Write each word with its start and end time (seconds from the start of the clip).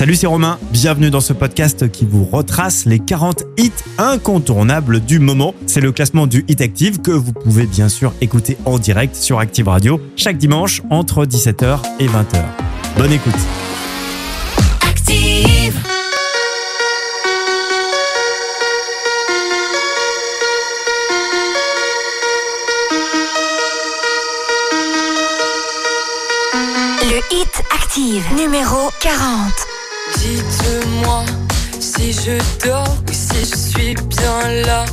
Salut, 0.00 0.14
c'est 0.14 0.26
Romain. 0.26 0.58
Bienvenue 0.72 1.10
dans 1.10 1.20
ce 1.20 1.34
podcast 1.34 1.90
qui 1.90 2.06
vous 2.06 2.24
retrace 2.24 2.86
les 2.86 3.00
40 3.00 3.44
hits 3.58 3.70
incontournables 3.98 5.00
du 5.00 5.18
moment. 5.18 5.54
C'est 5.66 5.82
le 5.82 5.92
classement 5.92 6.26
du 6.26 6.42
Hit 6.48 6.62
Active 6.62 7.02
que 7.02 7.10
vous 7.10 7.34
pouvez 7.34 7.66
bien 7.66 7.90
sûr 7.90 8.14
écouter 8.22 8.56
en 8.64 8.78
direct 8.78 9.14
sur 9.14 9.40
Active 9.40 9.68
Radio 9.68 10.00
chaque 10.16 10.38
dimanche 10.38 10.80
entre 10.88 11.26
17h 11.26 11.80
et 11.98 12.06
20h. 12.06 12.42
Bonne 12.96 13.12
écoute. 13.12 13.34
Active 14.88 15.78
Le 27.02 27.36
Hit 27.36 27.62
Active 27.70 28.24
numéro 28.34 28.88
40. 29.00 29.69
Dites-moi 30.18 31.24
si 31.78 32.12
je 32.12 32.38
dors 32.66 32.96
ou 33.08 33.12
si 33.12 33.44
je 33.44 33.56
suis 33.56 33.94
bien 33.94 34.62
là. 34.66 34.84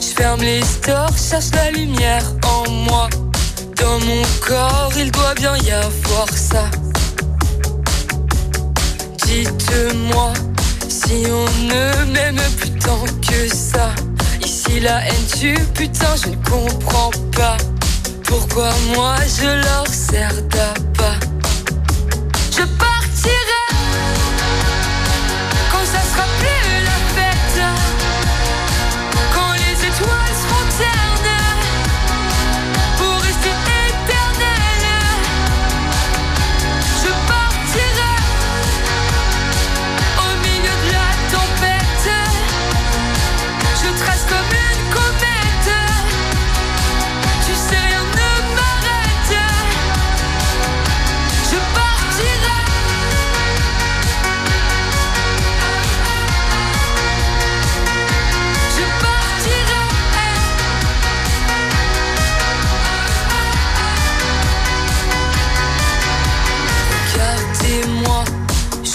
Je 0.00 0.14
ferme 0.16 0.40
les 0.40 0.62
stores, 0.62 1.16
cherche 1.16 1.50
la 1.54 1.70
lumière 1.70 2.24
en 2.46 2.70
moi. 2.70 3.08
Dans 3.76 3.98
mon 4.00 4.22
corps, 4.46 4.92
il 4.96 5.10
doit 5.10 5.34
bien 5.34 5.56
y 5.56 5.70
avoir 5.70 6.28
ça. 6.28 6.64
Dites-moi 9.26 10.32
si 10.88 11.24
on 11.26 11.64
ne 11.66 12.12
m'aime 12.12 12.42
plus 12.58 12.70
tant 12.78 13.04
que 13.20 13.54
ça. 13.54 13.90
Ici 14.44 14.80
la 14.80 15.04
haine 15.06 15.26
du 15.40 15.54
putain, 15.74 16.14
je 16.22 16.30
ne 16.30 16.36
comprends 16.36 17.10
pas. 17.36 17.56
Pourquoi 18.24 18.70
moi 18.94 19.16
je 19.38 19.46
leur 19.46 19.86
sers 19.88 20.42
d'appât. 20.42 21.18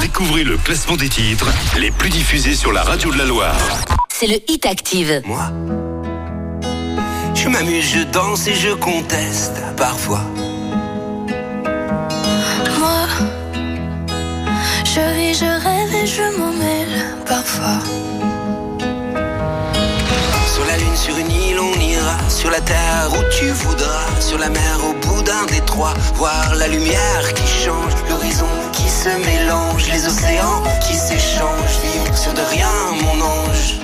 Découvrez 0.00 0.44
le 0.44 0.56
classement 0.56 0.94
des 0.94 1.08
titres 1.08 1.48
les 1.76 1.90
plus 1.90 2.10
diffusés 2.10 2.54
sur 2.54 2.70
la 2.70 2.84
radio 2.84 3.10
de 3.10 3.18
la 3.18 3.24
Loire. 3.24 3.58
C'est 4.08 4.28
le 4.28 4.36
Hit 4.46 4.64
Active. 4.66 5.20
Moi, 5.24 5.50
je 7.34 7.48
m'amuse, 7.48 7.90
je 7.92 8.04
danse 8.04 8.46
et 8.46 8.54
je 8.54 8.68
conteste 8.68 9.60
parfois. 9.76 10.20
Moi, 12.78 13.08
je 14.84 15.00
vis, 15.16 15.34
je 15.40 15.64
rêve 15.64 15.92
et 15.92 16.06
je 16.06 16.38
m'en 16.38 16.52
mêle 16.52 17.04
parfois. 17.26 17.80
Sur 20.54 20.64
la 20.66 20.76
lune, 20.76 20.96
sur 20.96 21.18
une 21.18 21.32
île, 21.32 21.58
on 21.58 21.80
ira. 21.80 22.16
Sur 22.28 22.50
la 22.50 22.60
terre 22.60 23.10
où 23.10 23.22
tu 23.36 23.46
voudras. 23.50 24.06
Sur 24.20 24.38
la 24.38 24.50
mer, 24.50 24.78
au 24.88 24.92
bout 25.04 25.22
d'un 25.22 25.46
détroit. 25.46 25.94
Voir 26.14 26.54
la 26.54 26.68
lumière 26.68 27.34
qui 27.34 27.64
change, 27.64 27.92
l'horizon 28.08 28.46
se 29.02 29.08
mélange, 29.26 29.88
les 29.88 30.06
océans 30.06 30.62
qui 30.80 30.94
s'échangent. 30.94 31.78
Vivre 31.92 32.16
sur 32.16 32.32
de 32.34 32.42
rien, 32.50 32.70
mon 33.02 33.20
ange. 33.20 33.80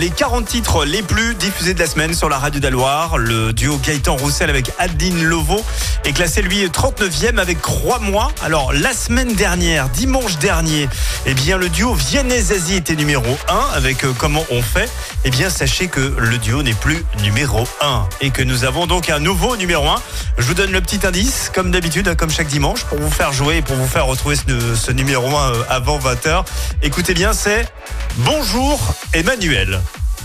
Les 0.00 0.08
40 0.08 0.46
titres 0.46 0.86
les 0.86 1.02
plus 1.02 1.34
diffusés 1.34 1.74
de 1.74 1.78
la 1.78 1.86
semaine 1.86 2.14
sur 2.14 2.30
la 2.30 2.38
radio 2.38 2.58
d'Aloire. 2.58 3.18
Le 3.18 3.52
duo 3.52 3.76
Gaëtan 3.76 4.16
Roussel 4.16 4.48
avec 4.48 4.70
Adeline 4.78 5.22
Lovo 5.24 5.62
est 6.06 6.12
classé 6.14 6.40
lui 6.40 6.64
39e 6.64 7.36
avec 7.36 7.60
Crois-moi. 7.60 8.32
Alors 8.42 8.72
la 8.72 8.94
semaine 8.94 9.34
dernière, 9.34 9.90
dimanche 9.90 10.38
dernier, 10.38 10.88
eh 11.26 11.34
bien 11.34 11.58
le 11.58 11.68
duo 11.68 11.92
Vianney 11.92 12.40
Zazie 12.40 12.76
était 12.76 12.96
numéro 12.96 13.36
1 13.48 13.76
avec 13.76 14.04
euh, 14.04 14.14
Comment 14.16 14.42
on 14.50 14.62
fait? 14.62 14.88
Eh 15.24 15.30
bien 15.30 15.50
sachez 15.50 15.88
que 15.88 16.14
le 16.16 16.38
duo 16.38 16.62
n'est 16.62 16.72
plus 16.72 17.04
numéro 17.22 17.68
1 17.82 18.08
et 18.22 18.30
que 18.30 18.42
nous 18.42 18.64
avons 18.64 18.86
donc 18.86 19.10
un 19.10 19.18
nouveau 19.18 19.54
numéro 19.58 19.86
1. 19.86 19.96
Je 20.38 20.46
vous 20.46 20.54
donne 20.54 20.72
le 20.72 20.80
petit 20.80 21.06
indice 21.06 21.50
comme 21.54 21.70
d'habitude, 21.70 22.16
comme 22.16 22.30
chaque 22.30 22.48
dimanche 22.48 22.84
pour 22.84 22.98
vous 22.98 23.10
faire 23.10 23.34
jouer 23.34 23.58
et 23.58 23.62
pour 23.62 23.76
vous 23.76 23.88
faire 23.88 24.06
retrouver 24.06 24.36
ce, 24.36 24.76
ce 24.76 24.92
numéro 24.92 25.28
1 25.28 25.50
euh, 25.50 25.62
avant 25.68 25.98
20h. 25.98 26.46
Écoutez 26.80 27.12
bien, 27.12 27.34
c'est 27.34 27.70
Bonjour 28.16 28.94
Emmanuel. 29.12 29.80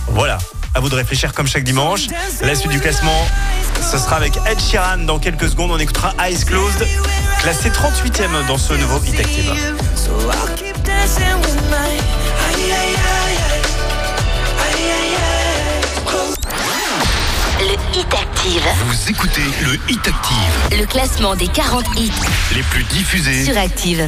Voilà, 0.10 0.38
à 0.76 0.80
vous 0.80 0.90
de 0.90 0.96
réfléchir 0.96 1.34
comme 1.34 1.48
chaque 1.48 1.64
dimanche. 1.64 2.08
La 2.42 2.56
suite 2.56 2.72
du 2.72 2.80
classement, 2.80 3.28
ce 3.82 3.98
sera 3.98 4.18
avec 4.18 4.38
Ed 4.50 4.60
Sheeran 4.60 4.98
dans 5.06 5.20
quelques 5.20 5.50
secondes. 5.50 5.72
On 5.72 5.80
écoutera 5.80 6.14
Eyes 6.24 6.44
Closed, 6.46 6.86
classé 7.42 7.70
38e 7.70 8.46
dans 8.48 8.58
ce 8.58 8.74
nouveau 8.74 9.00
Hit 9.06 9.20
Active. 9.20 9.52
Le 17.60 17.98
Hit 17.98 18.14
Active. 18.14 18.62
Vous 18.88 19.10
écoutez 19.10 19.42
le 19.64 19.74
Hit 19.90 20.08
Active, 20.08 20.80
Le 20.80 20.86
classement 20.86 21.36
des 21.36 21.48
40 21.48 21.86
hits 21.98 22.12
les 22.54 22.62
plus 22.64 22.84
diffusés. 22.84 23.46
sur 23.46 23.58
Active. 23.58 24.08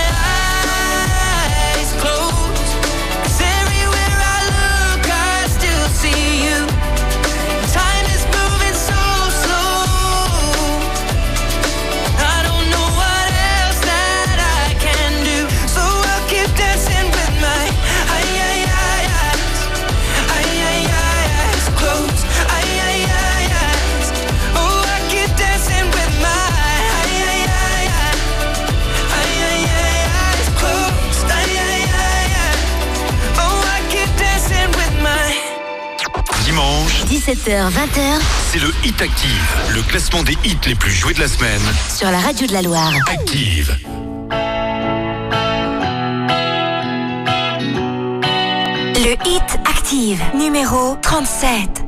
17h-20h, 37.21 38.19
c'est 38.51 38.57
le 38.57 38.73
Hit 38.83 38.99
Active, 38.99 39.55
le 39.75 39.83
classement 39.83 40.23
des 40.23 40.35
hits 40.43 40.57
les 40.65 40.73
plus 40.73 40.91
joués 40.91 41.13
de 41.13 41.19
la 41.19 41.27
semaine. 41.27 41.61
Sur 41.95 42.09
la 42.09 42.17
radio 42.17 42.47
de 42.47 42.53
la 42.53 42.63
Loire. 42.63 42.91
Active. 43.07 43.77
Le 48.95 49.11
Hit 49.23 49.59
Active, 49.69 50.19
numéro 50.33 50.97
37. 51.03 51.83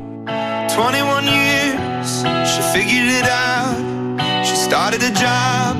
21 0.75 1.23
years, 1.23 2.23
she 2.45 2.61
figured 2.71 3.09
it 3.09 3.25
out. 3.25 4.45
She 4.45 4.55
started 4.55 5.01
a 5.01 5.09
job, 5.15 5.77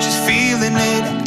she's 0.00 0.16
feeling 0.24 0.76
it 0.76 1.23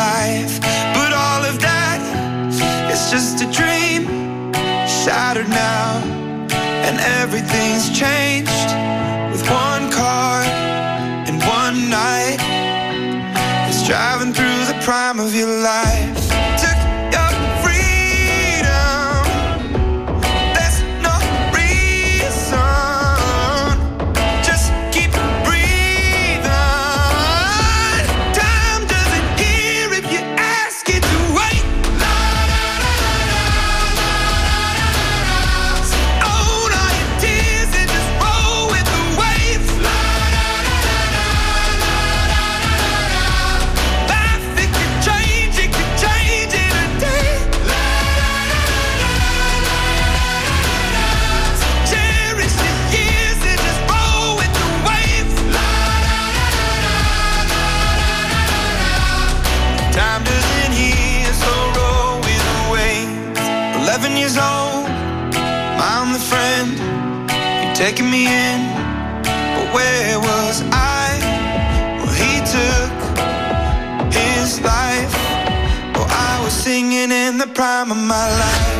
life. 0.00 0.54
But 0.96 1.12
all 1.12 1.42
of 1.50 1.56
that 1.60 2.00
is 2.92 3.02
just 3.14 3.34
a 3.46 3.48
dream, 3.60 4.02
shattered 5.00 5.48
now. 5.48 5.86
And 6.86 6.96
everything's 7.20 7.86
changed 8.02 8.70
with 9.32 9.42
one 9.66 9.84
car 10.00 10.42
and 11.28 11.36
one 11.60 11.78
night. 12.02 12.40
It's 13.68 13.82
driving 13.86 14.32
through 14.32 14.60
the 14.70 14.78
prime 14.86 15.18
of 15.20 15.34
your 15.34 15.54
life. 15.72 16.09
Taking 67.90 68.10
me 68.10 68.26
in, 68.26 68.60
but 69.24 69.74
where 69.74 70.20
was 70.20 70.62
I? 70.70 71.18
Well, 71.98 72.14
he 72.22 72.38
took 72.56 72.94
his 74.14 74.60
life. 74.60 75.12
Oh, 75.96 76.06
I 76.08 76.40
was 76.44 76.52
singing 76.52 77.10
in 77.10 77.38
the 77.38 77.48
prime 77.48 77.90
of 77.90 77.96
my 77.96 78.28
life. 78.38 78.79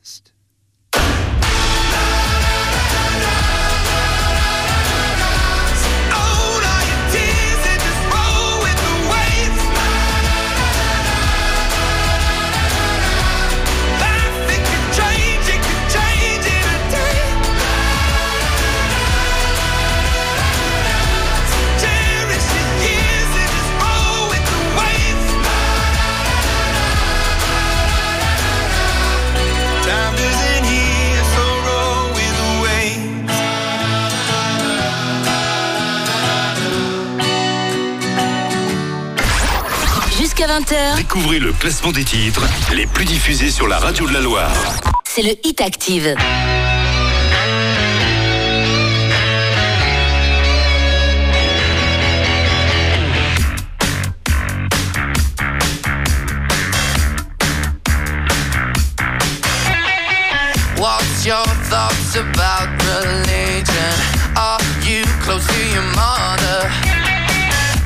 Jusqu'à 40.41 40.59
20h, 40.59 40.95
Découvrez 40.95 41.37
le 41.37 41.53
classement 41.53 41.91
des 41.91 42.03
titres 42.03 42.47
les 42.73 42.87
plus 42.87 43.05
diffusés 43.05 43.51
sur 43.51 43.67
la 43.67 43.77
radio 43.77 44.07
de 44.07 44.13
la 44.13 44.21
Loire. 44.21 44.51
c'est 45.03 45.21
le 45.21 45.35
Hit 45.43 45.61
Active. 45.61 46.15
What's 60.79 61.23
your 61.23 61.45
thoughts 61.69 62.15
about 62.15 62.67
religion? 62.81 63.93
Are 64.35 64.59
you 64.81 65.03
close 65.21 65.45
to 65.45 65.59
your 65.71 65.83
mother? 65.95 66.67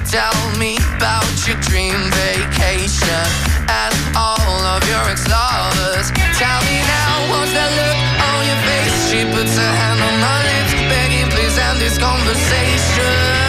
Tell 0.10 0.58
me 0.58 0.75
about 1.06 1.48
your 1.48 1.56
dream 1.62 1.94
vacation 2.18 3.30
and 3.70 3.94
all 4.18 4.62
of 4.74 4.82
your 4.90 5.04
ex-lovers. 5.06 6.10
Tell 6.34 6.60
me 6.66 6.82
now, 6.82 7.30
what's 7.30 7.54
that 7.54 7.70
look 7.78 7.98
on 8.26 8.42
your 8.50 8.60
face? 8.66 8.98
She 9.14 9.22
puts 9.30 9.54
her 9.54 9.74
hand 9.82 10.02
on 10.02 10.16
my 10.18 10.38
lips, 10.50 10.74
begging, 10.90 11.30
please 11.30 11.58
end 11.62 11.78
this 11.78 12.00
conversation. 12.00 13.45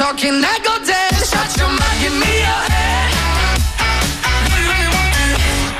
Talking, 0.00 0.40
I 0.40 0.56
go 0.64 0.72
dead. 0.80 1.12
Shut 1.28 1.50
your 1.60 1.68
mouth, 1.68 1.96
give 2.00 2.16
me 2.16 2.32
your 2.40 2.62
to? 2.72 3.12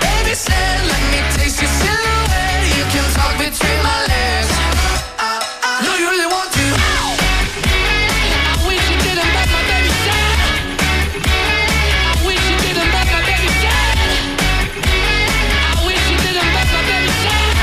Baby 0.05 0.35
said, 0.37 0.77
let 0.93 1.03
me 1.09 1.21
taste 1.33 1.57
your 1.65 1.73
silhouette. 1.81 2.69
You 2.77 2.85
can 2.93 3.07
talk 3.17 3.33
between 3.41 3.81
my 3.81 3.99
legs. 4.13 4.53
Uh, 5.17 5.41
uh. 5.65 5.81
Do 5.89 5.91
you 5.97 6.09
really 6.13 6.29
want 6.29 6.53
to? 6.53 6.67
I 8.45 8.61
wish 8.69 8.85
you 8.93 8.99
didn't 9.09 9.33
my 9.33 9.63
baby 9.73 9.93
said. 10.05 10.37
I 12.05 12.21
wish 12.29 12.45
you 12.45 12.57
didn't 12.61 12.93
my 12.93 13.05
baby 13.25 13.49
said. 13.65 13.97
I 15.65 15.81
wish 15.89 16.05
you 16.13 16.19
didn't 16.29 16.51
my 16.53 16.65
baby 16.93 17.13
said. 17.25 17.57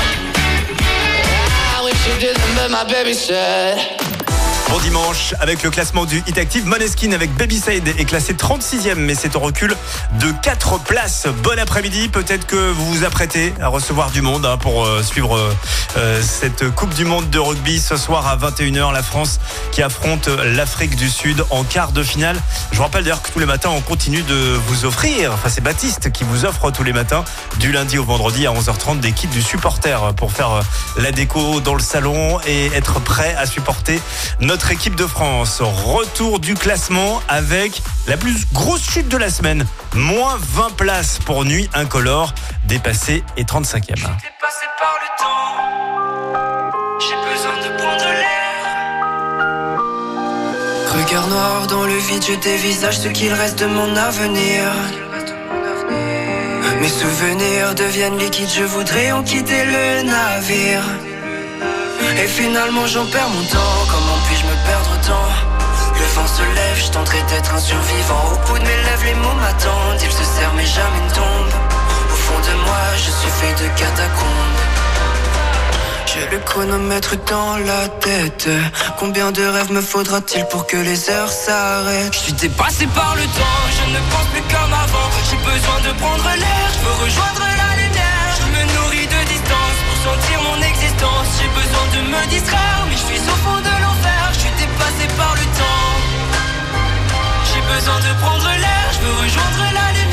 I 1.78 1.86
wish 1.86 2.02
you 2.10 2.15
didn't 2.17 2.72
my 2.74 2.82
baby 2.89 3.13
said. 3.13 3.97
Avec 5.40 5.62
le 5.62 5.70
classement 5.70 6.06
du 6.06 6.24
Hit 6.28 6.38
Active, 6.38 6.66
Moneskin 6.66 7.12
avec 7.12 7.34
Baby 7.36 7.60
Side 7.60 7.88
est 7.88 8.06
classé 8.06 8.34
36e, 8.34 8.96
mais 8.96 9.14
c'est 9.14 9.36
au 9.36 9.40
recul 9.40 9.76
de 10.20 10.32
4 10.42 10.80
places. 10.80 11.28
Bon 11.44 11.58
après-midi, 11.60 12.10
peut-être 12.10 12.48
que 12.48 12.72
vous 12.72 12.94
vous 12.94 13.04
apprêtez 13.04 13.54
à 13.62 13.68
recevoir 13.68 14.10
du 14.10 14.22
monde 14.22 14.46
hein, 14.46 14.58
pour 14.58 14.86
euh, 14.86 15.04
suivre 15.04 15.38
euh, 15.98 16.22
cette 16.24 16.70
Coupe 16.74 16.94
du 16.96 17.06
Monde 17.06 17.30
de 17.30 17.38
rugby 17.38 17.80
ce 17.80 17.96
soir 17.96 18.28
à 18.28 18.38
21h. 18.38 18.92
La 18.92 19.04
France 19.04 19.40
qui 19.72 19.84
affronte 19.84 20.28
l'Afrique 20.28 20.96
du 20.96 21.10
Sud 21.10 21.46
en 21.52 21.64
quart 21.64 21.92
de 21.92 22.02
finale. 22.02 22.38
Je 22.72 22.78
vous 22.78 22.84
rappelle 22.84 23.04
d'ailleurs 23.04 23.22
que 23.22 23.32
tous 23.32 23.40
les 23.40 23.46
matins, 23.46 23.70
on 23.70 23.82
continue 23.82 24.24
de 24.24 24.58
vous 24.68 24.86
offrir, 24.86 25.32
enfin 25.34 25.50
c'est 25.50 25.62
Baptiste 25.62 26.12
qui 26.12 26.24
vous 26.24 26.46
offre 26.46 26.72
tous 26.72 26.84
les 26.84 26.94
matins, 26.94 27.24
du 27.60 27.72
lundi 27.72 27.98
au 27.98 28.04
vendredi 28.04 28.48
à 28.48 28.52
11h30, 28.52 29.00
des 29.00 29.12
kits 29.12 29.28
du 29.28 29.42
supporter 29.42 30.14
pour 30.16 30.32
faire 30.32 30.52
euh, 30.52 30.62
la 30.98 31.12
déco 31.12 31.60
dans 31.60 31.76
le 31.76 31.82
salon 31.82 32.40
et 32.48 32.68
être 32.68 33.00
prêt 33.00 33.36
à 33.38 33.46
supporter 33.46 34.02
notre 34.40 34.72
équipe 34.72 34.87
de 34.95 35.06
France. 35.06 35.62
Retour 35.62 36.39
du 36.39 36.54
classement 36.54 37.21
avec 37.28 37.82
la 38.08 38.15
plus 38.15 38.45
grosse 38.54 38.89
chute 38.89 39.10
de 39.10 39.17
la 39.17 39.30
semaine. 39.30 39.65
Moins 39.93 40.38
20 40.39 40.76
places 40.76 41.19
pour 41.26 41.45
Nuit 41.45 41.69
Incolore, 41.73 42.34
dépassé 42.65 43.23
et 43.36 43.43
35e. 43.43 43.82
T'es 43.82 44.02
passé 44.41 44.65
par 44.80 44.95
le 45.02 45.08
temps. 45.19 45.58
J'ai 47.00 47.15
besoin 47.32 47.58
de 47.58 47.78
prendre 47.78 48.06
l'air. 48.06 48.28
Regard 51.06 51.28
noir 51.28 51.67
dans 51.67 51.84
le 51.84 51.97
vide, 51.97 52.23
je 52.28 52.36
dévisage 52.36 53.00
ce 53.00 53.10
qu'il 53.10 53.34
reste 53.34 53.60
de 53.60 53.65
mon 53.65 53.95
avenir. 53.95 54.71
Mes 56.80 56.89
souvenirs 56.89 57.76
deviennent 57.76 58.17
liquides, 58.17 58.54
je 58.56 58.63
voudrais 58.63 59.12
en 59.12 59.23
quitter 59.23 59.65
le 59.65 60.04
navire. 60.04 60.84
Et 62.24 62.28
finalement 62.28 62.86
j'en 62.88 63.06
perds 63.06 63.30
mon 63.30 63.44
temps, 63.44 63.78
comment 63.90 64.18
puis-je 64.28 64.46
me 64.46 64.56
perdre 64.66 64.94
tant 65.06 65.30
Le 66.00 66.06
vent 66.16 66.28
se 66.28 66.42
lève, 66.42 66.78
je 66.78 66.92
tenterai 66.92 67.22
d'être 67.30 67.54
un 67.54 67.60
survivant. 67.60 68.24
Au 68.34 68.48
bout 68.48 68.60
de 68.60 68.64
mes 68.64 68.82
lèvres, 68.86 69.06
les 69.06 69.16
mots 69.16 69.38
m'attendent, 69.42 70.02
ils 70.02 70.12
se 70.12 70.24
serrent 70.24 70.54
mais 70.56 70.66
jamais 70.66 71.02
ne 71.08 71.14
tombent. 71.14 71.60
Au 72.12 72.16
fond 72.16 72.40
de 72.40 72.56
moi, 72.66 72.84
je 72.96 73.12
suis 73.12 73.30
fait 73.40 73.54
de 73.64 73.68
catacombes. 73.80 74.62
J'ai 76.06 76.28
le 76.32 76.40
chronomètre 76.40 77.16
dans 77.30 77.58
la 77.58 77.88
tête. 77.90 78.50
Combien 78.98 79.32
de 79.32 79.44
rêves 79.44 79.72
me 79.72 79.82
faudra-t-il 79.82 80.46
pour 80.46 80.66
que 80.66 80.78
les 80.78 81.10
heures 81.10 81.32
s'arrêtent 81.32 82.14
Je 82.14 82.20
suis 82.20 82.34
dépassé 82.34 82.88
par 82.88 83.16
le 83.16 83.24
temps, 83.24 83.62
je 83.78 83.92
ne 83.94 84.00
pense 84.10 84.28
plus 84.34 84.42
comme 84.54 84.74
avant. 84.74 85.10
J'ai 85.30 85.38
besoin 85.38 85.80
de 85.86 86.00
prendre 86.00 86.24
l'air, 86.24 86.66
je 86.74 86.80
veux 86.86 86.98
rejoindre 87.06 87.44
la 87.62 87.72
lumière. 87.82 88.30
Je 88.40 88.46
me 88.54 88.62
nourris 88.74 89.06
de 89.06 89.22
distance 89.30 89.78
pour 89.86 89.98
sentir 90.12 90.42
mon 90.42 90.58
existence. 90.62 91.28
J'ai 91.38 91.50
besoin 91.50 91.87
me 92.08 92.30
distraire, 92.30 92.86
mais 92.89 92.96
je 92.96 93.06
suis 93.13 93.22
au 93.22 93.38
fond 93.43 93.60
de 93.60 93.74
l'enfer. 93.84 94.22
Je 94.34 94.39
suis 94.39 94.56
dépassé 94.58 95.06
par 95.17 95.34
le 95.36 95.46
temps. 95.60 95.93
J'ai 97.50 97.62
besoin 97.76 98.00
de 98.00 98.12
prendre 98.22 98.50
l'air, 98.63 98.88
je 98.93 99.00
veux 99.06 99.15
rejoindre 99.24 99.63
la 99.74 99.88
lumière. 100.00 100.08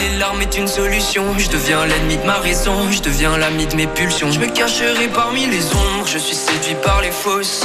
Les 0.00 0.16
larmes 0.18 0.40
est 0.40 0.56
une 0.56 0.68
solution. 0.68 1.24
Je 1.36 1.50
deviens 1.50 1.84
l'ennemi 1.84 2.16
de 2.16 2.24
ma 2.24 2.38
raison. 2.38 2.90
Je 2.90 3.02
deviens 3.02 3.36
l'ami 3.36 3.66
de 3.66 3.76
mes 3.76 3.86
pulsions. 3.86 4.32
Je 4.32 4.40
me 4.40 4.46
cacherai 4.46 5.08
parmi 5.08 5.46
les 5.46 5.64
ombres. 5.74 6.06
Je 6.06 6.16
suis 6.16 6.34
séduit 6.34 6.76
par 6.82 7.02
les 7.02 7.10
fausses. 7.10 7.62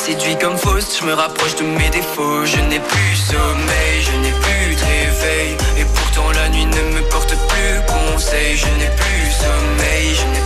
Séduit 0.00 0.36
comme 0.40 0.58
fausse, 0.58 0.98
je 1.00 1.06
me 1.06 1.14
rapproche 1.14 1.54
de 1.56 1.62
mes 1.62 1.88
défauts. 1.90 2.44
Je 2.44 2.58
n'ai 2.68 2.80
plus 2.80 3.16
sommeil, 3.16 4.02
je 4.02 4.12
n'ai 4.18 4.32
plus 4.32 4.74
de 4.74 4.84
réveil. 4.84 5.56
Et 5.78 5.84
pourtant 5.94 6.30
la 6.32 6.48
nuit 6.48 6.66
ne 6.66 6.82
me 6.96 7.02
porte 7.08 7.34
plus 7.48 7.80
conseil. 7.86 8.56
Je 8.56 8.66
n'ai 8.78 8.90
plus 8.96 9.30
sommeil, 9.30 10.14
je 10.14 10.24
n'ai 10.32 10.45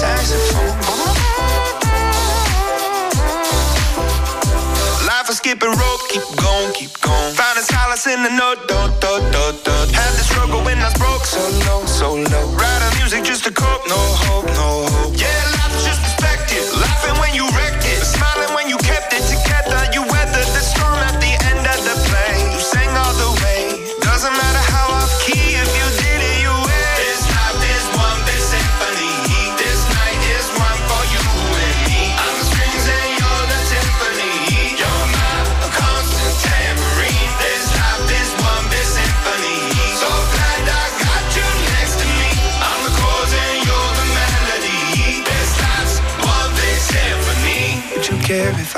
saxophone. 0.00 0.72
Life 5.06 5.28
is 5.28 5.36
skipping 5.36 5.68
rope, 5.68 6.02
keep 6.08 6.24
going, 6.36 6.72
keep 6.72 6.92
going. 7.00 7.34
Finding 7.34 7.64
solace 7.64 8.06
in 8.06 8.22
the 8.22 8.30
note, 8.30 8.66
do, 8.66 8.78
do, 9.02 9.12
do, 9.30 9.44
do. 9.64 9.79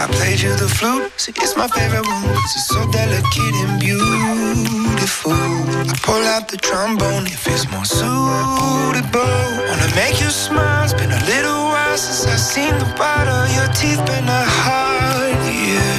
I 0.02 0.06
played 0.08 0.40
you 0.40 0.50
the 0.56 0.66
flute? 0.66 1.12
See, 1.16 1.30
it's 1.36 1.56
my 1.56 1.68
favorite 1.68 2.04
one 2.04 2.24
it's 2.34 2.66
so 2.66 2.90
delicate 2.90 3.54
and 3.62 3.78
beautiful. 3.78 5.30
I 5.30 5.94
pull 6.02 6.24
out 6.34 6.48
the 6.48 6.56
trombone 6.56 7.26
if 7.26 7.46
it's 7.46 7.70
more 7.70 7.84
suitable. 7.84 9.38
Wanna 9.68 9.90
make 9.94 10.20
you 10.20 10.30
smile. 10.30 10.82
It's 10.82 10.92
been 10.92 11.12
a 11.12 11.24
little 11.30 11.70
while 11.70 11.96
since 11.96 12.26
I've 12.26 12.40
seen 12.40 12.74
the 12.82 12.90
of 13.30 13.54
your 13.54 13.68
teeth. 13.78 14.04
Been 14.04 14.26
a 14.26 14.44
hard 14.58 15.38
year. 15.46 15.94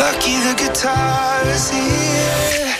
Lucky 0.00 0.40
the 0.48 0.54
guitar 0.56 1.44
is 1.48 1.68
here. 1.68 2.71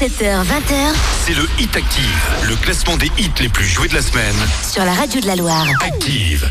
17h, 0.00 0.44
20h 0.46 0.94
c'est 1.26 1.34
le 1.34 1.46
Hit 1.58 1.76
Active, 1.76 2.22
le 2.48 2.56
classement 2.56 2.96
des 2.96 3.10
hits 3.18 3.30
les 3.38 3.50
plus 3.50 3.66
joués 3.66 3.86
de 3.86 3.94
la 3.94 4.00
semaine. 4.00 4.34
sur 4.66 4.82
la 4.82 4.94
radio 4.94 5.20
de 5.20 5.26
la 5.26 5.36
Loire. 5.36 5.66
Active. 5.82 6.50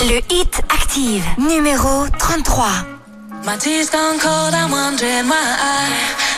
Le 0.00 0.18
Hit 0.30 0.60
Active, 0.68 1.24
numéro 1.38 2.06
33. 2.18 2.66
My 3.46 3.56
tea's 3.58 3.88
gone 3.88 4.18
cold, 4.20 4.52
I'm 4.52 4.70
wondering 4.70 5.26
why 5.26 5.40
I 5.40 5.88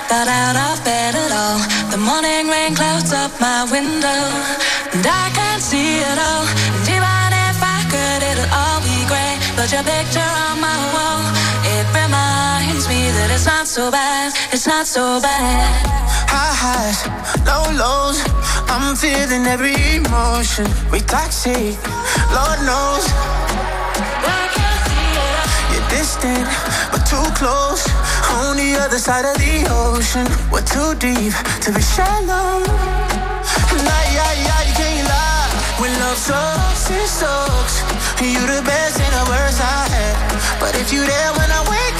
got 0.09 0.29
out 0.29 0.55
of 0.55 0.85
bed 0.85 1.17
at 1.17 1.33
all. 1.33 1.59
The 1.91 1.99
morning 1.99 2.47
rain 2.49 2.77
clouds 2.77 3.13
up 3.13 3.33
my 3.41 3.65
window, 3.73 4.23
and 4.93 5.05
I 5.05 5.31
can't 5.35 5.61
see 5.61 5.99
it 5.99 6.19
all. 6.31 6.47
And 6.79 6.87
even 6.87 7.33
if 7.51 7.59
I 7.59 7.83
could, 7.91 8.23
it'll 8.31 8.55
all 8.55 8.79
be 8.87 8.95
grey. 9.11 9.35
But 9.57 9.73
your 9.73 9.83
picture 9.83 10.31
on 10.47 10.61
my 10.61 10.79
wall, 10.95 11.10
it's 13.41 13.47
not 13.47 13.67
so 13.67 13.91
bad, 13.91 14.35
it's 14.53 14.67
not 14.67 14.87
so 14.87 15.19
bad. 15.19 15.65
High 16.29 16.53
highs, 16.61 17.01
low 17.49 17.65
lows. 17.73 18.21
I'm 18.69 18.93
feeling 18.95 19.49
every 19.49 19.73
emotion. 19.97 20.69
We 20.93 21.01
toxic, 21.01 21.81
Lord 22.37 22.61
knows. 22.69 23.05
I 24.29 24.45
can't 24.53 24.81
see 24.93 25.09
it. 25.25 25.73
You're 25.73 25.89
distant, 25.89 26.53
but 26.93 27.01
too 27.09 27.25
close. 27.41 27.81
On 28.45 28.61
the 28.61 28.77
other 28.77 28.99
side 29.01 29.25
of 29.25 29.37
the 29.41 29.65
ocean. 29.73 30.29
We're 30.53 30.61
too 30.61 30.93
deep 31.01 31.33
to 31.65 31.73
be 31.73 31.81
shallow. 31.81 32.61
Nah, 32.61 34.05
yeah, 34.13 34.33
yeah, 34.37 34.61
you 34.69 34.75
can't 34.77 35.09
lie. 35.09 35.49
When 35.81 35.93
love 36.05 36.21
sucks, 36.21 36.93
it 36.93 37.09
sucks. 37.09 37.81
You're 38.21 38.53
the 38.53 38.61
best 38.69 39.01
and 39.01 39.13
the 39.17 39.25
worst 39.33 39.65
I 39.65 39.89
had. 39.89 40.61
But 40.61 40.77
if 40.77 40.93
you're 40.93 41.09
there 41.09 41.33
when 41.41 41.49
I 41.49 41.65
wake 41.73 42.00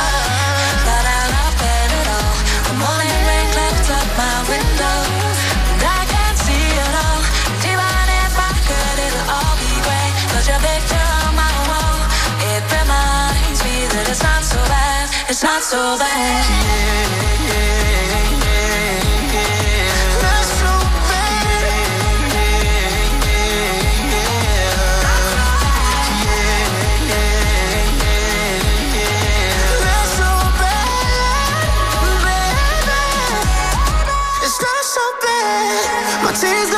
It's 15.31 15.43
not 15.43 15.63
so 15.63 15.97
bad. 15.97 16.81
Not 36.31 36.70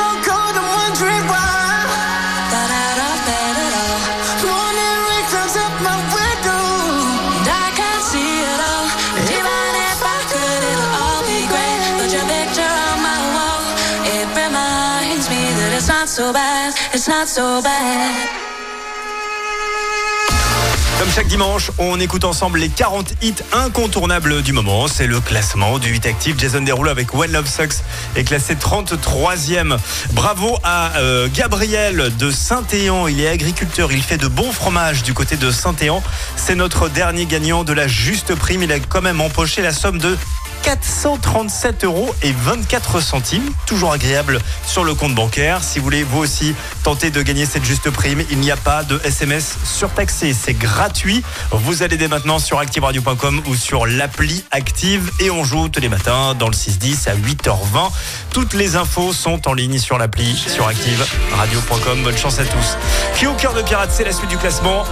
Comme 20.98 21.10
chaque 21.14 21.26
dimanche, 21.26 21.70
on 21.76 22.00
écoute 22.00 22.24
ensemble 22.24 22.60
les 22.60 22.70
40 22.70 23.12
hits 23.20 23.34
incontournables 23.52 24.40
du 24.40 24.54
moment. 24.54 24.88
C'est 24.88 25.06
le 25.06 25.20
classement 25.20 25.78
du 25.78 25.90
8 25.90 26.06
actif. 26.06 26.38
Jason 26.38 26.62
Derulo 26.62 26.88
avec 26.88 27.12
When 27.12 27.30
Love 27.30 27.46
Sucks 27.46 27.82
est 28.16 28.24
classé 28.24 28.54
33e. 28.54 29.76
Bravo 30.12 30.56
à 30.62 30.96
euh, 30.96 31.28
Gabriel 31.30 32.10
de 32.16 32.30
Saint-Éan. 32.30 33.06
Il 33.06 33.20
est 33.20 33.28
agriculteur. 33.28 33.92
Il 33.92 34.02
fait 34.02 34.16
de 34.16 34.28
bons 34.28 34.52
fromages 34.52 35.02
du 35.02 35.12
côté 35.12 35.36
de 35.36 35.50
Saint-Éan. 35.50 36.02
C'est 36.36 36.54
notre 36.54 36.88
dernier 36.88 37.26
gagnant 37.26 37.64
de 37.64 37.74
la 37.74 37.86
juste 37.86 38.34
prime. 38.34 38.62
Il 38.62 38.72
a 38.72 38.78
quand 38.78 39.02
même 39.02 39.20
empoché 39.20 39.60
la 39.60 39.74
somme 39.74 39.98
de 39.98 40.16
437 40.64 41.84
euros 41.84 42.14
et 42.22 42.32
24 42.32 43.00
centimes. 43.00 43.52
Toujours 43.66 43.92
agréable 43.92 44.38
sur 44.66 44.82
le 44.82 44.94
compte 44.94 45.14
bancaire. 45.14 45.62
Si 45.62 45.78
vous 45.78 45.84
voulez 45.84 46.04
vous 46.04 46.20
aussi 46.20 46.54
tenter 46.82 47.10
de 47.10 47.20
gagner 47.20 47.44
cette 47.44 47.64
juste 47.64 47.90
prime, 47.90 48.24
il 48.30 48.38
n'y 48.38 48.50
a 48.50 48.56
pas 48.56 48.82
de 48.82 48.98
SMS 49.04 49.56
surtaxé. 49.64 50.32
C'est 50.32 50.54
gratuit. 50.54 51.22
Vous 51.50 51.82
allez 51.82 51.98
dès 51.98 52.08
maintenant 52.08 52.38
sur 52.38 52.58
activeradio.com 52.60 53.42
ou 53.46 53.54
sur 53.54 53.84
l'appli 53.84 54.42
Active 54.52 55.10
et 55.20 55.30
on 55.30 55.44
joue 55.44 55.68
tous 55.68 55.80
les 55.80 55.90
matins 55.90 56.34
dans 56.34 56.48
le 56.48 56.54
6-10 56.54 57.10
à 57.10 57.14
8h20. 57.14 57.90
Toutes 58.30 58.54
les 58.54 58.76
infos 58.76 59.12
sont 59.12 59.46
en 59.46 59.52
ligne 59.52 59.78
sur 59.78 59.98
l'appli 59.98 60.34
sur 60.34 60.66
activeradio.com. 60.66 62.02
Bonne 62.02 62.16
chance 62.16 62.38
à 62.38 62.44
tous. 62.44 62.78
Qui 63.16 63.26
au 63.26 63.34
cœur 63.34 63.52
de 63.52 63.60
pirate, 63.60 63.90
c'est 63.92 64.04
la 64.04 64.12
suite 64.12 64.30
du 64.30 64.38
classement. 64.38 64.84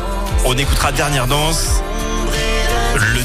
On 0.44 0.52
écoutera 0.58 0.92
Dernière 0.92 1.26
Danse. 1.26 1.82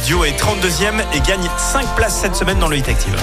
Duo 0.08 0.24
est 0.24 0.40
32e 0.40 1.04
et 1.14 1.20
gagne 1.20 1.50
5 1.58 1.86
places 1.98 2.22
cette 2.22 2.34
semaine 2.34 2.58
dans 2.60 2.70
le 2.70 2.78
Hit 2.78 2.88
Active. 2.88 3.14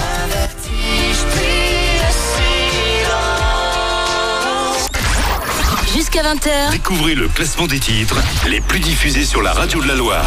Jusqu'à 5.95 6.23
20h, 6.23 6.73
Découvrez 6.73 7.15
le 7.15 7.29
classement 7.29 7.67
des 7.67 7.81
titres 7.81 8.21
les 8.47 8.61
plus 8.61 8.81
diffusés 8.81 9.25
sur 9.25 9.41
la 9.41 9.55
radio 9.55 9.81
de 9.81 9.89
la 9.89 9.95
Loire. 9.95 10.27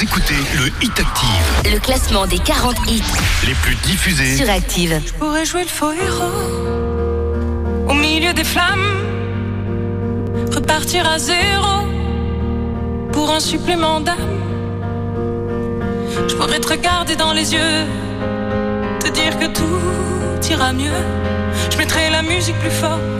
Vous 0.00 0.06
écoutez 0.06 0.34
le 0.56 0.68
Hit 0.82 0.98
Active. 0.98 1.74
Le 1.74 1.78
classement 1.78 2.26
des 2.26 2.38
40 2.38 2.74
hits 2.88 3.02
Les 3.46 3.52
plus 3.52 3.74
diffusés. 3.74 4.34
sur 4.34 4.48
Active. 4.48 4.98
Je 5.04 5.12
pourrais 5.12 5.44
jouer 5.44 5.60
le 5.60 5.68
faux 5.68 5.92
héros 5.92 7.86
au 7.86 7.92
milieu 7.92 8.32
des 8.32 8.44
flammes, 8.44 8.80
repartir 10.54 11.06
à 11.06 11.18
zéro 11.18 11.84
pour 13.12 13.30
un 13.30 13.40
supplément 13.40 14.00
d'âme. 14.00 14.16
Je 16.28 16.34
pourrais 16.34 16.60
te 16.60 16.68
regarder 16.68 17.14
dans 17.16 17.34
les 17.34 17.52
yeux, 17.52 17.84
te 19.00 19.08
dire 19.08 19.38
que 19.38 19.48
tout 19.48 20.50
ira 20.50 20.72
mieux. 20.72 20.96
Je 21.70 21.76
mettrai 21.76 22.08
la 22.08 22.22
musique 22.22 22.58
plus 22.60 22.70
fort 22.70 23.19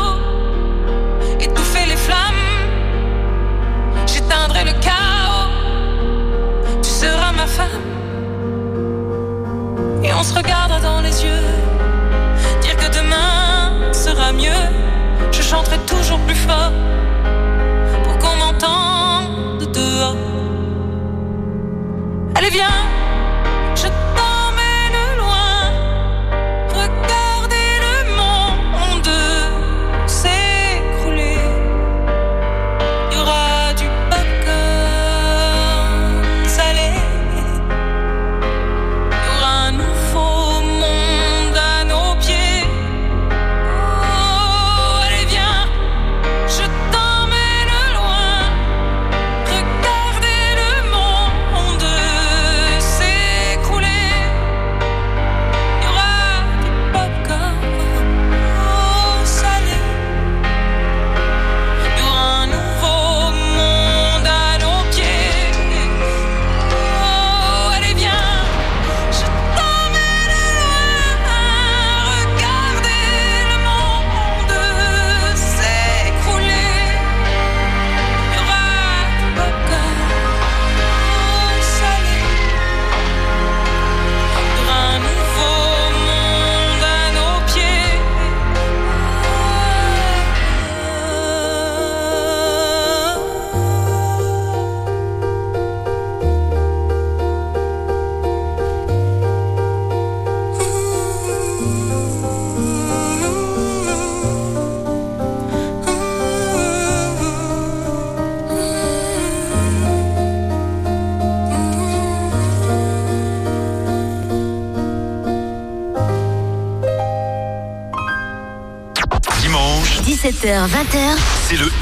Et 10.03 10.13
on 10.13 10.21
se 10.21 10.33
regardera 10.35 10.79
dans 10.79 11.01
les 11.01 11.23
yeux. 11.23 11.43
Dire 12.61 12.77
que 12.77 12.95
demain 12.95 13.91
sera 13.91 14.31
mieux. 14.31 14.63
Je 15.31 15.41
chanterai 15.41 15.79
toujours 15.87 16.19
plus 16.19 16.35
fort. 16.35 16.71
Pour 18.03 18.17
qu'on 18.19 18.35
m'entende 18.35 19.71
dehors. 19.73 20.15
Allez, 22.35 22.51
viens. 22.51 22.80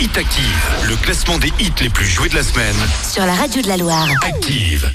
Hit 0.01 0.17
Active. 0.17 0.87
Le 0.87 0.95
classement 0.95 1.37
des 1.37 1.51
hits 1.59 1.73
les 1.81 1.89
plus 1.89 2.05
joués 2.05 2.29
de 2.29 2.35
la 2.35 2.43
semaine. 2.43 2.75
sur 3.03 3.25
la 3.25 3.33
radio 3.33 3.61
de 3.61 3.67
la 3.67 3.75
Loire. 3.75 4.07
Active. 4.25 4.89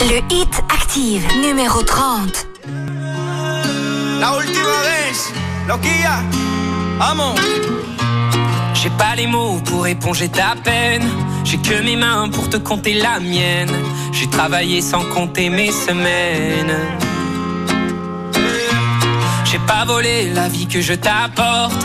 Le 0.00 0.34
hit 0.34 0.62
Active, 0.72 1.26
numéro 1.42 1.82
30. 1.82 2.46
La 4.18 4.34
última 4.34 4.80
vez, 4.82 5.68
loquilla, 5.68 6.22
vamos. 6.98 7.34
J'ai 8.74 8.90
pas 8.90 9.14
les 9.14 9.26
mots 9.26 9.60
pour 9.66 9.86
éponger 9.86 10.30
ta 10.30 10.54
peine. 10.64 11.06
J'ai 11.44 11.58
que 11.58 11.82
mes 11.82 11.96
mains 11.96 12.30
pour 12.30 12.48
te 12.48 12.56
compter 12.56 12.94
la 12.94 13.20
mienne. 13.20 13.70
J'ai 14.12 14.28
travaillé 14.30 14.80
sans 14.80 15.04
compter 15.04 15.50
mes 15.50 15.70
semaines. 15.70 16.78
J'ai 19.44 19.58
pas 19.58 19.84
volé 19.84 20.30
la 20.32 20.48
vie 20.48 20.66
que 20.66 20.80
je 20.80 20.94
t'apporte. 20.94 21.84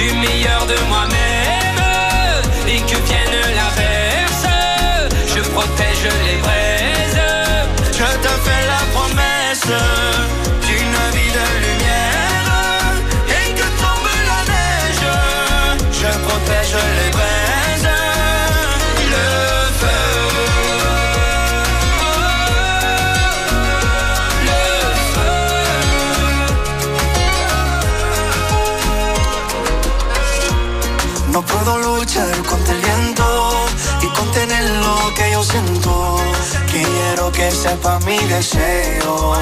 du 0.00 0.12
meilleur 0.14 0.66
de 0.66 0.78
moi-même 0.88 1.80
et 2.66 2.80
que 2.88 2.98
vienne 3.08 3.38
l'averse. 3.58 4.46
Je 5.34 5.40
protège 5.54 6.06
les 6.26 6.38
braises. 6.44 7.22
Je 8.00 8.10
te 8.24 8.32
fais 8.44 8.62
la 8.74 8.82
promesse 8.96 9.72
d'une 10.66 11.00
vie 11.14 11.32
de 11.38 11.46
lumière 11.66 12.48
et 13.38 13.48
que 13.58 13.66
tombe 13.82 14.10
la 14.30 14.40
neige. 14.52 15.08
Je 16.00 16.10
protège 16.26 16.76
les 16.98 17.10
braises, 17.10 17.29
Quiero 35.40 37.32
que 37.32 37.50
sepa 37.50 37.98
mi 38.00 38.18
deseo. 38.18 39.38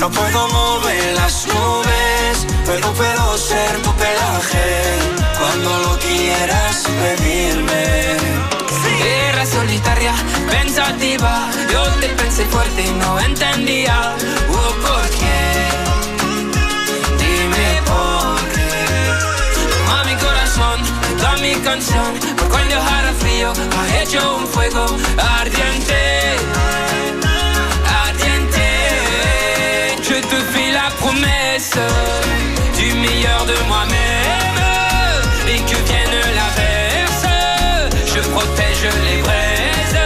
No 0.00 0.10
puedo 0.10 0.48
mover 0.48 1.14
las 1.14 1.46
nubes, 1.46 2.46
pero 2.66 2.92
puedo 2.94 3.38
ser 3.38 3.80
tu 3.82 3.92
pelaje 3.92 4.98
cuando 5.38 5.78
lo 5.84 5.98
quieras 6.00 6.82
pedirme. 7.00 8.16
Era 9.30 9.46
solitaria, 9.46 10.14
pensativa, 10.50 11.48
yo 11.72 11.84
te 12.00 12.08
pensé 12.08 12.44
fuerte 12.46 12.82
y 12.82 12.90
no 12.90 13.20
entendía 13.20 14.16
oh, 14.50 14.72
por. 14.82 15.17
Je 30.02 30.14
te 30.14 30.36
fais 30.52 30.72
la 30.72 30.90
promesse 30.98 31.78
du 32.76 32.92
meilleur 32.94 33.44
de 33.46 33.54
moi-même. 33.68 34.58
Et 35.48 35.60
que 35.60 35.76
vienne 35.86 36.18
l'averse. 36.34 37.26
Je 38.06 38.20
protège 38.30 38.88
les 39.04 39.22
braises. 39.22 39.98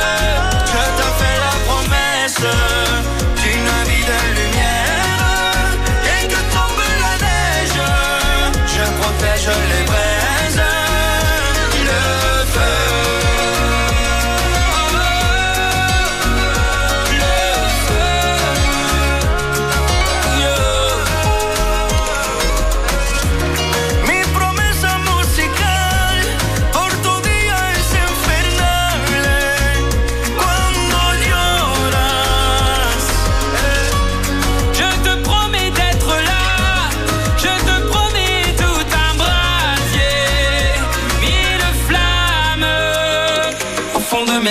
Je 0.66 0.84
te 0.98 1.06
fais 1.18 1.38
la 1.46 1.54
promesse 1.66 2.71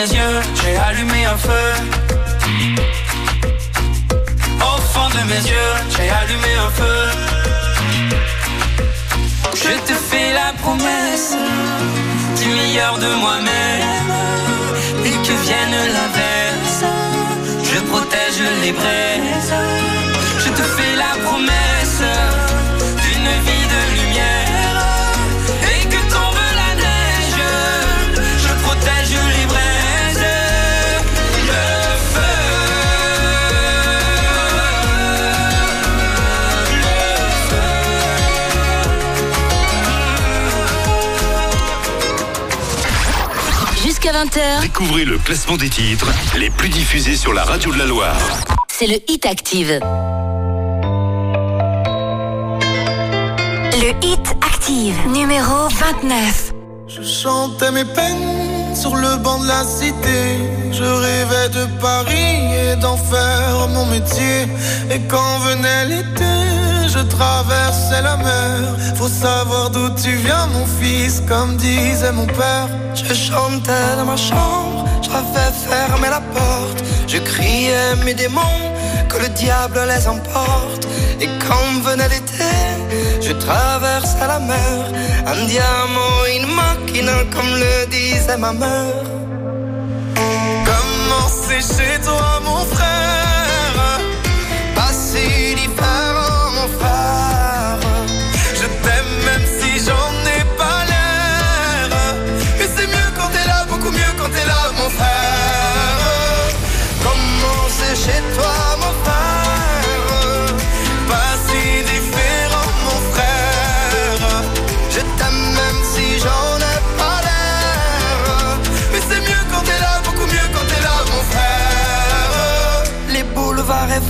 j'ai 0.07 0.77
allumé 0.77 1.25
un 1.25 1.37
feu. 1.37 1.73
Au 4.59 4.81
fond 4.93 5.09
de 5.09 5.23
mes 5.29 5.43
yeux, 5.47 5.73
j'ai 5.89 6.09
allumé 6.09 6.53
un 6.65 6.69
feu. 6.71 7.01
Je 9.53 9.73
te 9.87 9.93
fais 9.93 10.33
la 10.33 10.53
promesse 10.59 11.35
du 12.41 12.49
meilleur 12.49 12.97
de 12.97 13.13
moi-même. 13.15 14.13
Et 15.05 15.11
que 15.27 15.33
vienne 15.45 15.77
l'averse, 15.95 16.83
je 17.63 17.79
protège 17.81 18.41
les 18.63 18.71
braises. 18.71 19.53
Je 20.39 20.49
te 20.49 20.63
fais 20.63 20.95
la 20.95 21.13
promesse 21.27 22.01
Jusqu'à 44.01 44.23
20h, 44.23 44.61
Découvrez 44.61 45.05
le 45.05 45.19
classement 45.19 45.57
des 45.57 45.69
titres 45.69 46.07
les 46.35 46.49
plus 46.49 46.69
diffusés 46.69 47.15
sur 47.15 47.33
la 47.33 47.43
radio 47.43 47.71
de 47.71 47.77
la 47.77 47.85
Loire. 47.85 48.17
c'est 48.67 48.87
le 48.87 48.95
Hit 49.07 49.27
Active. 49.27 49.79
Le 53.73 53.89
Hit 54.03 54.35
Active, 54.41 54.95
numéro 55.07 55.67
29. 55.67 56.53
Je 56.87 57.03
chantais 57.03 57.71
mes 57.71 57.85
peines 57.85 58.75
sur 58.75 58.95
le 58.95 59.17
banc 59.17 59.39
de 59.39 59.47
la 59.47 59.63
cité. 59.63 60.39
Je 60.71 60.83
rêvais 60.83 61.49
de 61.49 61.65
Paris 61.79 62.55
et 62.55 62.75
d'en 62.77 62.97
faire 62.97 63.67
mon 63.69 63.85
métier. 63.85 64.47
Et 64.89 64.99
quand 65.07 65.39
venait 65.39 65.85
l'été, 65.85 66.50
je 66.93 66.99
traversais 66.99 68.01
la 68.01 68.17
mer. 68.17 68.59
Faut 68.95 69.07
savoir 69.07 69.69
d'où 69.69 69.89
tu 70.03 70.11
viens, 70.25 70.47
mon 70.47 70.65
fils, 70.79 71.21
comme 71.27 71.55
disait 71.57 72.11
mon 72.11 72.27
père. 72.27 72.67
Je 72.93 73.13
chantais 73.13 73.95
dans 73.97 74.05
ma 74.05 74.17
chambre, 74.17 74.85
j'avais 75.01 75.51
fermé 75.67 76.07
la 76.09 76.21
porte. 76.35 76.79
Je 77.07 77.17
criais 77.17 77.95
mes 78.05 78.13
démons, 78.13 78.61
que 79.09 79.17
le 79.23 79.29
diable 79.29 79.79
les 79.91 80.07
emporte. 80.07 80.83
Et 81.19 81.29
quand 81.45 81.69
venait 81.87 82.09
l'été, 82.09 82.53
je 83.21 83.33
traversais 83.33 84.27
la 84.27 84.39
mer. 84.39 84.81
Un 85.31 85.45
diamant, 85.45 86.17
une 86.35 86.49
machine, 86.61 87.11
comme 87.33 87.53
le 87.63 87.87
disait 87.89 88.37
ma 88.37 88.53
mère. 88.53 89.05
Comment 90.67 91.29
c'est 91.43 91.65
chez 91.73 92.01
toi, 92.01 92.41
mon 92.45 92.63
frère 92.75 93.20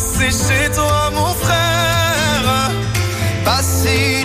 C'est 0.00 0.30
chez 0.30 0.70
toi, 0.72 1.10
mon 1.12 1.34
frère. 1.34 2.70
Pas 3.44 3.62
si 3.62 4.24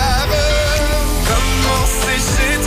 Comment 2.21 2.60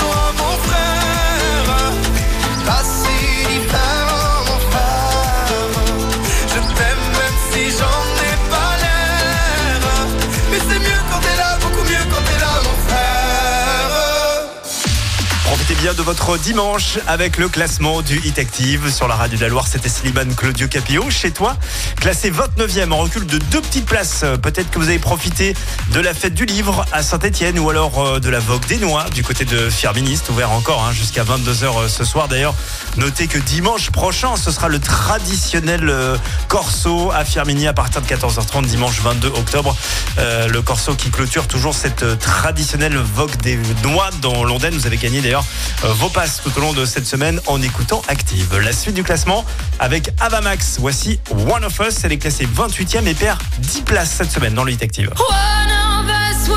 de 15.92 16.02
votre 16.02 16.38
dimanche 16.38 16.98
avec 17.06 17.36
le 17.36 17.46
classement 17.46 18.00
du 18.00 18.16
Hit 18.24 18.38
Active. 18.38 18.90
Sur 18.90 19.06
la 19.06 19.16
radio 19.16 19.36
de 19.36 19.42
la 19.42 19.50
Loire, 19.50 19.66
c'était 19.66 19.90
Slimane 19.90 20.34
Claudio 20.34 20.66
Capillo. 20.66 21.10
Chez 21.10 21.30
toi, 21.30 21.58
classé 21.96 22.30
29e 22.30 22.90
en 22.90 22.96
recul 22.96 23.26
de 23.26 23.36
deux 23.36 23.60
petites 23.60 23.84
places. 23.84 24.22
Euh, 24.22 24.38
Peut-être 24.38 24.70
que 24.70 24.78
vous 24.78 24.88
avez 24.88 24.98
profité 24.98 25.54
de 25.92 26.00
la 26.00 26.14
fête 26.14 26.32
du 26.32 26.46
livre 26.46 26.86
à 26.90 27.02
Saint-Etienne 27.02 27.58
ou 27.58 27.68
alors 27.68 27.98
euh, 28.02 28.18
de 28.18 28.30
la 28.30 28.40
Vogue 28.40 28.64
des 28.66 28.78
Noix 28.78 29.04
du 29.10 29.22
côté 29.22 29.44
de 29.44 29.68
Firministe, 29.68 30.30
ouvert 30.30 30.52
encore 30.52 30.82
hein, 30.84 30.92
jusqu'à 30.92 31.22
22h 31.22 31.88
ce 31.88 32.04
soir. 32.04 32.28
D'ailleurs, 32.28 32.54
notez 32.96 33.26
que 33.26 33.38
dimanche 33.38 33.90
prochain, 33.90 34.36
ce 34.36 34.50
sera 34.52 34.68
le 34.68 34.78
traditionnel 34.78 35.90
euh, 35.90 36.16
corso 36.48 37.10
à 37.10 37.26
Firmini 37.26 37.66
à 37.66 37.74
partir 37.74 38.00
de 38.00 38.06
14h30 38.06 38.64
dimanche 38.64 39.00
22 39.02 39.28
octobre. 39.28 39.76
Euh, 40.18 40.48
le 40.48 40.62
corso 40.62 40.94
qui 40.94 41.10
clôture 41.10 41.46
toujours 41.46 41.74
cette 41.74 42.04
euh, 42.04 42.16
traditionnelle 42.16 42.96
Vogue 42.96 43.36
des 43.42 43.58
Noix 43.82 44.08
dans 44.22 44.44
Londres. 44.44 44.68
Vous 44.72 44.86
avez 44.86 44.96
gagné 44.96 45.20
d'ailleurs 45.20 45.44
euh, 45.44 45.73
vos 45.82 46.08
passes 46.08 46.40
tout 46.42 46.52
au 46.56 46.60
long 46.60 46.72
de 46.72 46.84
cette 46.84 47.06
semaine 47.06 47.40
en 47.46 47.60
écoutant 47.62 48.02
Active. 48.08 48.56
La 48.58 48.72
suite 48.72 48.94
du 48.94 49.02
classement 49.04 49.44
avec 49.78 50.10
Avamax. 50.20 50.78
Voici 50.78 51.20
One 51.30 51.64
of 51.64 51.78
Us. 51.80 52.04
Elle 52.04 52.12
est 52.12 52.18
classée 52.18 52.46
28e 52.46 53.06
et 53.06 53.14
perd 53.14 53.38
10 53.58 53.82
places 53.82 54.10
cette 54.10 54.30
semaine 54.30 54.54
dans 54.54 54.64
le 54.64 54.72
Hit 54.72 54.82
Active. 54.82 55.10
One 55.10 56.06
of 56.06 56.08
us 56.08 56.48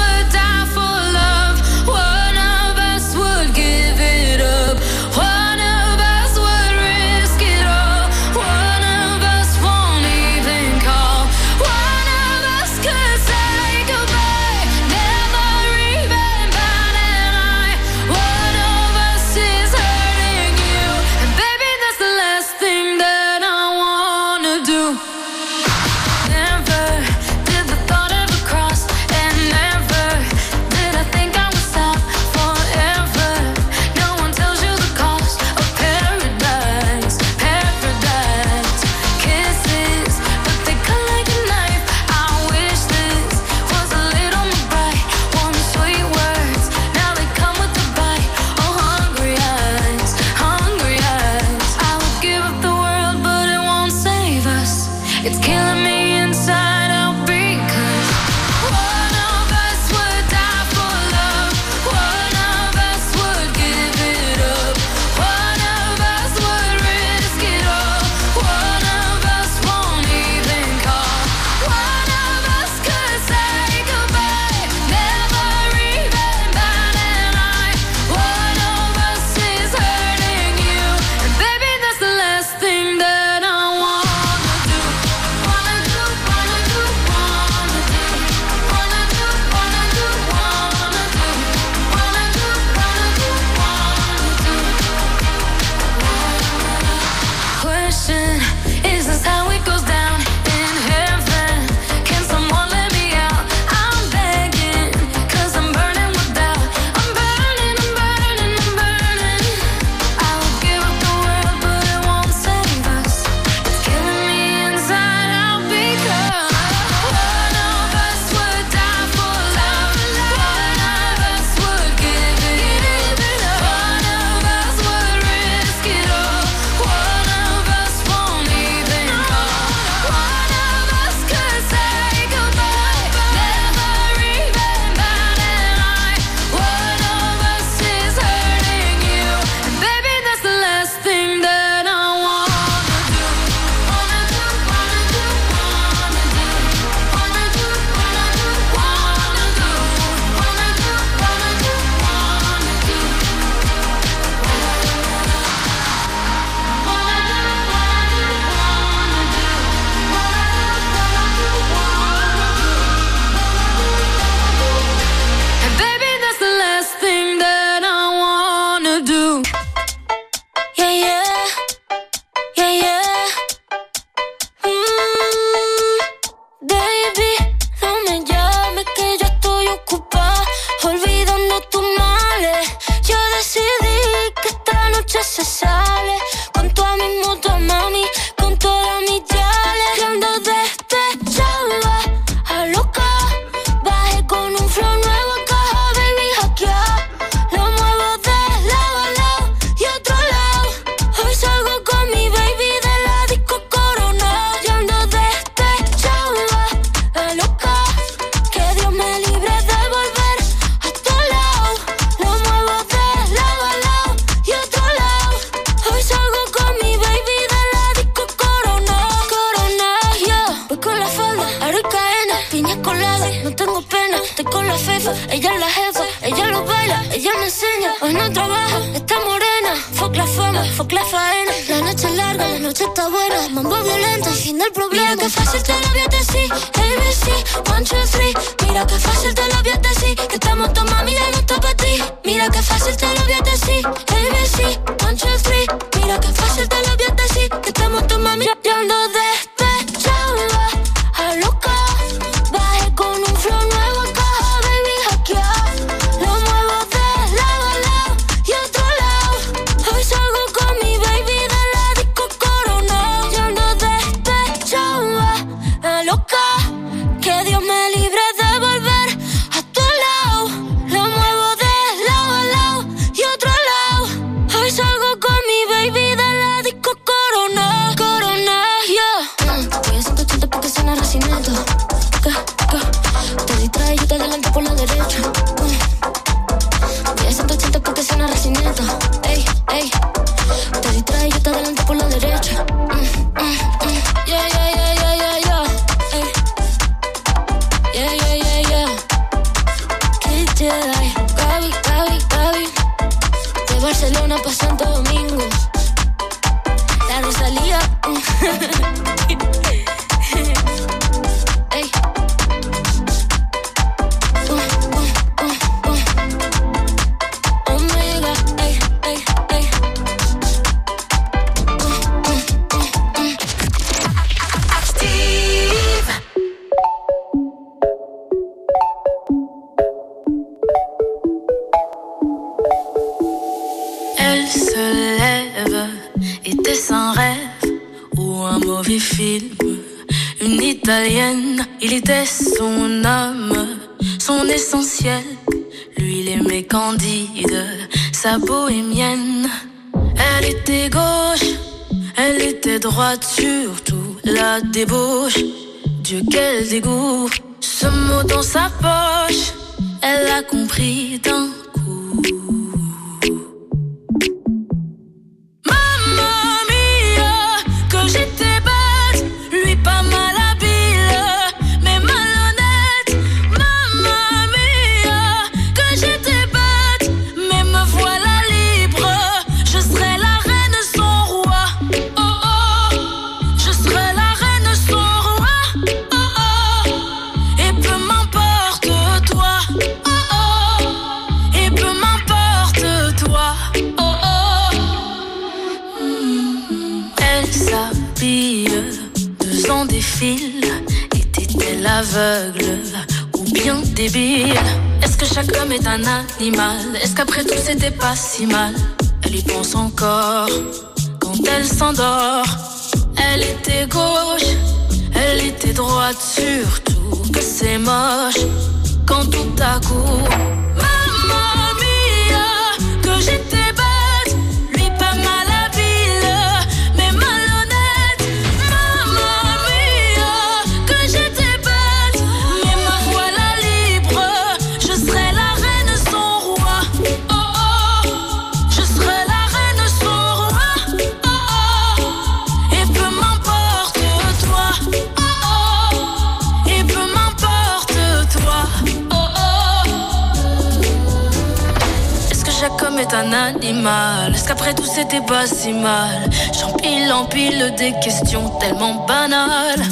est 452.99 453.13
un 453.13 453.31
animal. 453.31 454.33
Est-ce 454.33 454.47
qu'après 454.47 454.73
tout 454.73 454.85
c'était 454.85 455.21
pas 455.21 455.45
si 455.45 455.73
mal? 455.73 456.29
J'empile, 456.59 457.11
empile 457.11 457.73
des 457.77 457.93
questions 457.99 458.49
tellement 458.59 459.05
banales. 459.05 459.83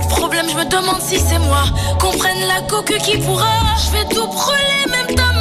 Le 0.00 0.08
problème, 0.08 0.46
je 0.48 0.56
me 0.56 0.64
demande 0.64 1.00
si 1.00 1.18
c'est 1.18 1.38
moi. 1.38 1.64
Qu'on 2.00 2.16
prenne 2.16 2.40
la 2.46 2.60
coque 2.62 2.96
qui 2.98 3.18
pourra. 3.18 3.76
Je 3.84 3.90
vais 3.92 4.04
tout 4.14 4.26
brûler, 4.26 4.86
même 4.90 5.14
ta 5.16 5.35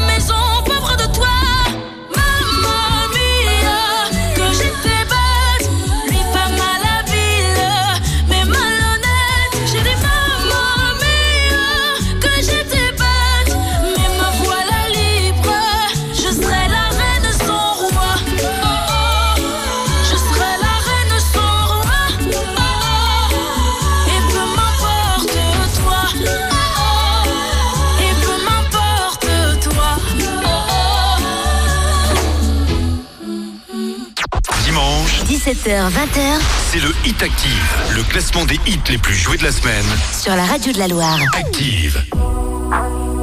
17h, 35.45 35.91
20h. 35.91 36.41
C'est 36.71 36.79
le 36.79 36.89
Hit 37.05 37.21
Active, 37.21 37.95
le 37.95 38.01
classement 38.01 38.45
des 38.45 38.59
hits 38.65 38.79
les 38.89 38.97
plus 38.97 39.13
joués 39.13 39.37
de 39.37 39.43
la 39.43 39.51
semaine. 39.51 39.85
Sur 40.11 40.35
la 40.35 40.43
radio 40.43 40.73
de 40.73 40.79
la 40.79 40.87
Loire. 40.87 41.19
Active. 41.37 42.03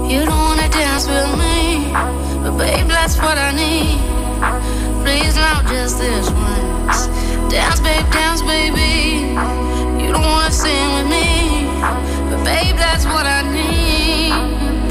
You 0.09 0.25
don't 0.25 0.29
wanna 0.29 0.69
dance 0.69 1.09
with 1.09 1.37
me, 1.37 1.93
but 2.45 2.57
babe, 2.57 2.87
that's 2.87 3.17
what 3.17 3.37
I 3.37 3.53
need. 3.57 3.99
Please, 5.03 5.35
not 5.35 5.67
just 5.67 5.99
this 5.99 6.31
once. 6.31 7.09
Dance, 7.51 7.81
babe, 7.81 8.09
dance, 8.13 8.43
baby. 8.43 9.35
You 9.99 10.13
don't 10.13 10.23
wanna 10.23 10.53
sing 10.53 10.95
with 10.95 11.09
me, 11.09 11.67
but 12.31 12.45
babe, 12.45 12.77
that's 12.77 13.05
what 13.05 13.27
I 13.27 13.43
need. 13.51 14.33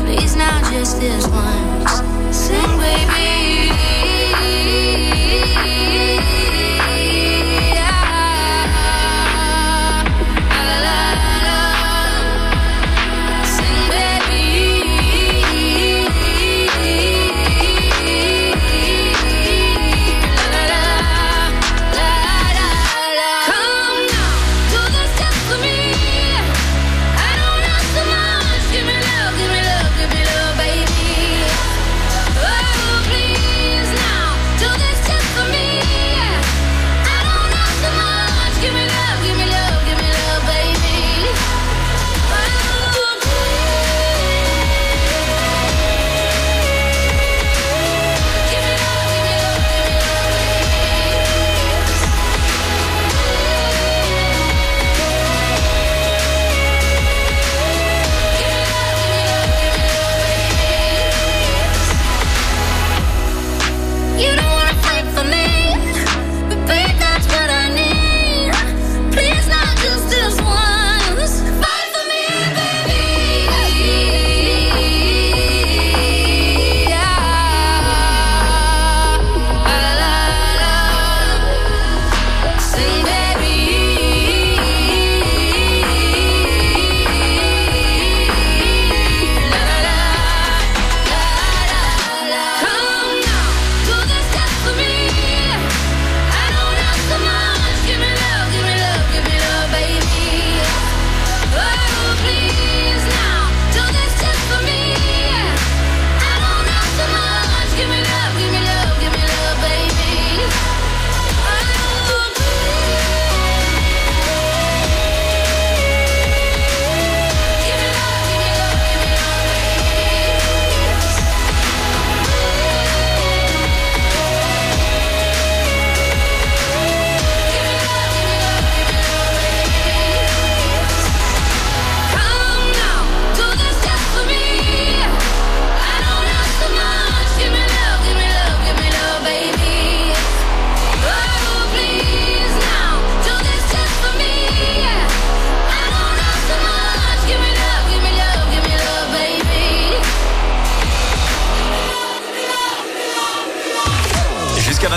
Please, 0.04 0.36
not 0.36 0.62
just 0.74 1.00
this 1.00 1.26
once. 1.28 2.02
Sing, 2.36 2.78
baby. 2.78 3.31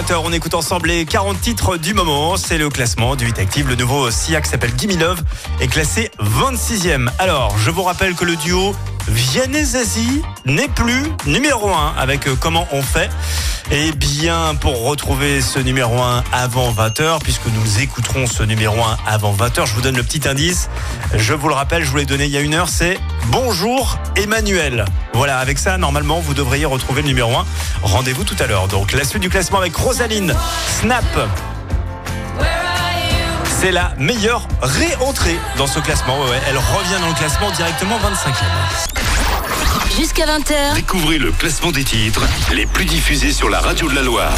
20h, 0.07 0.21
on 0.25 0.33
écoute 0.33 0.55
ensemble 0.55 0.89
les 0.89 1.07
40 1.07 1.41
titres 1.41 1.77
du 1.79 1.95
moment. 1.95 2.37
C'est 2.37 2.59
le 2.59 2.69
classement 2.69 3.17
du 3.17 3.29
Hit 3.29 3.39
Active. 3.39 3.69
Le 3.69 3.75
nouveau 3.75 4.11
SIA 4.11 4.41
qui 4.41 4.51
s'appelle 4.51 4.73
Gimme 4.77 4.99
Love 4.99 5.23
est 5.61 5.69
classé 5.69 6.11
26e. 6.21 7.09
Alors, 7.19 7.57
je 7.59 7.71
vous 7.71 7.83
rappelle 7.83 8.15
que 8.15 8.25
le 8.25 8.37
duo 8.37 8.75
Vianney 9.09 9.65
Zazie 9.65 10.23
n'est 10.45 10.69
plus 10.69 11.05
numéro 11.27 11.71
1 11.71 11.95
avec 11.97 12.29
Comment 12.41 12.67
on 12.73 12.83
fait. 12.83 13.09
Eh 13.71 13.93
bien, 13.93 14.55
pour 14.61 14.85
retrouver 14.85 15.41
ce 15.41 15.59
numéro 15.59 16.01
1 16.01 16.23
avant 16.33 16.71
20h, 16.71 17.21
puisque 17.23 17.47
nous 17.47 17.81
écouterons 17.81 18.27
ce 18.27 18.43
numéro 18.43 18.77
1 18.83 18.99
avant 19.07 19.35
20h, 19.35 19.67
je 19.67 19.75
vous 19.75 19.81
donne 19.81 19.97
le 19.97 20.03
petit 20.03 20.29
indice. 20.29 20.69
Je 21.15 21.33
vous 21.33 21.49
le 21.49 21.55
rappelle, 21.55 21.83
je 21.83 21.91
vous 21.91 21.97
l'ai 21.97 22.05
donné 22.05 22.27
il 22.27 22.31
y 22.31 22.37
a 22.37 22.41
une 22.41 22.55
heure, 22.55 22.69
c'est 22.69 22.99
Bonjour 23.29 23.99
Emmanuel. 24.17 24.85
Voilà, 25.15 25.39
avec 25.39 25.59
ça, 25.59 25.79
normalement, 25.79 26.21
vous 26.21 26.35
devriez 26.35 26.67
retrouver 26.67 27.03
le 27.03 27.09
numéro 27.09 27.35
1. 27.35 27.47
Rendez-vous 27.83 28.25
tout 28.25 28.37
à 28.39 28.47
l'heure. 28.47 28.69
Donc, 28.69 28.93
la 28.93 29.05
suite 29.05 29.23
du 29.23 29.31
classement 29.31 29.59
avec 29.59 29.75
Rosaline, 29.75 30.35
Snap. 30.81 31.05
C'est 33.61 33.73
la 33.73 33.95
meilleure 33.99 34.47
réentrée 34.61 35.39
dans 35.57 35.67
ce 35.67 35.81
classement. 35.81 36.19
Elle 36.47 36.59
revient 36.59 37.01
dans 37.01 37.09
le 37.09 37.15
classement 37.15 37.51
directement 37.53 37.97
25e. 37.97 39.14
Jusqu'à 39.97 40.27
20h, 40.27 40.75
Découvrez 40.75 41.19
le 41.19 41.31
classement 41.33 41.71
des 41.71 41.85
titres 41.85 42.23
les 42.53 42.67
plus 42.67 42.85
diffusés 42.85 43.33
sur 43.33 43.49
la 43.49 43.61
radio 43.61 43.89
de 43.89 43.95
la 43.95 44.03
Loire. 44.03 44.35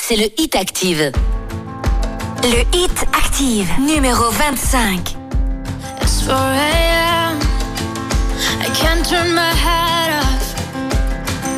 c'est 0.00 0.16
le 0.16 0.28
Hit 0.38 0.56
Active. 0.56 1.12
Le 2.42 2.76
Hit 2.76 3.06
Active, 3.12 3.68
numéro 3.80 4.30
25. 4.30 5.14
It's 6.02 6.22
4 6.26 6.34
a.m. 6.34 7.38
I 8.60 8.66
can't 8.74 9.04
turn 9.06 9.34
my 9.34 9.52
head 9.54 10.10
off. 10.22 10.54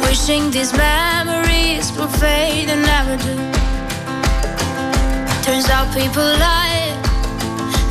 Wishing 0.09 0.51
these 0.51 0.73
memories 0.73 1.93
will 1.97 2.09
fade 2.09 2.69
and 2.69 2.83
never 2.83 3.17
do. 3.17 3.37
Turns 5.45 5.69
out 5.71 5.87
people 5.95 6.23
lie. 6.23 6.93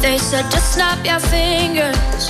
They 0.01 0.18
said 0.18 0.45
just 0.51 0.74
snap 0.74 0.99
your 1.06 1.20
fingers. 1.20 2.30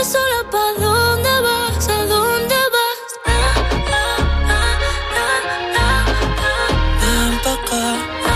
Dejes 0.00 0.12
sola, 0.14 0.40
¿pa' 0.50 0.72
dónde 0.80 1.28
vas? 1.42 1.88
¿A 1.88 2.06
dónde 2.06 2.54
vas? 2.74 3.00
Ven 7.00 7.34
pa' 7.44 7.52
acá. 7.52 7.84
¿A 8.26 8.34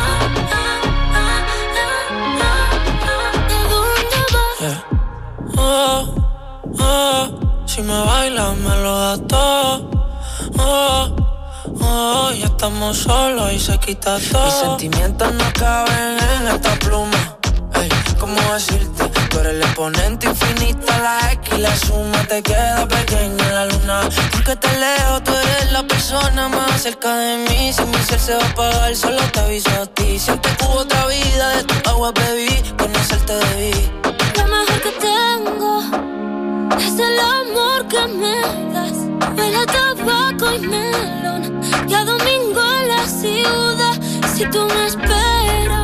dónde 3.70 4.20
vas? 4.34 4.56
Yeah. 4.60 4.80
Oh, 5.56 6.14
oh, 6.80 7.22
si 7.64 7.80
me 7.80 7.98
bailas 7.98 8.56
me 8.58 8.74
lo 8.82 8.98
das 8.98 9.20
todo. 9.26 9.90
Oh, 10.58 11.16
oh, 11.80 12.30
ya 12.32 12.44
estamos 12.44 12.98
solos 12.98 13.52
y 13.54 13.58
se 13.58 13.78
quita 13.78 14.18
todo. 14.30 14.44
Mis 14.44 14.54
sentimientos 14.54 15.32
no 15.32 15.44
caben 15.54 16.18
en 16.36 16.48
esta 16.48 16.74
pluma. 16.74 17.38
Ey, 17.74 17.88
¿cómo 18.20 18.38
decirte? 18.52 19.13
Tú 19.34 19.40
eres 19.40 19.54
el 19.54 19.62
exponente 19.62 20.26
infinito, 20.28 20.86
la 21.02 21.32
X, 21.32 21.58
la 21.58 21.76
suma 21.76 22.22
te 22.28 22.42
queda 22.42 22.86
pequeña 22.86 23.44
en 23.48 23.54
la 23.54 23.66
luna. 23.66 24.00
Porque 24.32 24.54
te 24.56 24.68
leo, 24.78 25.22
tú 25.22 25.32
eres 25.32 25.72
la 25.72 25.82
persona 25.82 26.48
más 26.48 26.82
cerca 26.82 27.14
de 27.16 27.38
mí. 27.48 27.72
Si 27.72 27.84
mi 27.84 27.98
ser 27.98 28.20
se 28.20 28.34
va 28.34 28.44
a 28.44 28.50
apagar, 28.50 28.94
solo 28.94 29.20
te 29.32 29.40
aviso 29.40 29.70
a 29.70 29.86
ti. 29.86 30.18
Siempre 30.18 30.52
que 30.56 30.64
hubo 30.64 30.78
otra 30.86 31.06
vida, 31.06 31.48
de 31.56 31.64
tu 31.64 31.90
agua 31.90 32.12
bebí, 32.12 32.48
conocerte 32.78 33.34
debí. 33.34 33.90
Lo 34.36 34.44
mejor 34.54 34.80
que 34.84 34.92
tengo 35.10 35.72
es 36.78 36.98
el 37.08 37.18
amor 37.18 37.88
que 37.88 38.06
me 38.20 38.36
das. 38.72 38.98
Huele 39.36 39.66
tabaco 39.66 40.52
y 40.54 40.58
melón. 40.60 41.60
Ya 41.88 42.04
domingo 42.04 42.62
en 42.80 42.88
la 42.88 43.06
ciudad. 43.06 43.96
Si 44.34 44.44
tú 44.46 44.64
me 44.66 44.86
esperas, 44.86 45.83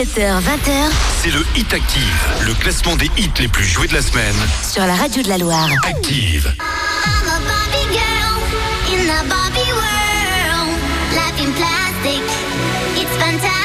17h-20h, 0.00 0.90
c'est 1.22 1.30
le 1.30 1.44
Hit 1.54 1.74
Active, 1.74 2.26
le 2.46 2.54
classement 2.54 2.96
des 2.96 3.10
hits 3.18 3.30
les 3.38 3.48
plus 3.48 3.66
joués 3.66 3.86
de 3.86 3.92
la 3.92 4.00
semaine. 4.00 4.34
Sur 4.66 4.86
la 4.86 4.94
radio 4.94 5.22
de 5.22 5.28
la 5.28 5.36
Loire. 5.36 5.68
Active. 5.86 6.54
I'm 6.58 7.28
a 7.28 7.38
Barbie 7.46 7.92
girl 7.92 8.94
in 8.94 9.02
the 9.04 9.28
Barbie 9.28 9.72
world. 9.74 10.78
Life 11.12 11.38
in 11.44 11.52
plastic, 11.52 12.22
it's 12.96 13.14
fantastic. 13.22 13.59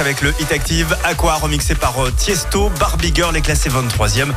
Avec 0.00 0.22
le 0.22 0.34
Hit 0.40 0.50
Active 0.50 0.96
Aqua 1.04 1.34
remixé 1.34 1.74
par 1.76 2.04
euh, 2.04 2.10
Tiesto. 2.10 2.68
Barbie 2.80 3.12
Girl 3.14 3.36
est 3.36 3.42
classé 3.42 3.70
23e 3.70 4.28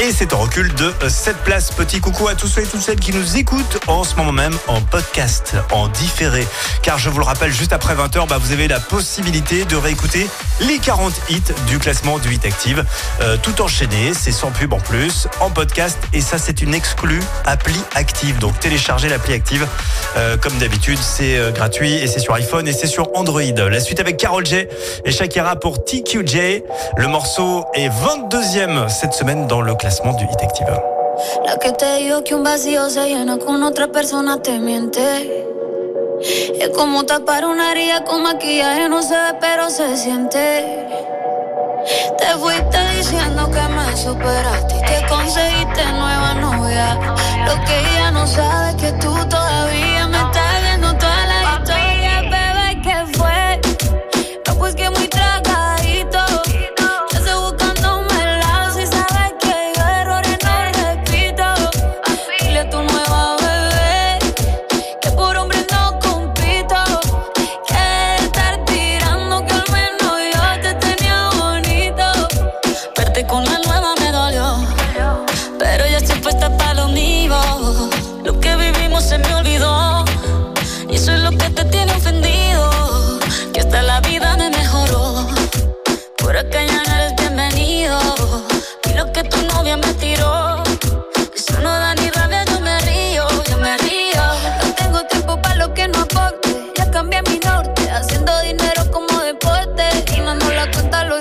et 0.00 0.10
c'est 0.10 0.32
en 0.34 0.38
recul 0.38 0.74
de 0.74 0.92
7 1.08 1.36
places. 1.44 1.70
Petit 1.70 2.00
coucou 2.00 2.26
à 2.26 2.34
tous 2.34 2.48
ceux 2.48 2.62
et 2.62 2.66
toutes 2.66 2.80
celles 2.80 2.98
qui 2.98 3.12
nous 3.12 3.36
écoutent 3.36 3.78
en 3.86 4.02
ce 4.02 4.16
moment 4.16 4.32
même 4.32 4.56
en 4.66 4.80
podcast, 4.80 5.54
en 5.70 5.86
différé. 5.88 6.44
Car 6.82 6.98
je 6.98 7.10
vous 7.10 7.18
le 7.18 7.24
rappelle, 7.24 7.52
juste 7.52 7.72
après 7.72 7.94
20h, 7.94 8.26
bah, 8.26 8.38
vous 8.40 8.52
avez 8.52 8.66
la 8.66 8.80
possibilité 8.80 9.64
de 9.64 9.76
réécouter 9.76 10.26
les 10.60 10.78
40 10.78 11.12
hits 11.28 11.42
du 11.68 11.78
classement 11.78 12.18
du 12.18 12.34
Hit 12.34 12.44
Active. 12.44 12.84
Euh, 13.20 13.36
tout 13.40 13.62
enchaîné, 13.62 14.14
c'est 14.14 14.32
sans 14.32 14.50
pub 14.50 14.72
en 14.72 14.80
plus, 14.80 15.28
en 15.40 15.50
podcast. 15.50 15.98
Et 16.12 16.20
ça, 16.20 16.38
c'est 16.38 16.60
une 16.60 16.74
exclue 16.74 17.20
appli 17.44 17.78
active. 17.94 18.38
Donc 18.38 18.58
téléchargez 18.58 19.08
l'appli 19.08 19.34
active. 19.34 19.66
Euh, 20.16 20.36
comme 20.36 20.56
d'habitude, 20.58 20.98
c'est 20.98 21.36
euh, 21.36 21.52
gratuit 21.52 21.94
et 21.94 22.08
c'est 22.08 22.20
sur 22.20 22.34
iPhone 22.34 22.66
et 22.66 22.72
c'est 22.72 22.88
sur 22.88 23.08
Android. 23.14 23.42
La 23.42 23.80
suite 23.80 24.00
avec 24.00 24.16
Carol 24.16 24.44
J 24.44 24.66
et 25.04 25.10
Shakira 25.10 25.56
pour 25.56 25.84
TQJ. 25.84 26.62
Le 26.96 27.06
morceau 27.08 27.64
est 27.74 27.88
22e 27.88 28.88
cette 28.88 29.12
semaine 29.12 29.46
dans 29.46 29.60
le 29.60 29.74
classement 29.74 30.14
du 30.14 30.24
Hit 30.24 30.42
Active. 30.42 30.80
La 31.44 31.56
que 31.56 31.70
te 31.70 31.96
dijo 31.98 32.24
que 32.24 32.34
un 32.34 32.42
vacío 32.42 32.88
se 32.90 33.08
llena 33.08 33.38
con 33.38 33.62
otra 33.62 33.88
persona 33.88 34.42
te 34.42 34.58
miente. 34.58 35.46
Es 36.60 36.68
como 36.70 37.04
tapar 37.04 37.44
una 37.44 37.72
herida 37.72 38.04
con 38.04 38.22
maquillaje, 38.22 38.88
no 38.88 39.02
se 39.02 39.14
pero 39.40 39.68
se 39.70 39.96
siente. 39.96 40.86
Te 42.18 42.26
fuiste 42.38 42.78
diciendo 42.96 43.50
que 43.50 43.60
me 43.60 43.96
superaste 43.96 44.74
y 44.76 44.80
que 44.80 45.06
conseguiste 45.06 45.84
nueva 45.92 46.34
novia. 46.34 46.98
Lo 47.46 47.54
que 47.64 47.78
ella 47.78 48.10
no 48.10 48.26
sabe 48.26 48.70
es 48.70 48.76
que 48.76 48.92
tú 48.92 49.12
todavía 49.28 49.43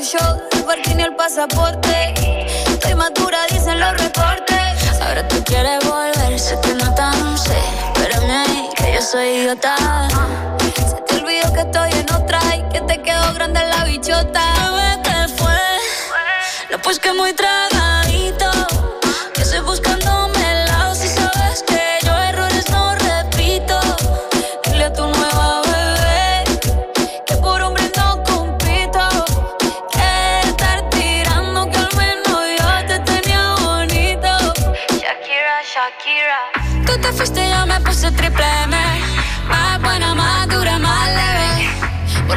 el 0.03 0.63
parking 0.65 0.97
ni 0.97 1.03
el 1.03 1.15
pasaporte. 1.15 2.13
Estoy 2.67 2.93
madura, 2.93 3.39
dicen 3.49 3.79
los 3.79 3.93
reportes. 3.93 5.01
Ahora 5.01 5.25
tú 5.29 5.41
quieres 5.45 5.79
volver, 5.87 6.37
sé 6.37 6.59
que 6.61 6.73
no 6.73 6.93
tan 6.93 7.37
sé. 7.37 7.57
Espérame 7.93 8.31
ahí, 8.31 8.69
que 8.75 8.93
yo 8.95 9.01
soy 9.01 9.27
idiota. 9.27 9.77
Se 10.75 10.95
te 11.07 11.15
olvidó 11.15 11.53
que 11.53 11.61
estoy 11.61 11.91
en 11.93 12.13
otra 12.13 12.39
y 12.53 12.63
que 12.73 12.81
te 12.81 13.01
quedó 13.01 13.33
grande 13.33 13.61
la 13.63 13.85
bichota. 13.85 14.43
¿qué 15.03 15.33
fue? 15.37 15.61
No, 16.69 16.79
pues 16.79 16.99
que 16.99 17.13
muy 17.13 17.31
tragadito. 17.31 18.51
Que 19.33 19.41
estoy 19.41 19.61
buscándome 19.61 19.92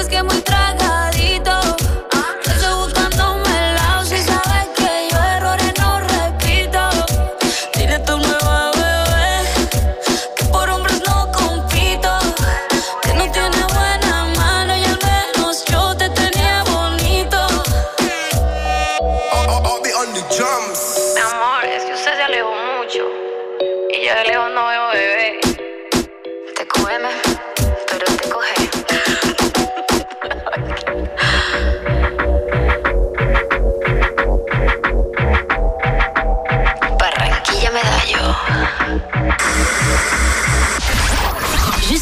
No, 0.00 0.06
pues 0.06 0.16
que 0.16 0.22
muy 0.22 0.40
tragadito. 0.40 0.89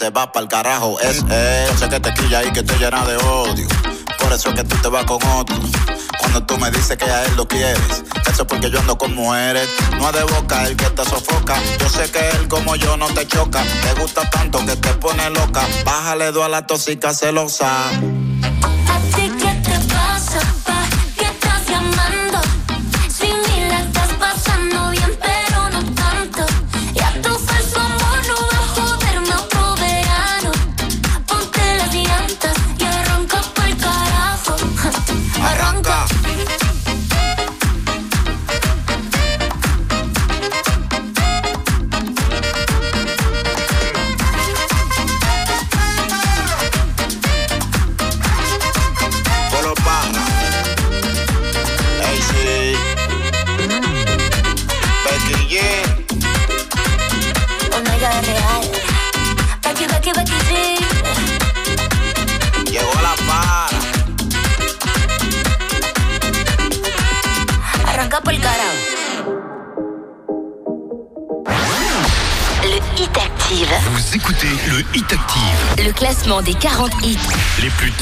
se 0.00 0.08
va 0.08 0.32
para 0.32 0.44
el 0.44 0.48
carajo 0.48 0.98
es 1.00 1.18
él. 1.30 1.78
Sé 1.78 1.86
que 1.90 2.00
te 2.00 2.14
quilla 2.14 2.42
y 2.42 2.50
que 2.52 2.62
te 2.62 2.74
llena 2.78 3.04
de 3.04 3.16
odio. 3.16 3.68
Por 4.18 4.32
eso 4.32 4.48
es 4.48 4.54
que 4.54 4.64
tú 4.64 4.74
te 4.80 4.88
vas 4.88 5.04
con 5.04 5.22
otro. 5.22 5.56
Cuando 6.18 6.42
tú 6.46 6.56
me 6.56 6.70
dices 6.70 6.96
que 6.96 7.04
a 7.04 7.26
él 7.26 7.36
lo 7.36 7.46
quieres, 7.46 8.02
eso 8.26 8.42
es 8.42 8.48
porque 8.48 8.70
yo 8.70 8.80
ando 8.80 8.96
con 8.96 9.14
mujeres. 9.14 9.68
No 9.98 10.08
es 10.08 10.14
de 10.14 10.22
boca 10.22 10.66
el 10.66 10.74
que 10.74 10.88
te 10.88 11.04
sofoca. 11.04 11.54
Yo 11.78 11.88
sé 11.90 12.10
que 12.10 12.30
él 12.30 12.48
como 12.48 12.76
yo 12.76 12.96
no 12.96 13.08
te 13.08 13.26
choca. 13.26 13.62
Te 13.62 14.00
gusta 14.00 14.22
tanto 14.30 14.64
que 14.64 14.74
te 14.76 14.94
pone 14.94 15.28
loca. 15.28 15.66
Bájale 15.84 16.32
dos 16.32 16.46
a 16.46 16.48
la 16.48 16.66
tóxica 16.66 17.12
celosa. 17.12 17.90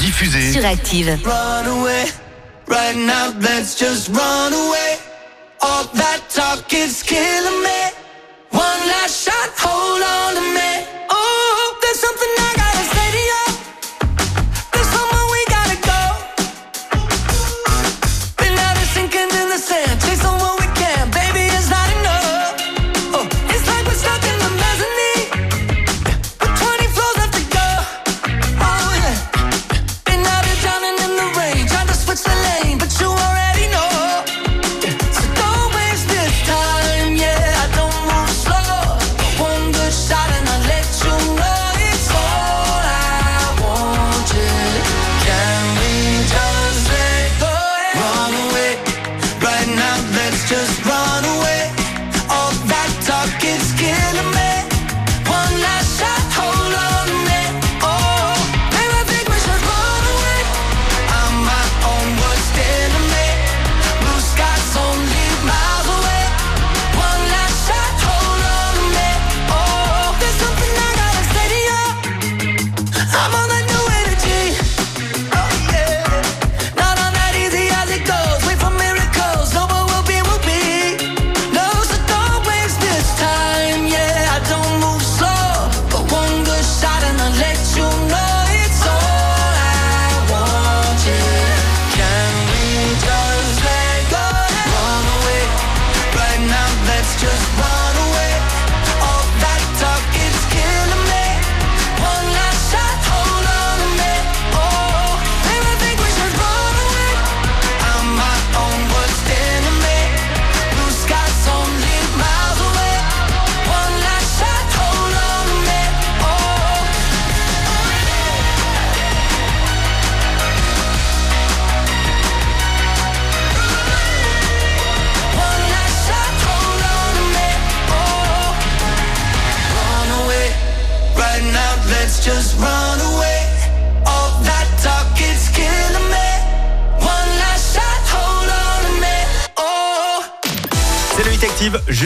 Diffusés 0.09 0.53
sur 0.53 0.65
Active. 0.65 1.19
Run 1.23 1.67
away, 1.67 2.05
right 2.67 2.95
now, 2.97 3.31
let's 3.41 3.77
just 3.77 4.09
run 4.09 4.53
away. 4.53 4.88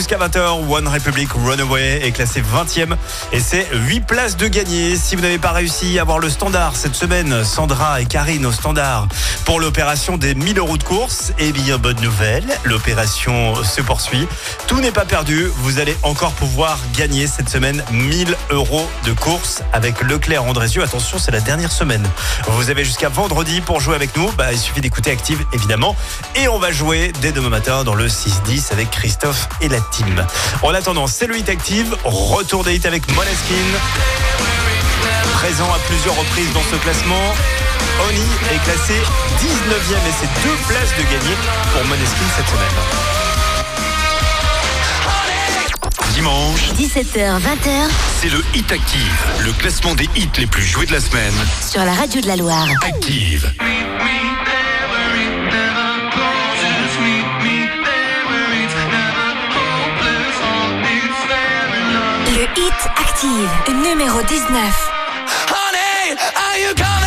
Jusqu'à 0.04 0.18
20h. 0.18 0.70
One 0.70 0.86
Republic 0.90 1.30
Runaway 1.32 2.06
est 2.06 2.12
classé 2.12 2.42
20e 2.42 2.98
et 3.32 3.40
c'est 3.40 3.66
8 3.72 4.02
places 4.02 4.36
de 4.36 4.48
gagner. 4.50 4.98
Si 4.98 5.16
vous 5.16 5.22
n'avez 5.22 5.38
pas 5.38 5.54
réussi 5.54 5.98
à 5.98 6.02
avoir 6.02 6.20
le 6.20 6.30
standard 6.30 6.76
cette 6.76 6.96
semaine, 6.96 7.46
Sandra 7.46 8.02
et 8.02 8.06
Karine 8.06 8.46
au 8.46 8.52
standard 8.52 9.08
pour 9.46 9.62
l'opération 9.62 10.18
des 10.18 10.36
1000 10.36 10.58
euros 10.58 10.76
de 10.76 10.84
course, 10.84 11.32
eh 11.40 11.54
bien 11.54 11.78
bonne 11.78 12.02
nouvelle, 12.02 12.44
l'opération 12.66 13.56
se 13.64 13.80
poursuit. 13.80 14.28
Tout 14.68 14.82
n'est 14.82 14.92
pas 14.92 15.06
perdu, 15.06 15.50
vous 15.60 15.80
allez 15.80 15.96
encore 16.04 16.34
pouvoir 16.34 16.80
gagner 16.98 17.26
cette 17.26 17.48
semaine 17.48 17.82
1000 17.94 18.36
euros 18.50 18.90
de 19.06 19.14
course 19.14 19.62
avec 19.72 20.02
Leclerc 20.02 20.44
Andrézieux. 20.44 20.84
Attention, 20.84 21.18
c'est 21.18 21.32
la 21.32 21.40
dernière 21.40 21.72
semaine. 21.72 22.06
Vous 22.48 22.70
avez 22.70 22.84
jusqu'à 22.84 23.08
vendredi 23.08 23.62
pour 23.62 23.80
jouer 23.80 23.96
avec 23.96 24.18
nous. 24.18 24.30
Bah, 24.34 24.52
il 24.52 24.60
suffit 24.60 24.82
d'écouter 24.82 25.12
Active 25.12 25.46
évidemment. 25.54 25.96
Et 26.36 26.50
on 26.50 26.60
va 26.60 26.74
jouer 26.74 27.14
dès 27.22 27.32
demain 27.32 27.50
matin 27.50 27.86
dans 27.86 27.96
le 27.96 28.08
6-10 28.08 28.74
avec 28.74 28.90
Christophe 28.92 29.48
et 29.62 29.70
la 29.70 29.80
En 30.64 30.74
attendant, 30.74 31.06
c'est 31.08 31.28
le 31.28 31.38
Hit 31.38 31.50
Active. 31.50 31.96
Retour 32.04 32.64
des 32.64 32.76
hits 32.76 32.88
avec 32.88 33.08
Moleskine. 33.14 33.74
Présent 35.34 35.72
à 35.72 35.78
plusieurs 35.88 36.16
reprises 36.16 36.52
dans 36.54 36.64
ce 36.72 36.76
classement. 36.78 37.34
Oni 38.08 38.22
est 38.56 38.64
classé 38.64 38.94
19e 38.94 40.08
et 40.08 40.14
c'est 40.20 40.42
deux 40.44 40.56
places 40.68 40.94
de 40.98 41.04
gagner 41.04 41.36
pour 41.74 41.86
Moleskine 41.86 42.28
cette 42.36 42.48
semaine. 42.48 42.78
Dimanche, 46.14 46.72
17h, 46.80 47.40
20h 47.40 47.90
c'est 48.22 48.30
le 48.30 48.44
Hit 48.56 48.72
Active, 48.72 49.26
le 49.44 49.52
classement 49.52 49.94
des 49.96 50.10
hits 50.16 50.30
les 50.38 50.48
plus 50.48 50.64
joués 50.64 50.86
de 50.86 50.94
la 50.94 51.02
semaine. 51.02 51.34
sur 51.70 51.84
la 51.84 51.94
radio 51.94 52.22
de 52.22 52.28
la 52.28 52.36
Loire. 52.38 52.68
Active. 52.88 53.52
Active, 63.24 63.74
numéro 63.74 64.22
19. 64.22 64.52
Honey, 65.48 66.18
are 66.36 66.60
you 66.60 66.76
coming? 66.76 67.00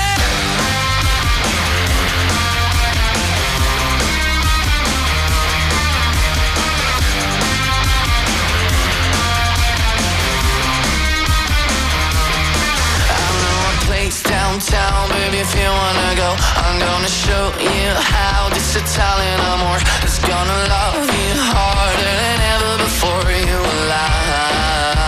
Downtown, 14.25 15.09
baby, 15.11 15.39
if 15.39 15.55
you 15.55 15.69
wanna 15.69 16.15
go 16.17 16.35
I'm 16.65 16.79
gonna 16.79 17.09
show 17.09 17.53
you 17.61 17.93
how 17.93 18.49
this 18.55 18.77
Italian 18.77 19.41
amor 19.53 19.79
is 20.05 20.19
gonna 20.21 20.69
love 20.69 21.05
you 21.05 21.35
harder 21.53 22.15
than 22.23 22.41
ever 22.55 22.79
before 22.85 23.31
you 23.33 23.59
like 23.91 25.06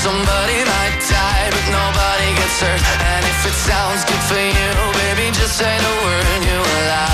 somebody 0.00 0.64
might 0.64 0.96
die 1.12 1.48
but 1.52 1.66
nobody 1.68 2.28
gets 2.40 2.60
hurt. 2.64 2.80
And 3.12 3.22
if 3.32 3.40
it 3.44 3.56
sounds 3.68 4.02
good 4.08 4.22
for 4.30 4.40
you, 4.40 4.70
baby, 4.96 5.30
just 5.30 5.58
say 5.58 5.76
the 5.76 5.94
word 6.04 6.40
you 6.48 6.58
like 6.88 7.09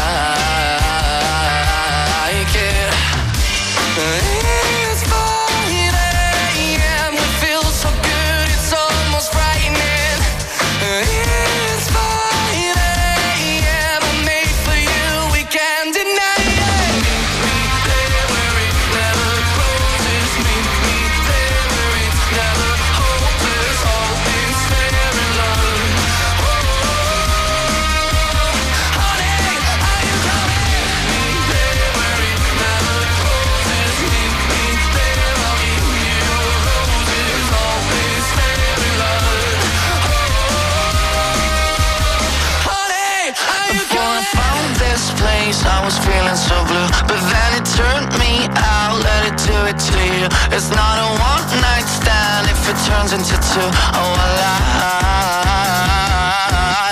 so 46.46 46.56
blue. 46.70 46.86
But 47.10 47.20
then 47.32 47.50
it 47.58 47.66
turned 47.74 48.10
me 48.22 48.46
out, 48.54 48.94
let 49.02 49.22
it 49.26 49.36
do 49.42 49.58
it 49.66 49.78
to 49.90 49.98
you. 50.18 50.26
It's 50.54 50.70
not 50.70 50.96
a 51.02 51.08
one 51.18 51.46
night 51.60 51.86
stand 51.98 52.46
if 52.54 52.60
it 52.70 52.78
turns 52.86 53.12
into 53.12 53.34
two. 53.50 53.68
Oh, 53.98 54.14
I 54.14 54.30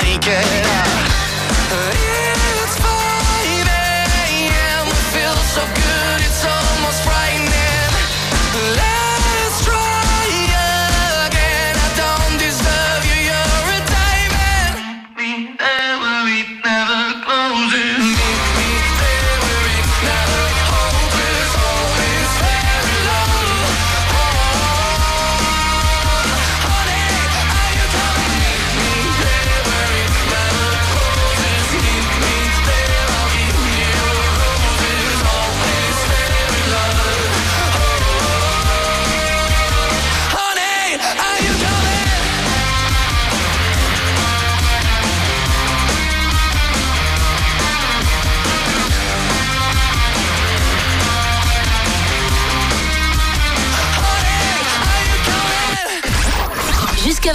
like 0.02 0.26
it. 0.26 0.73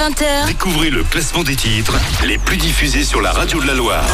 20h. 0.09 0.47
Découvrez 0.47 0.89
le 0.89 1.03
classement 1.03 1.43
des 1.43 1.55
titres 1.55 1.93
les 2.25 2.37
plus 2.39 2.57
diffusés 2.57 3.03
sur 3.03 3.21
la 3.21 3.31
radio 3.31 3.61
de 3.61 3.67
la 3.67 3.75
Loire. 3.75 4.05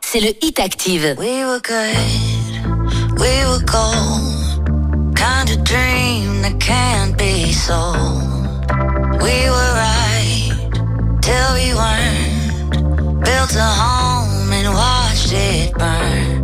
C'est 0.00 0.20
le 0.20 0.32
Hit 0.42 0.58
Active. 0.58 1.14
We 1.18 1.44
were 1.44 1.60
good, 1.60 3.18
we 3.18 3.44
were 3.44 3.62
gold. 3.66 4.64
Kind 5.14 5.50
of 5.50 5.62
dream 5.64 6.40
that 6.42 6.58
can't 6.58 7.16
be 7.18 7.52
sold. 7.52 8.22
We 9.20 9.50
were 9.50 9.74
right 9.74 10.52
till 11.20 11.54
we 11.54 11.74
weren't. 11.74 13.22
Built 13.22 13.54
a 13.54 13.62
home 13.62 14.52
and 14.52 14.72
watched 14.72 15.32
it 15.32 15.74
burn. 15.74 16.41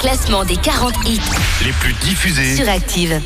classement 0.00 0.44
des 0.44 0.56
40 0.56 0.94
hits 1.06 1.20
les 1.62 1.72
plus 1.72 1.92
diffusés 1.92 2.56
sur 2.56 2.66
Active. 2.70 3.20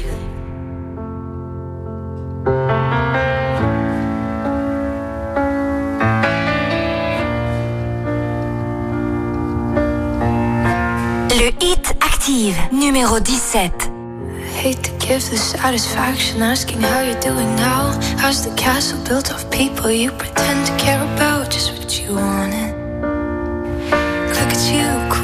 Le 11.30 11.48
hit 11.60 11.94
Active, 12.00 12.56
numéro 12.72 13.20
17. 13.20 13.90
hate 14.64 14.82
to 14.82 14.90
give 14.98 15.22
the 15.30 15.36
satisfaction 15.36 16.42
asking 16.42 16.80
how 16.80 17.02
you're 17.02 17.20
doing 17.20 17.54
now. 17.54 17.92
How's 18.18 18.44
the 18.44 18.54
castle 18.56 18.98
built 19.04 19.30
of 19.30 19.48
people 19.50 19.92
you 19.92 20.10
pretend 20.10 20.66
to 20.66 20.76
care 20.76 21.02
about? 21.14 21.50
Just 21.50 21.78
what 21.78 22.00
you 22.00 22.14
wanted. 22.14 22.74
Look 24.36 24.50
at 24.56 24.64
you, 24.72 25.23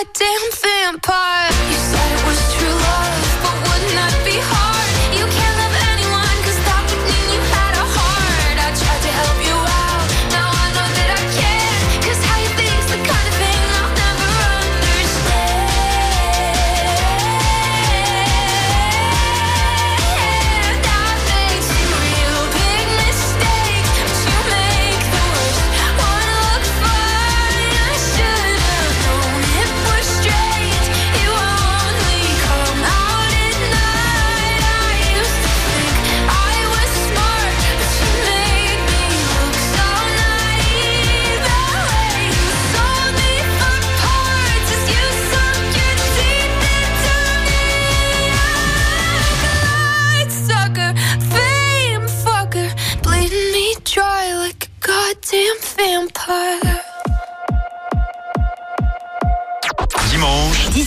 goddamn 0.00 0.50
vampire. 0.62 1.59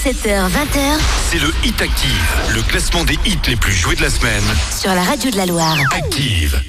17h, 0.03 0.49
20h. 0.49 0.99
C'est 1.29 1.39
le 1.39 1.47
Hit 1.63 1.81
Active, 1.81 2.35
le 2.53 2.61
classement 2.61 3.05
des 3.05 3.17
hits 3.25 3.39
les 3.47 3.55
plus 3.55 3.71
joués 3.71 3.95
de 3.95 4.01
la 4.01 4.09
semaine. 4.09 4.43
Sur 4.77 4.93
la 4.93 5.01
radio 5.01 5.31
de 5.31 5.37
la 5.37 5.45
Loire. 5.45 5.77
Active. 5.95 6.61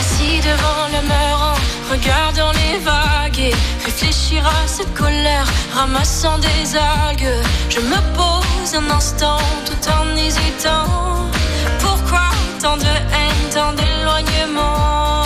Assis 0.00 0.40
devant 0.40 0.86
le 0.90 1.06
mur 1.06 1.38
en 1.38 1.92
regardant 1.92 2.50
les 2.52 2.78
vagues 2.78 3.38
et 3.38 3.54
réfléchir 3.84 4.46
à 4.46 4.66
cette 4.66 4.94
colère, 4.94 5.44
ramassant 5.74 6.38
des 6.38 6.74
algues. 6.74 7.44
Je 7.68 7.80
me 7.80 8.16
pose 8.16 8.74
un 8.74 8.90
instant 8.90 9.36
tout 9.66 9.90
en 9.90 10.16
hésitant. 10.16 11.28
Pourquoi 11.78 12.30
tant 12.62 12.78
de 12.78 12.84
haine, 12.84 13.50
tant 13.52 13.74
d'éloignement? 13.74 15.17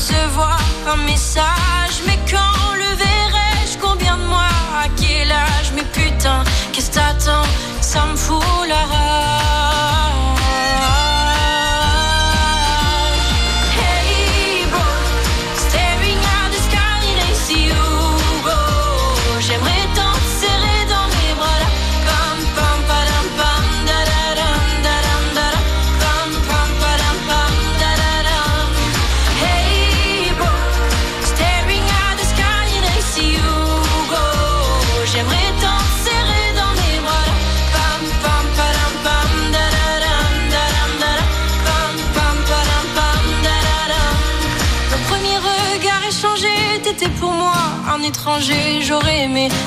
recevoir 0.00 0.58
un 0.86 0.96
message 1.04 1.49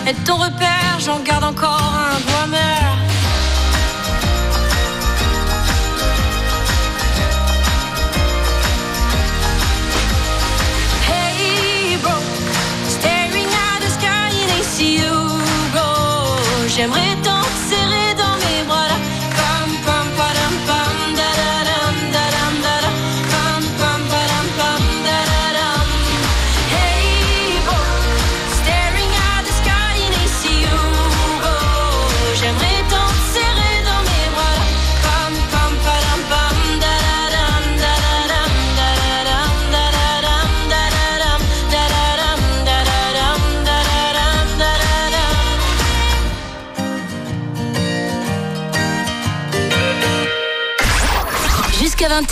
est 0.08 0.24
ton 0.26 0.36
repère, 0.36 1.00
j'en 1.00 1.20
garde 1.20 1.44
encore 1.44 1.94
un 1.94 2.20
doigt 2.20 2.48
mère. 2.48 2.93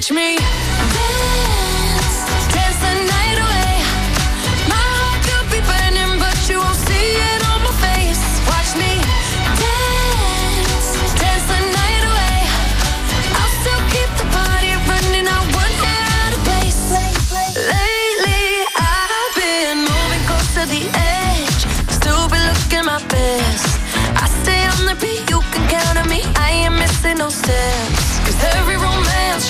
Dance. 0.00 0.10
Watch 0.10 0.12
me 0.12 0.59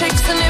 Chicks 0.01 0.23
and 0.31 0.50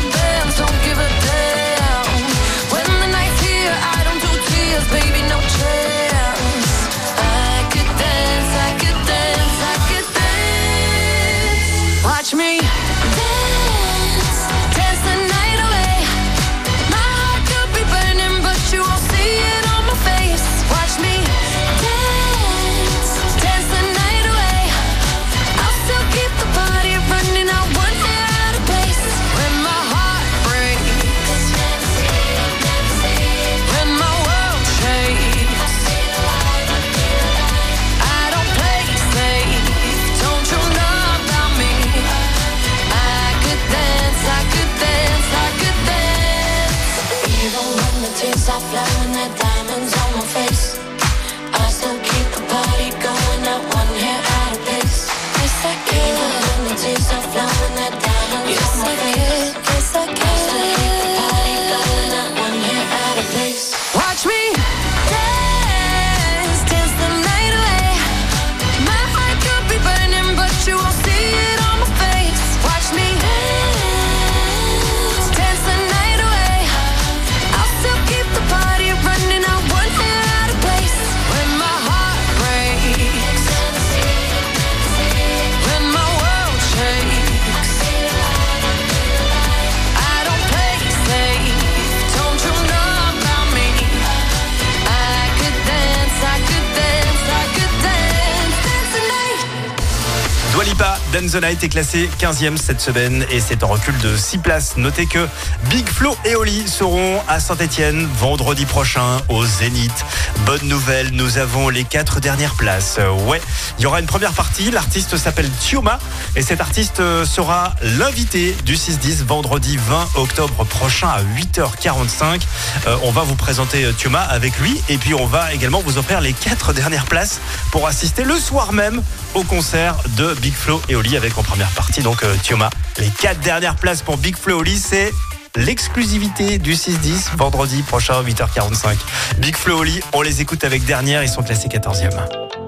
Lipa, 101.20 101.30
Dance 101.30 101.32
the 101.32 101.42
Night 101.42 101.64
est 101.64 101.68
classé 101.68 102.08
15e 102.18 102.56
cette 102.56 102.80
semaine 102.80 103.24
et 103.30 103.40
c'est 103.40 103.62
en 103.62 103.68
recul 103.68 103.96
de 103.98 104.16
6 104.16 104.38
places. 104.38 104.76
Notez 104.76 105.06
que 105.06 105.26
Big 105.68 105.88
Flo 105.88 106.16
et 106.24 106.34
Oli 106.34 106.66
seront 106.66 107.20
à 107.28 107.40
Saint-Etienne 107.40 108.08
vendredi 108.18 108.64
prochain 108.64 109.18
au 109.28 109.44
Zénith. 109.44 110.04
Bonne 110.46 110.66
nouvelle, 110.66 111.10
nous 111.12 111.38
avons 111.38 111.68
les 111.68 111.84
4 111.84 112.20
dernières 112.20 112.54
places. 112.54 112.98
Ouais, 113.26 113.40
il 113.78 113.82
y 113.82 113.86
aura 113.86 114.00
une 114.00 114.06
première 114.06 114.32
partie. 114.32 114.70
L'artiste 114.70 115.16
s'appelle 115.16 115.50
Tioma 115.60 115.98
et 116.36 116.42
cet 116.42 116.60
artiste 116.60 117.02
sera 117.24 117.74
l'invité 117.82 118.56
du 118.64 118.74
6-10 118.74 119.24
vendredi 119.24 119.76
20 119.76 120.08
octobre 120.16 120.64
prochain 120.64 121.08
à 121.08 121.22
8h45. 121.22 122.42
Euh, 122.86 122.96
on 123.02 123.10
va 123.10 123.22
vous 123.22 123.36
présenter 123.36 123.90
Tioma 123.96 124.20
avec 124.20 124.58
lui 124.58 124.80
et 124.88 124.96
puis 124.96 125.14
on 125.14 125.26
va 125.26 125.52
également 125.52 125.80
vous 125.80 125.98
offrir 125.98 126.20
les 126.20 126.32
4 126.32 126.72
dernières 126.72 127.06
places 127.06 127.40
pour 127.70 127.86
assister 127.86 128.24
le 128.24 128.36
soir 128.36 128.72
même 128.72 129.02
au 129.34 129.42
concert 129.44 129.96
de 130.16 130.34
Big 130.34 130.54
Flo 130.54 130.80
et 130.88 130.96
Oli 130.96 131.16
avec 131.16 131.36
en 131.38 131.42
première 131.42 131.70
partie 131.70 132.02
donc 132.02 132.22
euh, 132.22 132.34
Tioma. 132.42 132.70
Les 132.98 133.08
4 133.08 133.40
dernières 133.40 133.76
places 133.76 134.02
pour 134.02 134.16
Big 134.16 134.36
Flo 134.36 134.56
et 134.56 134.60
Oli, 134.60 134.78
c'est 134.78 135.12
l'exclusivité 135.56 136.58
du 136.58 136.74
6-10 136.74 137.36
vendredi 137.36 137.82
prochain 137.82 138.22
8h45. 138.22 138.96
Big 139.38 139.56
Flo 139.56 139.78
Oli, 139.78 140.00
on 140.12 140.22
les 140.22 140.40
écoute 140.40 140.64
avec 140.64 140.84
dernière, 140.84 141.22
ils 141.22 141.28
sont 141.28 141.42
classés 141.42 141.68
14e. 141.68 142.59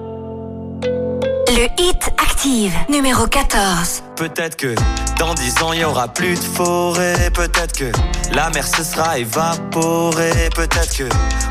Le 1.55 1.65
Hit 1.77 2.09
Active, 2.17 2.73
numéro 2.89 3.27
14. 3.27 4.01
Peut-être 4.15 4.55
que 4.55 4.73
dans 5.19 5.35
dix 5.35 5.61
ans 5.61 5.71
il 5.71 5.81
y 5.81 5.85
aura 5.85 6.07
plus 6.07 6.33
de 6.33 6.43
forêt. 6.43 7.29
Peut-être 7.31 7.73
que 7.77 7.91
la 8.33 8.49
mer 8.49 8.65
se 8.65 8.83
sera 8.83 9.19
évaporée. 9.19 10.49
Peut-être 10.55 10.97
que 10.97 11.03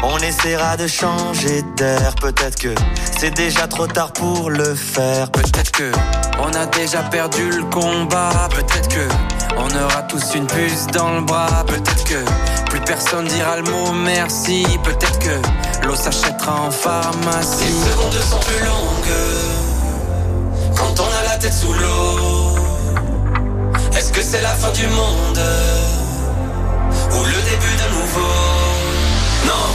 on 0.02 0.18
essaiera 0.18 0.76
de 0.76 0.88
changer 0.88 1.62
d'air. 1.76 2.16
Peut-être 2.16 2.58
que 2.58 2.74
c'est 3.16 3.30
déjà 3.30 3.68
trop 3.68 3.86
tard 3.86 4.12
pour 4.12 4.50
le 4.50 4.74
faire. 4.74 5.30
Peut-être 5.30 5.70
que 5.70 5.92
on 6.40 6.52
a 6.52 6.66
déjà 6.66 7.04
perdu 7.04 7.48
le 7.50 7.64
combat. 7.66 8.48
Peut-être 8.50 8.88
que 8.88 9.08
on 9.56 9.84
aura 9.84 10.02
tous 10.02 10.34
une 10.34 10.48
puce 10.48 10.88
dans 10.88 11.14
le 11.14 11.20
bras. 11.20 11.64
Peut-être 11.64 12.02
que 12.02 12.24
plus 12.70 12.80
personne 12.80 13.26
dira 13.26 13.56
le 13.58 13.70
mot 13.70 13.92
merci. 13.92 14.66
Peut-être 14.82 15.20
que 15.20 15.86
l'eau 15.86 15.94
s'achètera 15.94 16.62
en 16.62 16.72
pharmacie. 16.72 17.66
Les 17.66 17.90
secondes 17.92 18.12
sont 18.14 18.40
plus 18.40 18.66
longues 18.66 19.61
quand 20.82 21.00
on 21.00 21.06
a 21.06 21.22
la 21.30 21.36
tête 21.38 21.52
sous 21.54 21.72
l'eau. 21.72 22.56
Est-ce 23.96 24.12
que 24.12 24.22
c'est 24.22 24.40
la 24.42 24.54
fin 24.60 24.70
du 24.72 24.86
monde 24.88 25.40
ou 27.12 27.24
le 27.24 27.38
début 27.50 27.74
de 27.82 27.88
nouveau? 27.96 28.34
Non, 29.46 29.66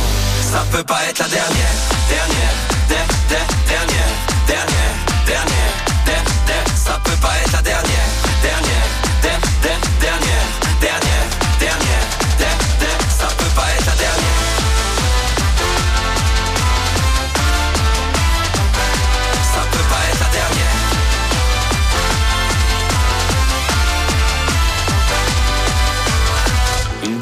ça 0.51 0.63
peut 0.71 0.83
pas 0.83 0.99
être 1.09 1.19
la 1.19 1.27
dernière, 1.27 1.75
dernière, 2.09 2.55
der- 2.89 3.07
der- 3.29 3.51
dernière, 3.73 4.11
dernière, 4.47 4.95
dernière, 5.25 5.73
der- 6.05 6.23
der- 6.47 6.67
ça 6.85 6.99
peut 7.03 7.19
pas 7.21 7.33
être 7.43 7.53
la 7.53 7.61
dernière, 7.61 8.07
dernière, 8.41 8.87
der- 9.21 9.39
der- 9.63 9.79
dernière, 10.01 10.19
dernière, 10.19 10.26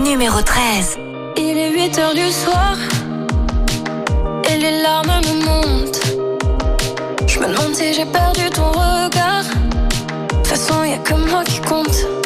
Numéro 0.00 0.40
13. 0.40 0.96
Il 1.36 1.58
est 1.58 1.72
8 1.72 1.98
heures 1.98 2.14
du 2.14 2.30
soir 2.30 2.76
et 4.48 4.56
les 4.56 4.80
larmes 4.80 5.08
me 5.08 5.44
montent. 5.44 6.00
Je 7.26 7.40
me 7.40 7.48
demande 7.48 7.74
si 7.74 7.92
j'ai 7.92 8.04
perdu 8.04 8.48
ton 8.50 8.70
regard. 8.70 9.42
De 9.42 10.36
toute 10.36 10.46
façon, 10.46 10.84
y 10.84 10.92
a 10.92 10.98
que 10.98 11.14
moi 11.14 11.42
qui 11.42 11.60
compte. 11.62 12.19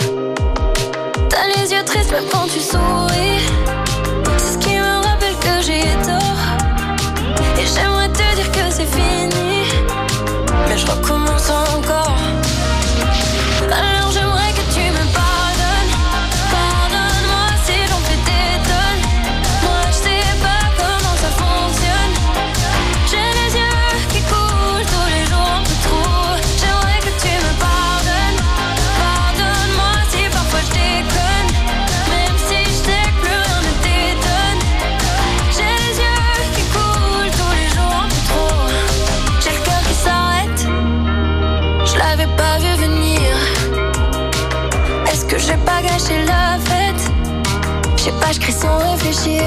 Je 48.32 48.40
crie 48.40 48.52
sans 48.52 48.78
réfléchir. 48.78 49.42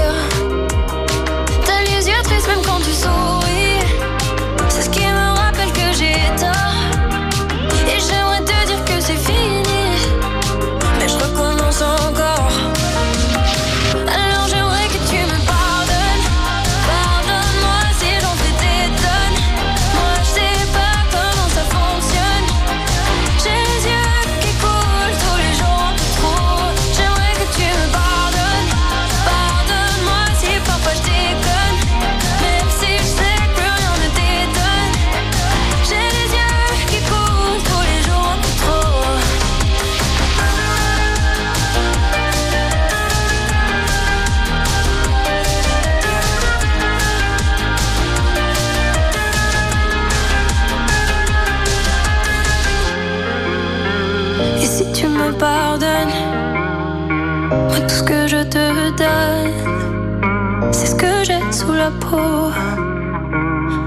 C'est 60.72 60.88
ce 60.88 60.96
que 60.96 61.24
j'ai 61.24 61.40
sous 61.52 61.74
la 61.74 61.92
peau. 61.92 62.52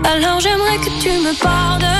Alors 0.04 0.40
j'aimerais 0.40 0.78
que 0.78 1.00
tu 1.00 1.10
me 1.10 1.32
pardonnes. 1.42 1.99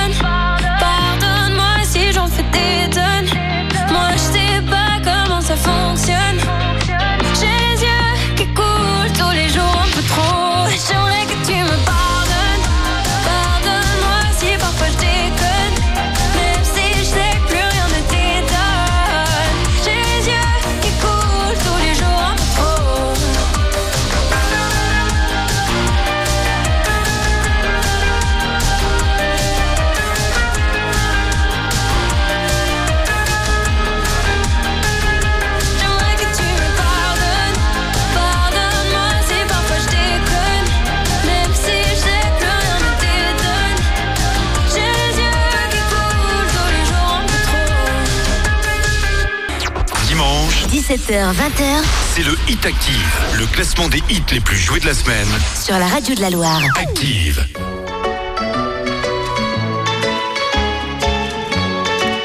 17h, 50.91 51.31
20h. 51.31 51.83
C'est 52.13 52.23
le 52.23 52.33
Hit 52.49 52.65
Active, 52.65 53.15
le 53.39 53.45
classement 53.45 53.87
des 53.87 53.99
hits 54.09 54.21
les 54.29 54.41
plus 54.41 54.57
joués 54.57 54.81
de 54.81 54.87
la 54.87 54.93
semaine. 54.93 55.27
Sur 55.55 55.79
la 55.79 55.87
radio 55.87 56.13
de 56.15 56.19
la 56.19 56.29
Loire. 56.29 56.61
Active. 56.77 57.47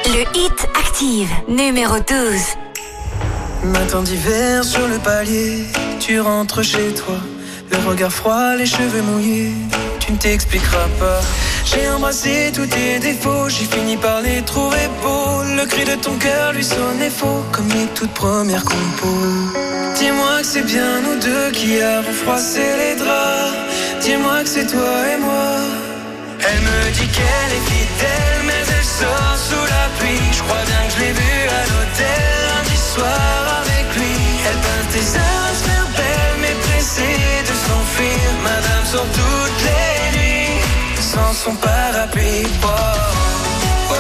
Le 0.07 0.23
Hit 0.37 0.69
Active, 0.75 1.31
numéro 1.47 1.95
12. 1.99 3.71
Matin 3.71 4.03
d'hiver 4.03 4.65
sur 4.65 4.89
le 4.89 4.99
palier, 4.99 5.63
tu 6.01 6.19
rentres 6.19 6.65
chez 6.65 6.93
toi. 6.93 7.19
Le 7.71 7.89
regard 7.89 8.13
froid, 8.13 8.57
les 8.57 8.67
cheveux 8.67 9.03
mouillés, 9.03 9.53
tu 10.01 10.11
ne 10.11 10.17
t'expliqueras 10.17 10.89
pas. 10.99 11.21
J'ai 11.67 11.89
embrassé 11.89 12.53
tous 12.55 12.67
tes 12.67 13.01
défauts, 13.01 13.49
j'ai 13.49 13.65
fini 13.65 13.97
par 13.97 14.21
les 14.21 14.41
trouver 14.43 14.89
beaux. 15.03 15.43
Le 15.59 15.67
cri 15.67 15.85
de 15.85 15.97
ton 15.97 16.17
cœur 16.17 16.53
lui 16.53 16.65
sonnait 16.65 17.11
faux, 17.11 17.43
comme 17.51 17.69
les 17.69 17.87
toutes 17.95 18.15
premières 18.15 18.65
compos. 18.65 19.27
Dis-moi 19.99 20.41
que 20.41 20.47
c'est 20.47 20.63
bien 20.63 21.01
nous 21.05 21.19
deux 21.19 21.51
qui 21.51 21.81
avons 21.81 22.13
froissé 22.13 22.63
les 22.81 22.95
draps. 22.95 23.57
Dis-moi 24.01 24.45
que 24.45 24.49
c'est 24.49 24.67
toi 24.67 24.95
et 25.13 25.19
moi. 25.19 25.51
Elle 26.39 26.61
me 26.69 26.81
dit 26.93 27.09
qu'elle 27.17 27.53
est 27.59 27.67
fidèle, 27.73 28.41
mais 28.47 28.63
elle 28.77 28.89
sort 29.01 29.37
sous 29.49 29.67
la 29.75 29.87
pluie. 29.99 30.27
Je 30.37 30.43
crois 30.47 30.65
bien 30.71 30.83
que 30.87 30.93
je 30.95 31.01
l'ai 31.01 31.13
vue 31.21 31.45
à 31.61 31.63
l'hôtel 31.71 32.31
lundi 32.49 32.79
soir 32.95 33.63
avec 33.63 33.87
lui. 33.99 34.15
Elle 34.49 34.61
peint 34.67 34.87
tes 34.95 35.07
heures 35.19 35.47
à 35.51 35.55
se 35.59 35.65
faire 35.69 35.89
belle, 35.99 36.37
mais 36.43 36.55
pressée 36.67 37.43
de 37.43 37.55
s'enfuir. 37.65 38.23
Madame 38.45 38.85
sort 38.93 39.11
toutes 39.19 39.63
les 39.67 39.86
son 41.37 41.55
parapluie. 41.57 42.47
Oh, 42.63 42.67
oh, 42.67 43.93
oh, 43.93 43.97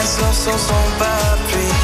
elle 0.00 0.06
sort 0.06 0.34
sans 0.34 0.58
son 0.58 0.82
parapluie. 0.98 1.74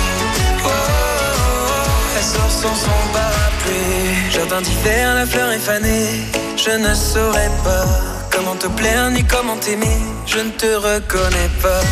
Elle 2.16 2.24
sort 2.24 2.51
sans 2.51 2.74
son 2.74 3.01
parapluie. 3.12 4.31
Jardin 4.31 4.61
d'hiver, 4.62 5.15
la 5.15 5.27
fleur 5.27 5.51
est 5.53 5.59
fanée. 5.59 6.27
Je 6.57 6.70
ne 6.70 6.95
saurais 6.95 7.53
pas 7.65 7.87
comment 8.32 8.57
te 8.57 8.66
plaire 8.66 9.11
ni 9.11 9.23
comment 9.24 9.57
t'aimer. 9.57 10.01
Je 10.27 10.39
ne 10.39 10.51
te 10.51 10.66
reconnais 10.66 11.51
pas. 11.62 11.82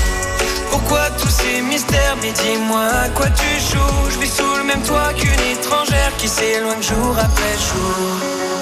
Pourquoi 0.71 1.11
tous 1.19 1.31
ces 1.31 1.61
mystères? 1.63 2.17
Mais 2.21 2.33
dis-moi 2.33 2.87
à 3.05 3.09
quoi 3.11 3.27
tu 3.27 3.51
joues? 3.71 4.11
Je 4.13 4.19
vis 4.19 4.31
sous 4.31 4.57
le 4.57 4.65
même 4.65 4.83
toit 4.83 5.13
qu'une 5.15 5.45
étrangère 5.53 6.13
Qui 6.19 6.29
s'éloigne 6.29 6.83
jour 6.83 7.17
après 7.19 7.55
jour 7.69 8.38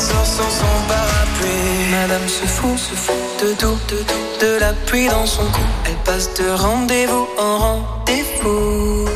Sort 0.00 0.26
sans 0.26 0.52
son 0.60 0.76
parapluie. 0.88 1.90
Madame 1.90 2.26
se 2.28 2.46
fout, 2.46 2.78
se 2.78 2.94
fout 2.94 3.14
de 3.42 3.52
tout, 3.60 3.78
de 3.92 3.98
tout, 4.08 4.24
de 4.44 4.58
la 4.58 4.72
pluie 4.86 5.08
dans 5.08 5.26
son 5.26 5.44
cou. 5.54 5.66
Elle 5.86 6.00
passe 6.08 6.28
de 6.34 6.48
rendez-vous 6.50 7.28
en 7.38 7.58
rendez-vous. 7.58 9.08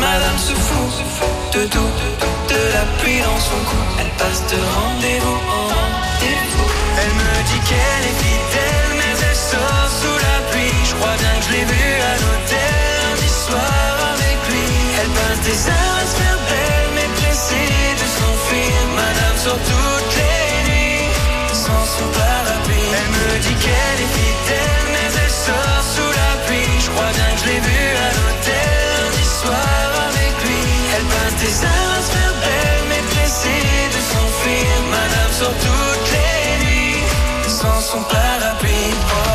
Madame 0.00 0.38
se 0.38 0.54
fout, 0.66 0.88
se 0.98 1.04
fout 1.16 1.34
de 1.54 1.62
tout, 1.74 1.90
de 2.02 2.08
tout, 2.20 2.36
de 2.54 2.60
la 2.76 2.84
pluie 2.98 3.20
dans 3.28 3.40
son 3.48 3.60
cou. 3.68 3.80
Elle 4.00 4.12
passe 4.20 4.42
de 4.52 4.58
rendez-vous 4.78 5.38
en 5.58 5.64
rendez-vous. 5.76 6.68
Elle 7.00 7.14
me 7.20 7.32
dit 7.50 7.60
qu'elle 7.68 8.04
est 8.10 8.18
fidèle, 8.24 8.90
mais 8.98 9.14
elle 9.28 9.40
sort 9.52 9.88
sous 10.00 10.18
la 10.28 10.38
pluie. 10.50 10.78
Je 10.88 10.94
crois 10.98 11.16
bien 11.22 11.34
que 11.38 11.44
je 11.46 11.52
l'ai 11.54 11.66
vue 11.72 11.94
à 12.10 12.14
l'hôtel 12.22 12.74
lundi 13.04 13.30
soir 13.44 13.92
avec 14.14 14.38
lui. 14.50 14.68
Elle 15.00 15.12
passe 15.18 15.40
des 15.48 15.60
heures 15.70 16.25
Sort 19.46 19.54
toutes 19.54 20.16
les 20.18 20.50
nuits 20.68 21.06
sans 21.52 21.84
son 21.94 22.08
parapluie. 22.18 22.90
Elle 22.98 23.10
me 23.16 23.38
dit 23.46 23.54
qu'elle 23.62 24.00
est 24.04 24.12
fidèle, 24.18 24.86
mais 24.90 25.08
elle 25.22 25.30
sort 25.30 25.82
sous 25.94 26.12
la 26.20 26.32
pluie. 26.46 26.74
Je 26.80 26.90
crois 26.90 27.12
bien 27.14 27.30
que 27.30 27.38
je 27.42 27.46
l'ai 27.50 27.60
vue 27.60 27.92
à 28.06 28.10
l'hôtel 28.16 28.74
lundi 28.90 29.24
soir 29.38 29.86
avec 30.10 30.34
lui. 30.42 30.62
Elle 30.96 31.06
passe 31.14 31.36
des 31.44 31.56
heures 31.62 31.92
à 31.96 32.02
se 32.02 32.10
faire 32.16 32.34
belle, 32.42 32.82
mais 32.90 33.02
pressée 33.12 33.70
de 33.94 34.00
s'enfuir. 34.10 34.66
Madame 34.90 35.32
sort 35.38 35.58
toutes 35.66 36.08
les 36.16 36.66
nuits 36.66 37.06
sans 37.46 37.80
son 37.90 38.02
parapluie. 38.02 38.94
Oh, 38.98 39.30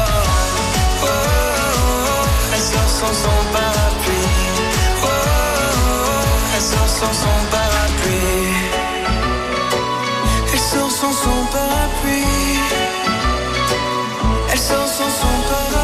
oh, 1.03 1.07
oh, 1.07 1.07
oh, 1.07 2.27
elle 2.53 2.65
sort 2.71 2.91
sans 2.99 3.15
son 3.23 3.39
parapluie. 3.55 4.35
Oh, 5.03 5.07
oh, 5.07 5.15
oh, 5.87 6.53
elle 6.53 6.65
sort 6.73 6.91
sans 6.99 7.13
son 7.23 7.37
parapluie. 7.47 7.60
Sans 11.01 11.13
son 11.13 11.45
parapluie. 11.51 12.59
Elle 14.51 14.59
sort 14.59 14.87
sans 14.87 15.09
son 15.09 15.35
parapluie. 15.49 15.80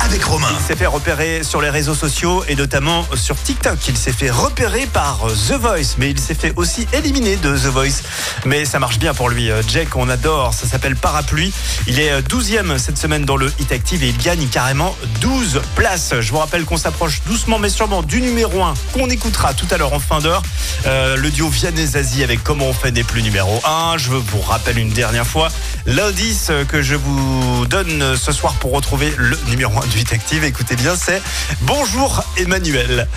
Avec 0.00 0.24
Romain. 0.24 0.48
Il 0.58 0.64
s'est 0.64 0.76
fait 0.76 0.86
repérer 0.86 1.42
sur 1.42 1.60
les 1.60 1.68
réseaux 1.68 1.94
sociaux 1.94 2.44
et 2.48 2.54
notamment 2.54 3.04
sur 3.14 3.36
TikTok. 3.36 3.76
Il 3.88 3.96
s'est 3.96 4.12
fait 4.12 4.30
repérer 4.30 4.86
par 4.86 5.26
The 5.48 5.52
Voice, 5.52 5.96
mais 5.98 6.10
il 6.10 6.18
s'est 6.18 6.34
fait 6.34 6.52
aussi 6.56 6.86
éliminer 6.92 7.36
de 7.36 7.56
The 7.56 7.66
Voice. 7.66 8.02
Mais 8.44 8.64
ça 8.64 8.78
marche 8.78 8.98
bien 8.98 9.14
pour 9.14 9.28
lui. 9.28 9.50
Jake, 9.68 9.96
on 9.96 10.08
adore. 10.08 10.54
Ça 10.54 10.66
s'appelle 10.66 10.96
Parapluie. 10.96 11.52
Il 11.86 11.98
est 12.00 12.20
12e 12.20 12.78
cette 12.78 12.98
semaine 12.98 13.24
dans 13.24 13.36
le 13.36 13.52
Hit 13.58 13.72
Active 13.72 14.04
et 14.04 14.08
il 14.08 14.16
gagne 14.18 14.46
carrément 14.46 14.96
12 15.20 15.60
places. 15.74 16.14
Je 16.20 16.30
vous 16.30 16.38
rappelle 16.38 16.64
qu'on 16.64 16.76
s'approche 16.78 17.22
doucement 17.26 17.58
mais 17.58 17.68
sûrement 17.68 18.02
du 18.02 18.20
numéro 18.20 18.62
1 18.62 18.74
qu'on 18.94 19.10
écoutera 19.10 19.54
tout 19.54 19.66
à 19.70 19.76
l'heure 19.76 19.92
en 19.92 20.00
fin 20.00 20.20
d'heure. 20.20 20.42
Euh, 20.86 21.16
le 21.16 21.30
duo 21.30 21.48
Vianney 21.48 21.86
Zazie 21.86 22.22
avec 22.22 22.42
Comment 22.42 22.66
on 22.66 22.72
fait 22.72 22.92
n'est 22.92 23.04
plus 23.04 23.22
numéro 23.22 23.60
1. 23.64 23.98
Je 23.98 24.10
vous 24.10 24.40
rappelle 24.40 24.78
une 24.78 24.90
dernière 24.90 25.26
fois 25.26 25.48
l'indice 25.84 26.50
que 26.68 26.82
je 26.82 26.94
vous 26.94 27.66
donne 27.66 28.16
ce 28.16 28.32
soir 28.32 28.54
pour 28.54 28.72
retrouver 28.72 29.12
le 29.16 29.25
numéro 29.48 29.72
1 29.82 29.86
du 29.86 29.98
Hit 29.98 30.12
Active. 30.12 30.44
Écoutez 30.44 30.76
bien, 30.76 30.94
c'est 30.96 31.20
Bonjour 31.62 32.22
Emmanuel. 32.36 33.08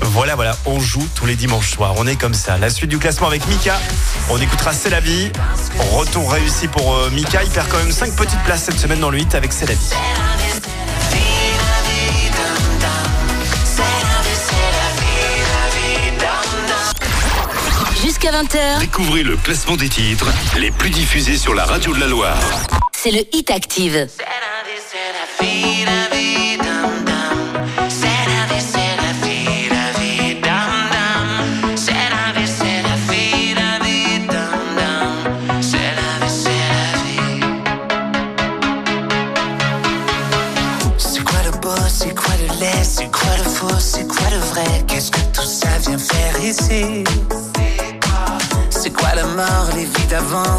Voilà, 0.00 0.34
voilà, 0.34 0.56
on 0.66 0.78
joue 0.80 1.06
tous 1.14 1.26
les 1.26 1.36
dimanches 1.36 1.70
soirs. 1.70 1.94
On 1.96 2.06
est 2.06 2.16
comme 2.16 2.34
ça. 2.34 2.58
La 2.58 2.70
suite 2.70 2.90
du 2.90 2.98
classement 2.98 3.26
avec 3.28 3.46
Mika. 3.48 3.80
On 4.30 4.38
écoutera 4.40 4.72
C'est 4.72 4.90
la 4.90 5.00
vie. 5.00 5.30
Retour 5.92 6.32
réussi 6.32 6.68
pour 6.68 6.94
euh, 6.94 7.10
Mika. 7.10 7.42
Il 7.44 7.50
perd 7.50 7.68
quand 7.68 7.78
même 7.78 7.92
5 7.92 8.14
petites 8.16 8.42
places 8.44 8.64
cette 8.64 8.78
semaine 8.78 9.00
dans 9.00 9.10
le 9.10 9.18
8 9.18 9.34
avec 9.34 9.52
C'est 9.52 9.66
la 9.66 9.74
vie. 9.74 9.94
Jusqu'à 18.02 18.30
20h, 18.32 18.80
Découvrez 18.80 19.22
le 19.22 19.36
classement 19.36 19.76
des 19.76 19.88
titres 19.88 20.26
les 20.58 20.70
plus 20.70 20.90
diffusés 20.90 21.36
sur 21.36 21.54
la 21.54 21.64
radio 21.64 21.94
de 21.94 22.00
la 22.00 22.06
Loire. 22.06 22.38
c'est 22.92 23.10
le 23.10 23.20
Hit 23.32 23.50
Active. 23.50 24.06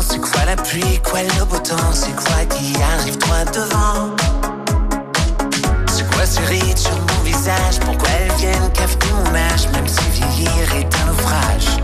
C'est 0.08 0.20
quoi 0.20 0.46
la 0.46 0.56
pluie, 0.56 1.00
quoi 1.04 1.22
le 1.22 1.46
beau 1.46 1.58
temps? 1.58 1.92
C'est 1.94 2.16
quoi 2.16 2.46
qui 2.50 2.76
arrive 2.82 3.18
droit 3.18 3.44
devant? 3.46 4.35
Sur 6.26 6.42
mon 6.42 7.24
visage. 7.24 7.80
Pourquoi 7.82 8.10
elles 8.20 8.36
viennent 8.40 8.72
cafeter 8.74 9.12
mon 9.14 9.36
âge 9.36 9.70
Même 9.74 9.88
si 9.88 10.02
vieillir 10.10 10.76
est 10.76 10.96
un 11.02 11.06
naufrage? 11.06 11.78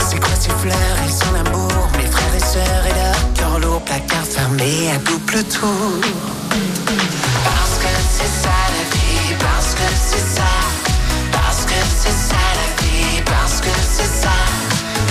C'est 0.00 0.18
quoi 0.18 0.34
ces 0.34 0.50
fleurs? 0.50 0.98
Et 1.06 1.10
son 1.10 1.32
amour 1.46 1.88
Mes 1.96 2.06
frères 2.06 2.34
et 2.34 2.40
sœurs 2.40 2.86
et 2.86 2.94
leur 2.94 3.34
cœur 3.34 3.60
lourd 3.60 3.80
Placard 3.82 4.24
fermé 4.24 4.90
à 4.92 4.98
double 4.98 5.44
tour. 5.44 6.00
Parce 7.44 7.78
que 7.78 7.92
c'est 8.10 8.42
ça 8.42 8.58
la 8.74 8.96
vie, 8.98 9.34
parce 9.38 9.74
que 9.74 9.86
c'est 9.94 10.26
ça, 10.36 10.50
parce 11.30 11.64
que 11.66 11.78
c'est 12.02 12.10
ça 12.10 12.42
la 12.58 12.82
vie, 12.82 13.22
parce 13.24 13.60
que 13.60 13.70
c'est 13.94 14.12
ça, 14.22 14.36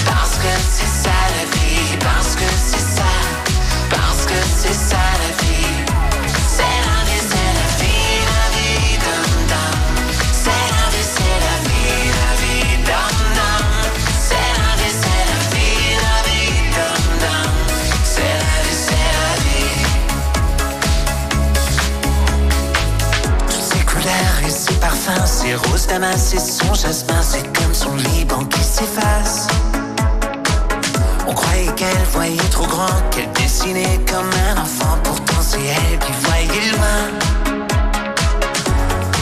parce 0.06 0.36
que 0.36 0.52
c'est 0.76 1.08
ça 1.08 1.18
la 1.38 1.58
vie, 1.58 1.98
parce 2.02 2.36
que 2.36 2.50
c'est 2.68 3.00
ça, 3.00 3.12
parce 3.90 4.26
que 4.26 4.38
c'est 4.58 4.74
ça 4.74 4.98
la 5.22 5.28
vie. 5.30 5.35
Damas 26.00 26.36
son 26.38 26.74
jasmin, 26.74 27.22
c'est 27.22 27.44
comme 27.58 27.74
son 27.74 27.96
Liban 27.96 28.44
qui 28.46 28.60
s'efface. 28.60 29.48
On 31.26 31.34
croyait 31.34 31.72
qu'elle 31.78 32.06
voyait 32.12 32.50
trop 32.52 32.68
grand, 32.68 33.00
qu'elle 33.12 33.32
dessinait 33.32 34.00
comme 34.12 34.30
un 34.50 34.62
enfant, 34.62 34.98
pourtant 35.04 35.42
c'est 35.42 35.64
elle 35.64 36.00
qui 36.00 36.12
voyait 36.24 36.72
loin. 36.72 37.02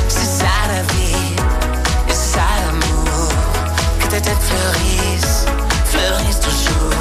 C'est 0.08 0.32
ça 0.40 0.56
la 0.74 0.82
vie, 0.94 1.36
et 2.10 2.14
c'est 2.14 2.38
ça 2.38 2.48
l'amour, 2.66 3.30
que 4.00 4.08
ta 4.08 4.20
tête 4.20 4.44
fleurisse, 4.50 5.45
fleurisse 5.86 6.40
toujours. 6.40 6.94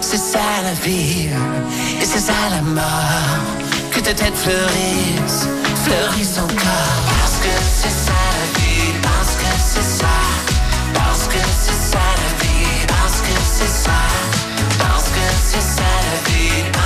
C'est 0.00 0.16
ça 0.32 0.46
la 0.64 0.72
vie, 0.72 1.28
et 2.00 2.04
c'est 2.04 2.20
ça 2.30 2.32
la 2.50 2.62
mort, 2.62 3.44
que 3.90 4.00
ta 4.00 4.14
tête 4.14 4.36
fleurisse, 4.36 5.48
fleurisse 5.84 6.38
encore. 6.38 6.96
Parce 7.20 7.36
que 7.42 7.52
c'est 7.82 7.90
ça 7.90 8.20
la 8.38 8.46
vie, 8.55 8.55
que 11.36 11.48
c'est 11.50 11.72
ça 11.72 11.98
la 11.98 12.44
vie, 12.44 12.86
que 12.86 13.40
c'est 13.44 13.68
ça, 13.68 14.00
que 15.14 15.26
c'est 15.44 15.60
ça 15.60 15.82
la 15.82 16.30
vie, 16.30 16.85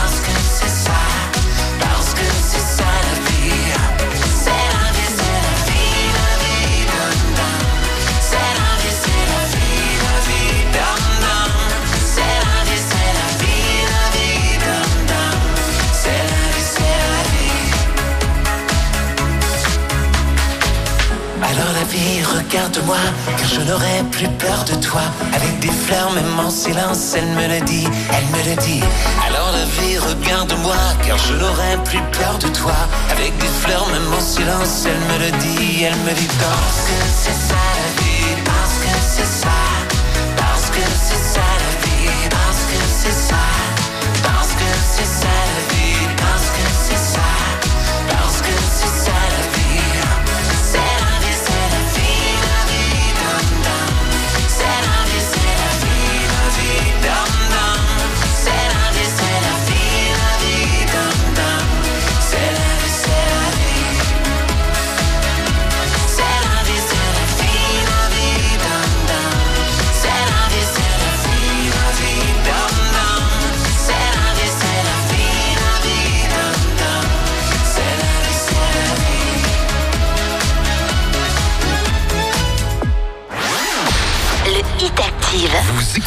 regarde-moi, 22.50 22.96
car 23.38 23.48
je 23.48 23.60
n'aurai 23.60 24.02
plus 24.10 24.28
peur 24.38 24.64
de 24.64 24.74
toi. 24.82 25.02
Avec 25.32 25.60
des 25.60 25.68
fleurs, 25.68 26.10
même 26.12 26.38
en 26.38 26.50
silence, 26.50 27.14
elle 27.16 27.26
me 27.26 27.46
le 27.46 27.60
dit, 27.64 27.86
elle 28.12 28.26
me 28.26 28.50
le 28.50 28.56
dit. 28.62 28.82
Alors 29.26 29.52
la 29.52 29.64
vie, 29.64 29.98
regarde-moi, 29.98 30.76
car 31.06 31.18
je 31.18 31.34
n'aurai 31.34 31.76
plus 31.84 32.02
peur 32.12 32.38
de 32.38 32.48
toi. 32.48 32.74
Avec 33.10 33.36
des 33.38 33.46
fleurs, 33.46 33.86
même 33.90 34.12
en 34.12 34.20
silence, 34.20 34.86
elle 34.86 35.00
me 35.10 35.24
le 35.24 35.30
dit, 35.38 35.84
elle 35.84 35.96
me 35.98 36.12
dit. 36.12 36.26
Que 36.26 36.34
c'est 37.22 37.30
ça 37.30 37.79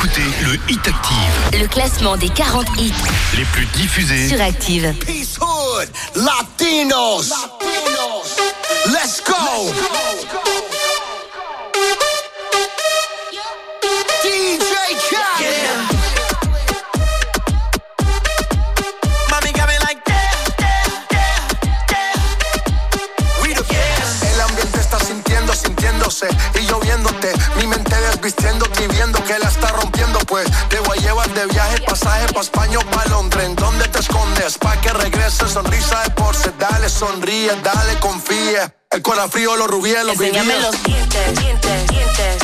écoutez 0.04 0.22
le 0.44 0.56
Hit 0.70 0.86
Active. 0.88 1.62
Le 1.62 1.68
classement 1.68 2.18
des 2.18 2.28
40 2.30 2.66
hits 2.78 2.94
Les 3.38 3.46
plus 3.46 3.66
diffusés. 3.68 4.28
sur 4.28 4.42
Active. 4.42 4.94
Peace 5.06 5.38
Hood, 5.40 5.88
Latinos. 6.16 7.32
Let's 8.88 9.22
go. 9.26 9.34
DJ 9.34 10.13
te 30.70 30.80
voy 30.80 30.98
a 30.98 31.02
llevar 31.02 31.34
de 31.34 31.46
viaje, 31.48 31.82
pasaje 31.82 32.34
pa' 32.34 32.42
España 32.42 32.80
o 32.80 32.82
pa' 32.90 33.06
Londres. 33.06 33.46
¿En 33.46 33.56
dónde 33.56 33.88
te 33.88 34.00
escondes? 34.00 34.58
Pa' 34.58 34.80
que 34.82 34.92
regrese, 34.92 35.48
sonrisa 35.48 36.02
de 36.04 36.10
porce. 36.12 36.52
Dale, 36.58 36.90
sonríe, 36.90 37.52
dale, 37.64 38.00
confía. 38.00 38.74
El 38.90 39.02
corazón 39.02 39.32
frío, 39.32 39.56
los 39.56 39.68
rubíes, 39.68 40.04
los 40.04 40.20
Enséñame 40.20 40.54
vivíes. 40.54 40.62
los 40.64 40.84
dientes, 40.84 41.40
dientes, 41.40 41.88
dientes, 41.88 41.88
dientes. 41.88 42.43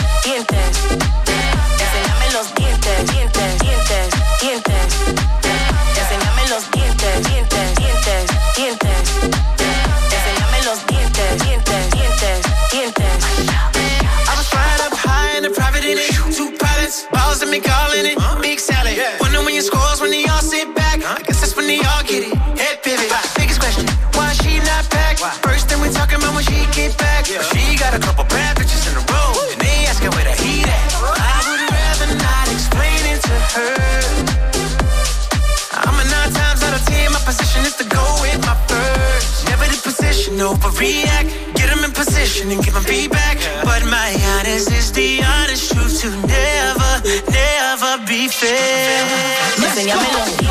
Never 48.41 50.41
be 50.41 50.48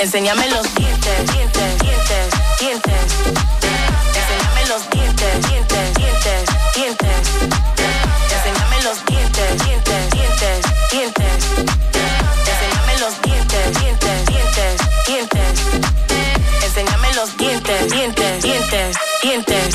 Enséñame 0.00 0.48
los 0.48 0.74
dientes, 0.76 1.30
dientes, 1.30 1.78
dientes, 1.82 2.30
dientes. 2.58 2.94
Enséñame 4.16 4.66
los 4.66 4.88
dientes, 4.88 5.46
dientes, 5.46 5.94
dientes, 5.94 6.44
dientes. 6.74 7.10
Enséñame 8.32 8.82
los 8.82 9.04
dientes, 9.04 9.62
dientes, 9.62 10.10
dientes, 10.10 10.60
dientes. 10.90 11.44
Enséñame 12.48 12.98
los 12.98 13.20
dientes, 13.20 13.78
dientes, 13.78 14.26
dientes, 14.26 14.80
dientes. 15.06 15.60
Enséñame 16.64 17.14
los 17.14 17.36
dientes, 17.36 17.92
dientes, 17.92 18.42
dientes, 18.42 18.96
dientes. 19.22 19.74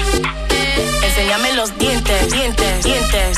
Enséñame 1.03 1.53
los 1.53 1.77
dientes, 1.77 2.31
dientes, 2.31 2.83
dientes, 2.83 3.37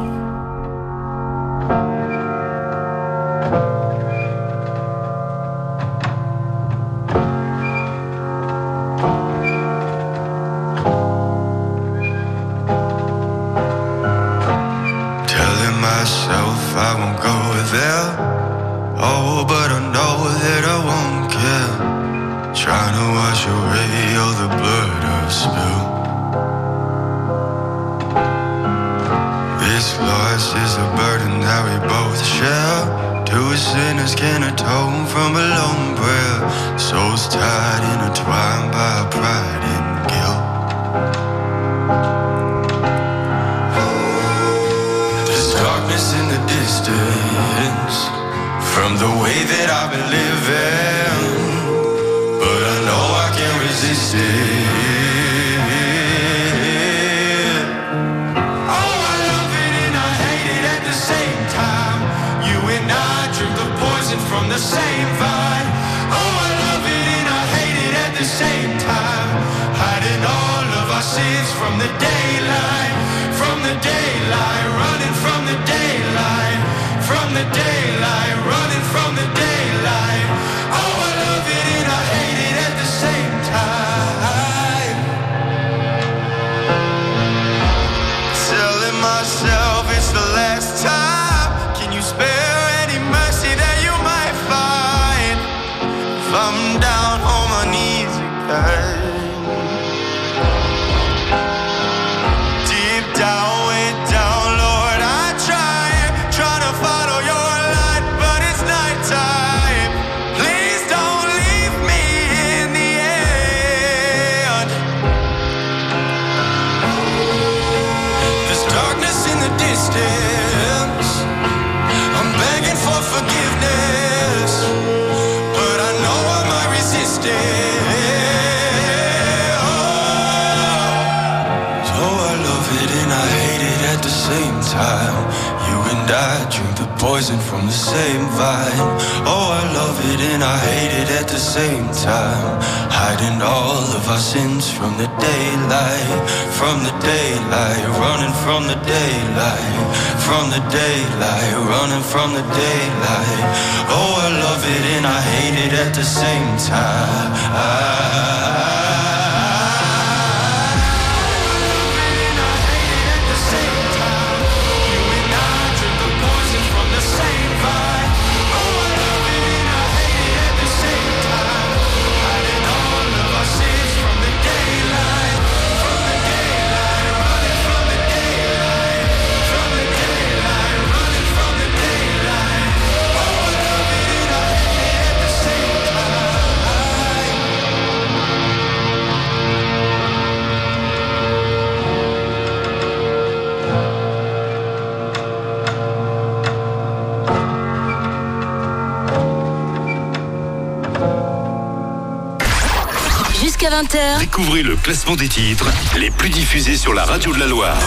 Découvrez 204.33 204.63
le 204.63 204.77
classement 204.77 205.17
des 205.17 205.27
titres 205.27 205.69
les 205.99 206.09
plus 206.09 206.29
diffusés 206.29 206.77
sur 206.77 206.93
la 206.93 207.03
radio 207.03 207.33
de 207.33 207.39
la 207.39 207.47
Loire. 207.47 207.77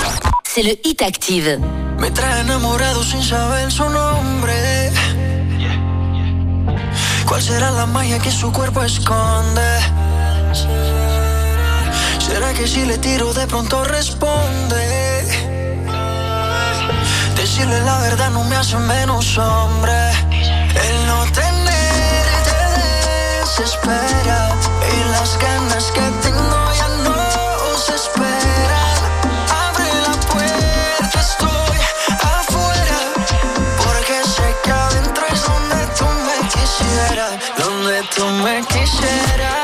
C'est 0.47 0.62
le 0.62 0.77
Hit 0.85 1.01
Active. 1.01 1.59
Me 1.99 2.11
trae 2.11 2.41
enamorado 2.41 3.03
sin 3.03 3.23
saber 3.23 3.73
su 3.73 3.83
nombre. 3.85 4.93
¿Cuál 7.27 7.41
será 7.41 7.71
la 7.71 7.87
magia 7.87 8.19
que 8.19 8.31
su 8.31 8.53
cuerpo 8.53 8.83
esconde? 8.83 9.62
¿Será 12.19 12.53
que 12.53 12.69
si 12.69 12.85
le 12.85 12.99
tiro 12.99 13.33
de 13.33 13.47
pronto 13.47 13.83
responde? 13.85 15.25
Decirle 17.37 17.81
la 17.87 18.01
verdad 18.01 18.31
no 18.33 18.45
me 18.45 18.57
hace 18.57 18.77
menos 18.77 19.39
hombre. 19.39 20.11
El 20.31 21.07
no 21.07 21.25
tenerte 21.33 22.55
desespera. 23.41 24.64
Y 24.97 25.05
las 25.11 25.39
ganas 25.39 25.91
que 25.93 26.07
tengo 26.23 26.73
ya 26.79 26.89
no 27.05 27.16
os 27.73 27.89
esperar. 27.89 28.99
Abre 29.66 29.89
la 30.07 30.15
puerta, 30.33 31.21
estoy 31.21 31.79
afuera. 32.39 32.99
Porque 33.83 34.16
sé 34.35 34.49
que 34.62 34.71
adentro 34.71 35.25
es 35.33 35.43
donde 35.43 35.87
tú 35.99 36.07
me 36.27 36.37
quisieras 36.49 37.33
Donde 37.59 38.03
tú 38.15 38.25
me 38.45 38.65
quisieras. 38.66 39.64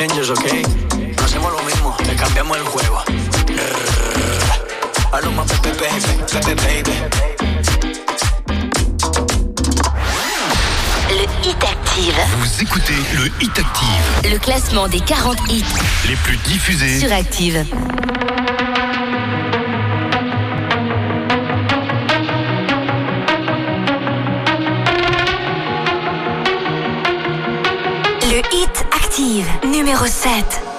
le 0.00 0.06
Le 11.10 11.24
Hit 11.44 11.64
Active. 11.64 12.14
Vous 12.38 12.62
écoutez 12.62 12.94
le 13.14 13.26
Hit 13.42 13.58
Active. 13.58 14.32
Le 14.32 14.38
classement 14.38 14.88
des 14.88 15.00
40 15.00 15.36
hits 15.50 15.64
les 16.08 16.16
plus 16.16 16.38
diffusés 16.38 16.98
sur 16.98 17.12
Active. 17.12 17.66
7. 30.10 30.69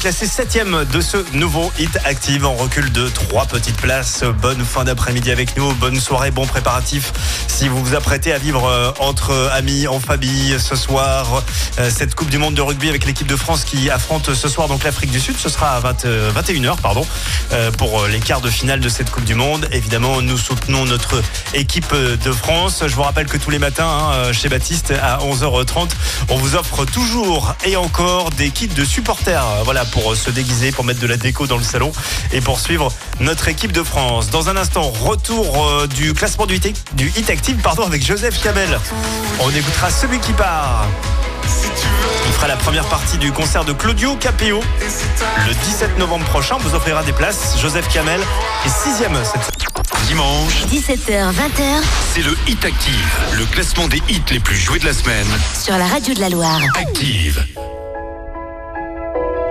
Classé 0.00 0.26
septième 0.26 0.86
de 0.90 1.00
ce 1.02 1.18
nouveau 1.34 1.70
hit 1.78 1.98
active 2.06 2.46
en 2.46 2.54
recul 2.54 2.90
de 2.90 3.06
trois 3.08 3.44
petites 3.44 3.76
places. 3.76 4.24
Bonne 4.40 4.64
fin 4.64 4.84
d'après-midi 4.84 5.30
avec 5.30 5.58
nous, 5.58 5.74
bonne 5.74 6.00
soirée, 6.00 6.30
bon 6.30 6.46
préparatif. 6.46 7.12
Si 7.48 7.68
vous 7.68 7.84
vous 7.84 7.94
apprêtez 7.94 8.32
à 8.32 8.38
vivre 8.38 8.66
euh, 8.66 8.92
entre 8.98 9.50
amis, 9.52 9.86
en 9.88 10.00
famille 10.00 10.56
ce 10.58 10.74
soir, 10.74 11.42
euh, 11.78 11.90
cette 11.90 12.14
Coupe 12.14 12.30
du 12.30 12.38
Monde 12.38 12.54
de 12.54 12.62
rugby 12.62 12.88
avec 12.88 13.04
l'équipe 13.04 13.26
de 13.26 13.36
France 13.36 13.64
qui 13.64 13.90
affronte 13.90 14.32
ce 14.32 14.48
soir 14.48 14.68
donc 14.68 14.84
l'Afrique 14.84 15.10
du 15.10 15.20
Sud, 15.20 15.36
ce 15.36 15.50
sera 15.50 15.76
à 15.76 15.80
20, 15.80 16.06
euh, 16.06 16.32
21h 16.32 16.80
pardon 16.80 17.06
pour 17.76 18.06
les 18.06 18.20
quarts 18.20 18.40
de 18.40 18.48
finale 18.48 18.80
de 18.80 18.88
cette 18.88 19.10
Coupe 19.10 19.24
du 19.24 19.34
Monde. 19.34 19.68
Évidemment, 19.72 20.22
nous 20.22 20.38
soutenons 20.38 20.84
notre 20.84 21.20
équipe 21.52 21.92
de 21.92 22.32
France. 22.32 22.84
Je 22.86 22.94
vous 22.94 23.02
rappelle 23.02 23.26
que 23.26 23.36
tous 23.36 23.50
les 23.50 23.58
matins 23.58 23.88
hein, 23.88 24.32
chez 24.32 24.48
Baptiste 24.48 24.92
à 25.02 25.18
11h30, 25.18 25.90
on 26.28 26.36
vous 26.36 26.54
offre 26.54 26.84
toujours 26.84 27.54
et 27.64 27.76
encore 27.76 28.30
des 28.30 28.50
kits 28.50 28.68
de 28.68 28.84
supporters. 28.84 29.44
Voilà 29.64 29.84
pour 29.90 30.16
se 30.16 30.30
déguiser, 30.30 30.72
pour 30.72 30.84
mettre 30.84 31.00
de 31.00 31.06
la 31.06 31.16
déco 31.16 31.46
dans 31.46 31.56
le 31.56 31.62
salon 31.62 31.92
et 32.32 32.40
pour 32.40 32.60
suivre 32.60 32.92
notre 33.20 33.48
équipe 33.48 33.72
de 33.72 33.82
France. 33.82 34.30
Dans 34.30 34.48
un 34.48 34.56
instant, 34.56 34.82
retour 34.82 35.66
euh, 35.66 35.86
du 35.86 36.14
classement 36.14 36.46
du 36.46 36.56
hit, 36.56 36.84
du 36.94 37.12
hit 37.16 37.28
active 37.30 37.56
pardon 37.62 37.84
avec 37.84 38.04
Joseph 38.04 38.40
Kamel. 38.42 38.78
On 39.40 39.50
écoutera 39.50 39.90
celui 39.90 40.18
qui 40.20 40.32
part. 40.32 40.86
Il 42.26 42.32
fera 42.32 42.48
la 42.48 42.56
première 42.56 42.84
partie 42.86 43.18
du 43.18 43.32
concert 43.32 43.64
de 43.64 43.72
Claudio 43.72 44.16
Capéo 44.16 44.60
le 45.46 45.54
17 45.54 45.98
novembre 45.98 46.24
prochain. 46.26 46.56
On 46.58 46.62
vous 46.62 46.74
offrira 46.74 47.02
des 47.02 47.12
places. 47.12 47.56
Joseph 47.60 47.88
Kamel 47.92 48.20
est 48.64 48.84
sixième 48.84 49.16
cette 49.24 49.60
Dimanche, 50.06 50.64
17h, 50.72 51.32
20h 51.32 51.82
c'est 52.12 52.22
le 52.22 52.36
Hit 52.48 52.64
Active, 52.64 53.18
le 53.38 53.44
classement 53.46 53.86
des 53.86 54.02
hits 54.08 54.22
les 54.30 54.40
plus 54.40 54.56
joués 54.56 54.78
de 54.78 54.86
la 54.86 54.92
semaine. 54.92 55.26
sur 55.62 55.76
la 55.76 55.86
radio 55.86 56.14
de 56.14 56.20
la 56.20 56.28
Loire. 56.28 56.60
Active. 56.76 57.44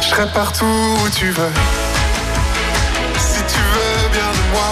Je 0.00 0.08
serai 0.08 0.26
partout 0.28 0.64
où 0.64 1.08
tu 1.10 1.30
veux. 1.30 1.52
Si 3.18 3.40
tu 3.52 3.60
veux 3.74 4.08
bien 4.12 4.30
de 4.38 4.44
moi 4.52 4.70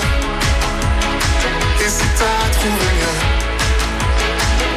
Et 1.85 1.89
si 1.89 2.05
t'as 2.19 2.51
trouvé 2.57 2.89
mieux. 3.01 3.19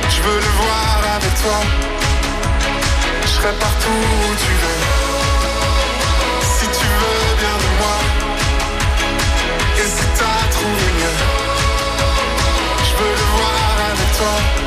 Je 0.10 0.22
veux 0.22 0.40
le 0.40 0.52
voir 0.62 1.16
avec 1.16 1.34
toi. 1.44 1.60
Je 3.24 3.28
serai 3.28 3.54
partout 3.60 3.90
où 3.90 4.36
tu 4.46 4.54
veux. 4.62 4.82
Si 6.42 6.66
tu 6.80 6.88
veux 7.00 7.36
bien 7.42 7.56
de 7.64 7.70
moi 7.80 7.98
Et 9.80 9.88
si 9.96 10.06
t'as 10.18 10.42
trouvé 10.56 10.86
mieux. 11.00 11.18
Je 12.88 12.94
veux 13.04 13.14
le 13.22 13.28
voir 13.38 13.74
avec 13.92 14.18
toi 14.18 14.67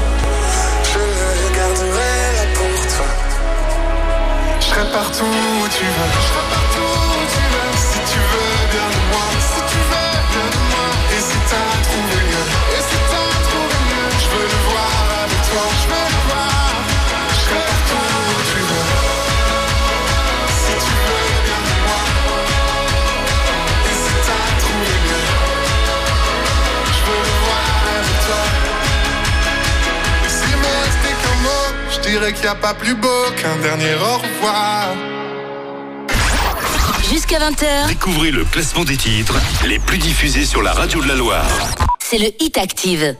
serai 4.71 4.89
partout 4.91 5.25
où 5.25 5.67
tu 5.67 5.83
veux. 5.83 7.10
Mot, 32.11 32.17
je 32.17 32.17
dirais 32.17 32.33
qu'il 32.33 32.43
n'y 32.43 32.47
a 32.47 32.55
pas 32.55 32.73
plus 32.73 32.95
beau 32.95 33.07
qu'un 33.37 33.55
dernier 33.57 33.95
au 33.95 34.17
revoir. 34.17 34.89
Jusqu'à 37.09 37.39
20h, 37.39 37.87
Découvrez 37.87 38.31
le 38.31 38.45
classement 38.45 38.83
des 38.83 38.97
titres 38.97 39.35
les 39.67 39.79
plus 39.79 39.97
diffusés 39.97 40.45
sur 40.45 40.61
la 40.61 40.73
radio 40.73 41.01
de 41.01 41.07
la 41.07 41.15
Loire. 41.15 41.45
c'est 41.99 42.17
le 42.17 42.31
hit 42.39 42.57
active. 42.57 43.15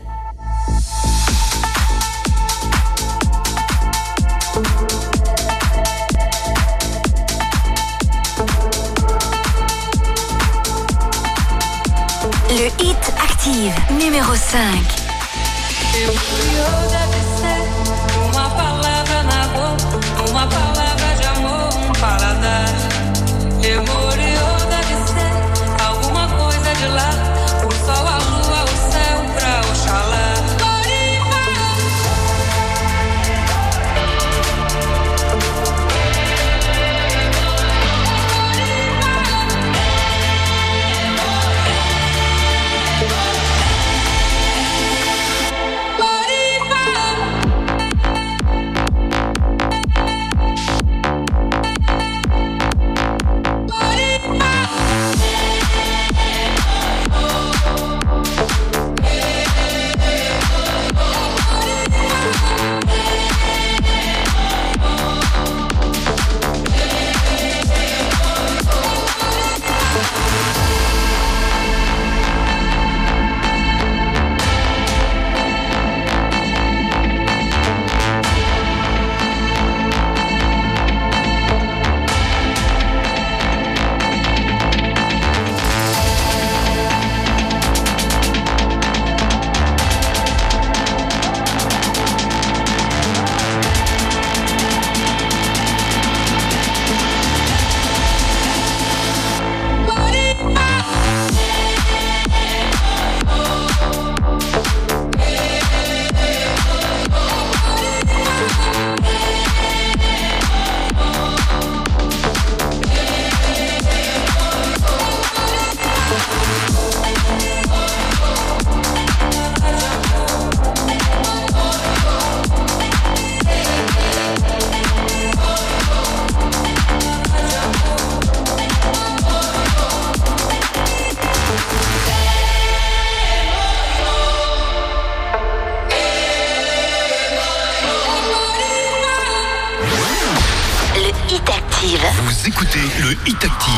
Le 12.49 12.83
hit 12.83 13.13
active 13.23 13.73
numéro 13.97 14.35
5. 14.35 15.00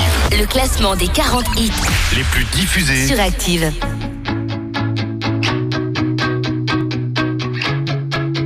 Active, 0.04 0.40
Le 0.40 0.46
classement 0.46 0.96
des 0.96 1.08
40 1.08 1.46
hits 1.58 1.72
les 2.16 2.24
plus 2.24 2.44
diffusés. 2.56 3.08
sur 3.08 3.20
Active. 3.20 3.72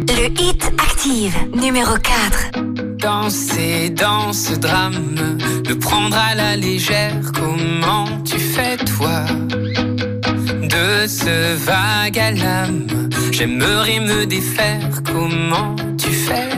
Le 0.09 0.25
Hit 0.41 0.71
Active, 0.77 1.35
numéro 1.55 1.95
4. 1.95 2.51
Danser 2.99 3.89
dans 3.91 4.33
ce 4.33 4.53
drame, 4.55 5.15
le 5.67 5.75
prendre 5.79 6.17
à 6.17 6.35
la 6.35 6.55
légère, 6.55 7.13
comment 7.33 8.07
tu 8.23 8.39
fais 8.39 8.77
toi? 8.77 9.23
De 10.63 11.07
ce 11.07 11.55
vague 11.55 12.19
à 12.19 12.31
l'âme, 12.31 12.87
j'aimerais 13.31 13.99
me 13.99 14.25
défaire, 14.25 14.89
comment 15.05 15.75
tu 15.97 16.11
fais? 16.11 16.49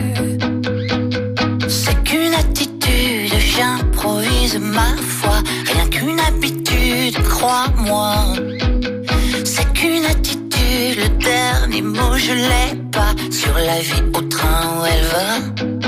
Ma 4.59 4.95
foi. 4.97 5.37
Rien 5.73 5.87
qu'une 5.87 6.19
habitude, 6.19 7.17
crois-moi. 7.23 8.15
C'est 9.43 9.71
qu'une 9.73 10.05
attitude, 10.05 10.97
le 10.97 11.09
dernier 11.19 11.81
mot 11.81 12.15
je 12.15 12.33
l'ai 12.33 12.75
pas. 12.91 13.13
Sur 13.31 13.53
la 13.53 13.79
vie 13.79 14.03
au 14.13 14.21
train 14.21 14.61
où 14.79 14.85
elle 14.85 15.05
va. 15.05 15.78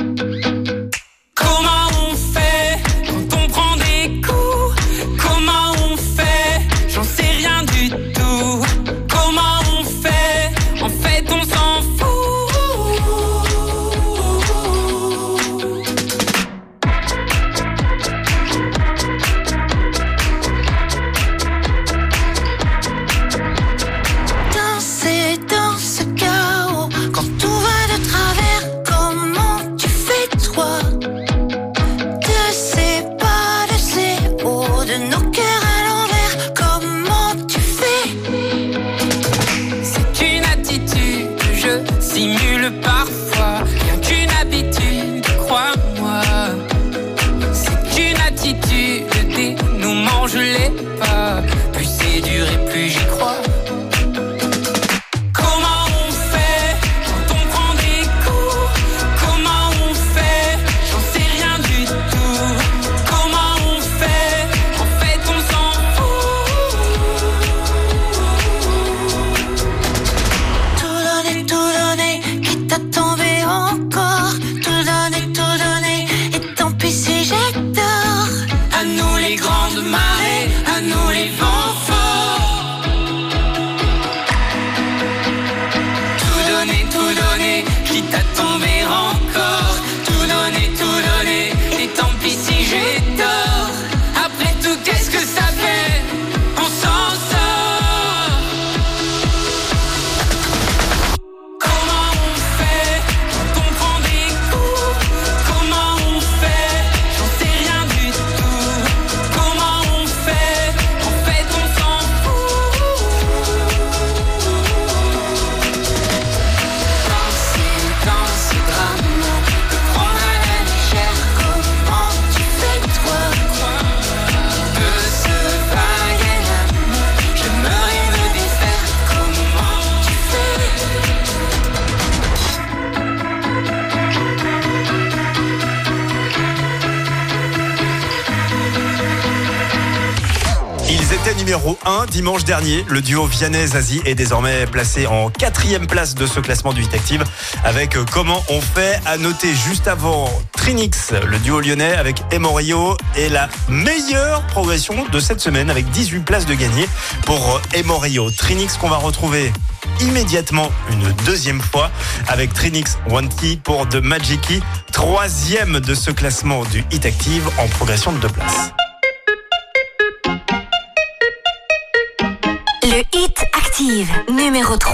Le 142.61 143.01
duo 143.01 143.25
Vianney-Zazie 143.25 144.03
est 144.05 144.13
désormais 144.13 144.67
placé 144.67 145.07
en 145.07 145.31
quatrième 145.31 145.87
place 145.87 146.13
de 146.13 146.27
ce 146.27 146.39
classement 146.39 146.73
du 146.73 146.83
Hit 146.83 146.93
Active 146.93 147.23
avec 147.63 147.95
euh, 147.95 148.05
Comment 148.11 148.43
on 148.49 148.61
fait 148.61 148.99
à 149.07 149.17
noter 149.17 149.51
juste 149.55 149.87
avant 149.87 150.29
Trinix, 150.51 151.11
le 151.25 151.39
duo 151.39 151.59
lyonnais 151.59 151.93
avec 151.93 152.21
Emorio 152.31 152.95
et 153.17 153.29
la 153.29 153.49
meilleure 153.67 154.45
progression 154.45 155.05
de 155.11 155.19
cette 155.19 155.39
semaine 155.39 155.71
avec 155.71 155.89
18 155.89 156.19
places 156.19 156.45
de 156.45 156.53
gagné 156.53 156.87
pour 157.25 157.55
euh, 157.55 157.77
Emorio. 157.79 158.29
Trinix 158.29 158.77
qu'on 158.77 158.89
va 158.89 158.97
retrouver 158.97 159.51
immédiatement 159.99 160.69
une 160.91 161.11
deuxième 161.25 161.61
fois 161.61 161.89
avec 162.27 162.53
Trinix 162.53 162.99
One 163.09 163.29
Key 163.29 163.57
pour 163.63 163.89
The 163.89 163.95
Magic 163.95 164.39
Key, 164.41 164.59
troisième 164.91 165.79
de 165.79 165.95
ce 165.95 166.11
classement 166.11 166.63
du 166.65 166.83
Hit 166.91 167.07
Active 167.07 167.49
en 167.57 167.67
progression 167.67 168.11
de 168.11 168.19
deux 168.19 168.29
places. 168.29 168.70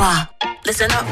Numéro 0.08 0.28
3. 0.42 0.58
Listen 0.66 0.92
up. 0.92 1.06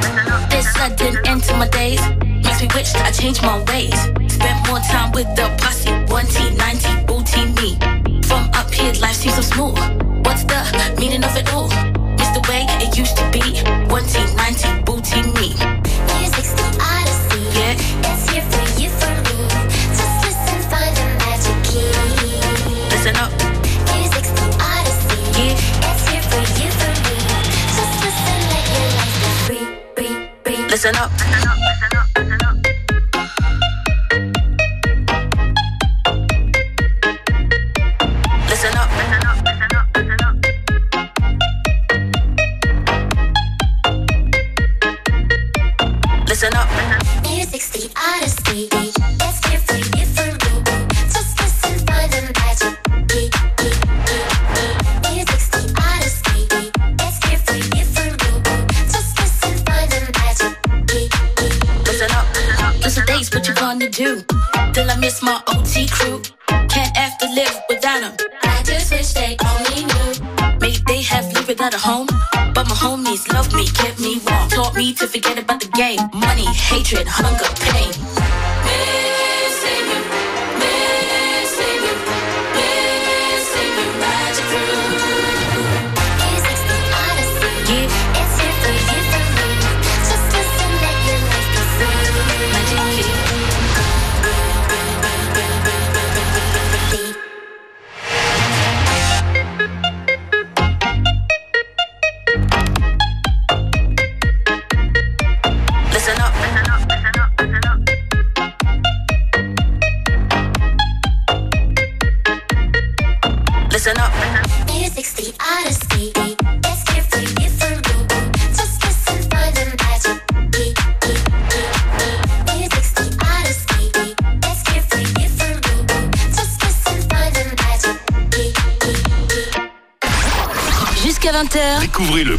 This 0.49 0.71
sudden 0.73 1.17
end 1.25 1.43
to 1.43 1.53
my 1.55 1.67
days 1.67 2.01
makes 2.43 2.61
me 2.61 2.67
wish 2.73 2.93
that 2.93 3.05
I 3.07 3.11
changed 3.11 3.41
my 3.41 3.63
ways. 3.71 3.95
Spent 4.31 4.67
more 4.67 4.79
time 4.79 5.11
with 5.11 5.27
the 5.35 5.49
posse. 5.57 5.91
One 6.11 6.25
T, 6.25 6.55
90, 6.55 7.05
booty 7.05 7.45
me. 7.59 7.77
From 8.23 8.49
up 8.53 8.71
here, 8.73 8.93
life 9.01 9.15
seems 9.15 9.35
so 9.35 9.41
smooth. 9.41 9.77
What's 10.25 10.43
the 10.43 10.95
meaning 10.99 11.23
of 11.23 11.35
it 11.35 11.51
all? 11.53 11.69
It's 12.19 12.31
the 12.31 12.43
way 12.49 12.65
it 12.83 12.97
used 12.97 13.17
to 13.17 13.29
be. 13.31 13.61
One 13.89 14.03
T, 14.05 14.19
90, 14.35 14.84
listen 30.85 31.01
up. 31.01 31.11
Listen 31.11 31.49
up, 31.49 31.57
listen 31.57 31.97
up, 31.97 32.07
listen 32.15 32.33
up. 32.33 32.34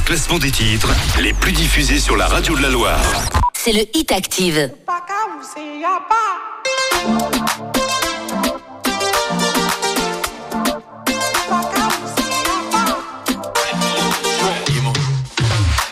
Classement 0.07 0.39
des 0.39 0.53
titres 0.53 0.95
les 1.21 1.33
plus 1.33 1.51
diffusés 1.51 1.99
sur 1.99 2.17
la 2.17 2.29
radio 2.29 2.57
de 2.57 2.63
la 2.63 2.71
Loire. 2.71 3.01
c'est 3.53 3.73
le 3.73 3.81
Hit 3.93 4.13
Active. 4.13 4.71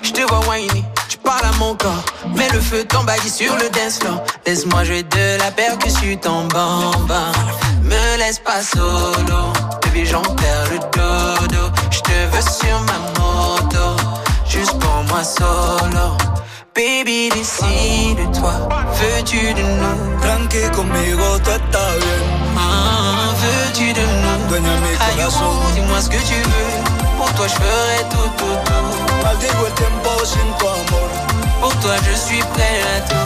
Je 0.02 0.12
te 0.12 0.20
vois 0.20 0.48
whiny, 0.48 0.84
tu 1.08 1.18
parles 1.18 1.44
à 1.44 1.52
mon 1.58 1.74
corps. 1.74 2.04
Mets 2.36 2.48
le 2.52 2.60
feu, 2.60 2.84
t'emballe 2.84 3.18
sur 3.20 3.52
le 3.56 3.68
dance 3.70 3.98
floor. 3.98 4.22
Laisse-moi 4.46 4.84
jouer 4.84 5.02
de 5.02 5.38
la 5.38 5.50
percussion 5.50 6.20
en 6.26 6.44
bamba. 6.44 7.32
Me 7.82 8.18
laisse 8.18 8.38
pas 8.38 8.62
solo, 8.62 8.93
ce 26.04 26.10
que 26.10 26.18
tu 26.18 26.34
veux. 26.34 26.72
Pour 27.16 27.32
toi, 27.34 27.46
je 27.48 27.54
ferai 27.54 27.98
tout, 28.10 28.30
tout, 28.38 28.58
tout. 28.66 29.22
Maldigo 29.22 29.66
el 29.66 29.74
tiempo 29.74 30.24
sin 30.24 30.50
tu 30.58 30.66
amor. 30.68 31.08
Pour 31.60 31.74
toi, 31.80 31.94
je 32.06 32.14
suis 32.26 32.42
prêt 32.54 32.80
à 32.96 33.00
tout. 33.08 33.23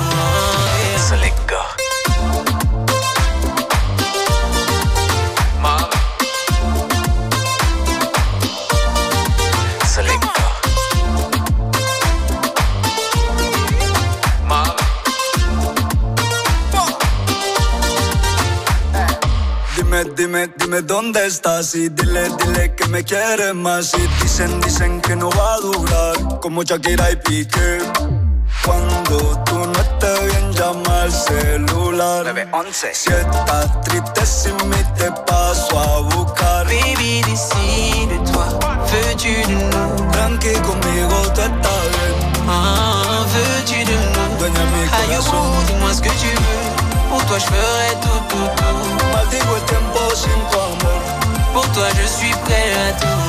Dónde 20.83 21.27
estás 21.27 21.75
y 21.75 21.89
dile, 21.89 22.29
dile 22.39 22.75
que 22.75 22.87
me 22.89 23.03
quieres 23.05 23.55
más. 23.55 23.93
Y 23.95 24.07
dicen, 24.23 24.61
dicen 24.61 25.01
que 25.01 25.17
no 25.17 25.31
va 25.31 25.55
a 25.55 25.59
durar 25.61 26.41
como 26.41 26.63
Shakira 26.63 27.11
y 27.11 27.17
Piqué. 27.17 27.79
Cuando 28.65 29.43
tú 29.45 29.55
no 29.57 29.73
estés 29.73 30.27
bien, 30.27 30.53
llama 30.53 31.03
al 31.03 31.13
celular. 31.13 32.25
911. 32.27 32.91
Si 32.95 33.11
estás 33.13 33.81
triste 33.83 34.27
sin 34.27 34.57
mí, 34.69 34.77
te 34.97 35.11
paso 35.27 35.79
a 35.79 36.01
buscar. 36.15 36.67
Baby, 36.67 37.23
décide-toi, 37.23 38.49
veux-tu 38.91 39.29
de 39.49 39.55
nous? 39.71 40.13
Tranqui 40.13 40.53
conmigo, 40.67 41.17
tú 41.35 41.41
estás 41.41 41.85
bien. 41.95 42.15
Ah, 42.49 43.25
veux-tu 43.33 43.75
de 43.91 43.97
nous? 43.97 44.39
Dueña 44.39 44.61
de 44.61 44.67
mi 44.67 44.83
Aïe, 44.83 45.17
corazón. 45.17 45.35
oh, 45.35 45.63
dis-moi 45.67 45.95
ce 45.95 46.01
que 46.03 46.11
tu 46.11 46.27
veux. 46.27 46.58
Pour 47.09 47.25
toi, 47.27 47.39
je 47.39 47.45
ferai 47.47 47.91
tout, 48.03 48.21
tout, 48.29 48.49
tout. 48.57 49.07
Maldigo 49.13 49.57
el 49.57 49.63
tiempo 49.65 50.01
sin 50.15 50.41
tu 50.51 50.57
amor. 50.57 51.01
Pour 51.53 51.67
toi, 51.73 51.89
je 52.01 52.07
suis 52.07 52.35
prêt 52.45 52.73
à 52.89 52.93
tout. 53.01 53.28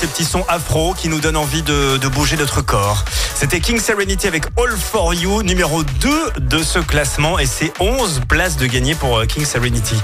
Ces 0.00 0.06
petits 0.06 0.24
sons 0.24 0.46
afro 0.48 0.94
qui 0.94 1.10
nous 1.10 1.20
donnent 1.20 1.36
envie 1.36 1.60
de, 1.60 1.98
bouger 2.08 2.38
notre 2.38 2.62
corps. 2.62 3.04
C'était 3.34 3.60
King 3.60 3.78
Serenity 3.78 4.26
avec 4.26 4.44
All 4.56 4.74
For 4.74 5.12
You, 5.12 5.42
numéro 5.42 5.82
2 5.82 6.30
de 6.40 6.62
ce 6.62 6.78
classement 6.78 7.38
et 7.38 7.44
c'est 7.44 7.70
11 7.80 8.22
places 8.26 8.56
de 8.56 8.64
gagner 8.64 8.94
pour 8.94 9.18
euh, 9.18 9.26
King 9.26 9.44
Serenity. 9.44 9.96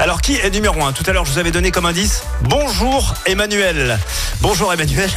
Alors 0.00 0.22
qui 0.22 0.34
est 0.34 0.50
numéro 0.50 0.82
1 0.82 0.92
Tout 0.92 1.04
à 1.06 1.12
l'heure 1.12 1.24
je 1.24 1.30
vous 1.30 1.38
avais 1.38 1.52
donné 1.52 1.70
comme 1.70 1.86
indice 1.86 2.24
Bonjour 2.42 3.14
Emmanuel. 3.26 3.96
Bonjour 4.40 4.72
Emmanuel. 4.72 5.10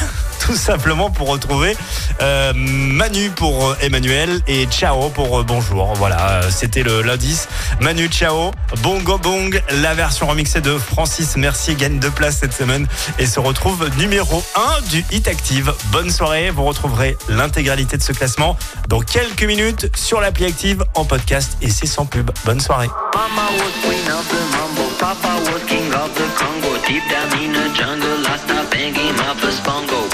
Tout 0.48 0.56
simplement 0.56 1.10
pour 1.10 1.28
retrouver 1.28 1.76
euh, 2.22 2.54
Manu 2.56 3.32
pour 3.32 3.68
euh, 3.68 3.78
Emmanuel 3.82 4.40
et 4.48 4.66
Ciao 4.68 5.10
pour 5.10 5.40
euh, 5.40 5.44
bonjour. 5.44 5.94
Voilà, 5.96 6.40
c'était 6.50 6.84
le 6.84 7.02
l'indice. 7.02 7.50
Manu 7.82 8.08
Ciao, 8.08 8.52
Bongo 8.82 9.18
Bong, 9.18 9.62
la 9.82 9.94
version 9.94 10.26
remixée 10.26 10.62
de 10.62 10.78
Francis 10.78 11.36
Mercier 11.36 11.76
gagne 11.76 12.00
deux 12.00 12.12
places 12.12 12.38
cette 12.38 12.54
semaine 12.54 12.88
et 13.20 13.26
se 13.26 13.42
retrouve 13.42 13.90
numéro 13.98 14.42
1 14.56 14.88
du 14.90 15.04
Hit 15.12 15.28
Active. 15.28 15.74
Bonne 15.92 16.10
soirée, 16.10 16.50
vous 16.50 16.64
retrouverez 16.64 17.18
l'intégralité 17.28 17.98
de 17.98 18.04
ce 18.04 18.14
classement 18.14 18.58
dans 18.88 19.02
quelques 19.02 19.44
minutes 19.44 19.92
sur 19.98 20.22
l'appli 20.22 20.46
Active 20.46 20.82
en 20.96 21.04
podcast 21.04 21.58
et 21.62 21.70
c'est 21.70 21.88
sans 21.88 22.06
pub. 22.06 22.32
Bonne 22.46 22.62
soirée. 22.62 22.88
Banging 28.94 29.16
my 29.16 29.34
first 29.36 29.64
bongo. 29.64 30.08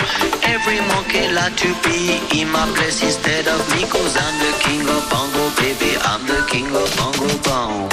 Every 0.43 0.79
monkey 0.79 1.31
like 1.31 1.55
to 1.57 1.73
be 1.83 2.19
in 2.39 2.49
my 2.49 2.65
place 2.75 3.03
instead 3.03 3.47
of 3.47 3.59
me, 3.75 3.83
cause 3.87 4.17
I'm 4.17 4.39
the 4.39 4.53
king 4.63 4.81
of 4.81 5.09
bongo, 5.09 5.49
baby. 5.61 5.97
I'm 6.01 6.25
the 6.25 6.45
king 6.49 6.67
of 6.75 6.95
bongo 6.97 7.37
bong. 7.43 7.92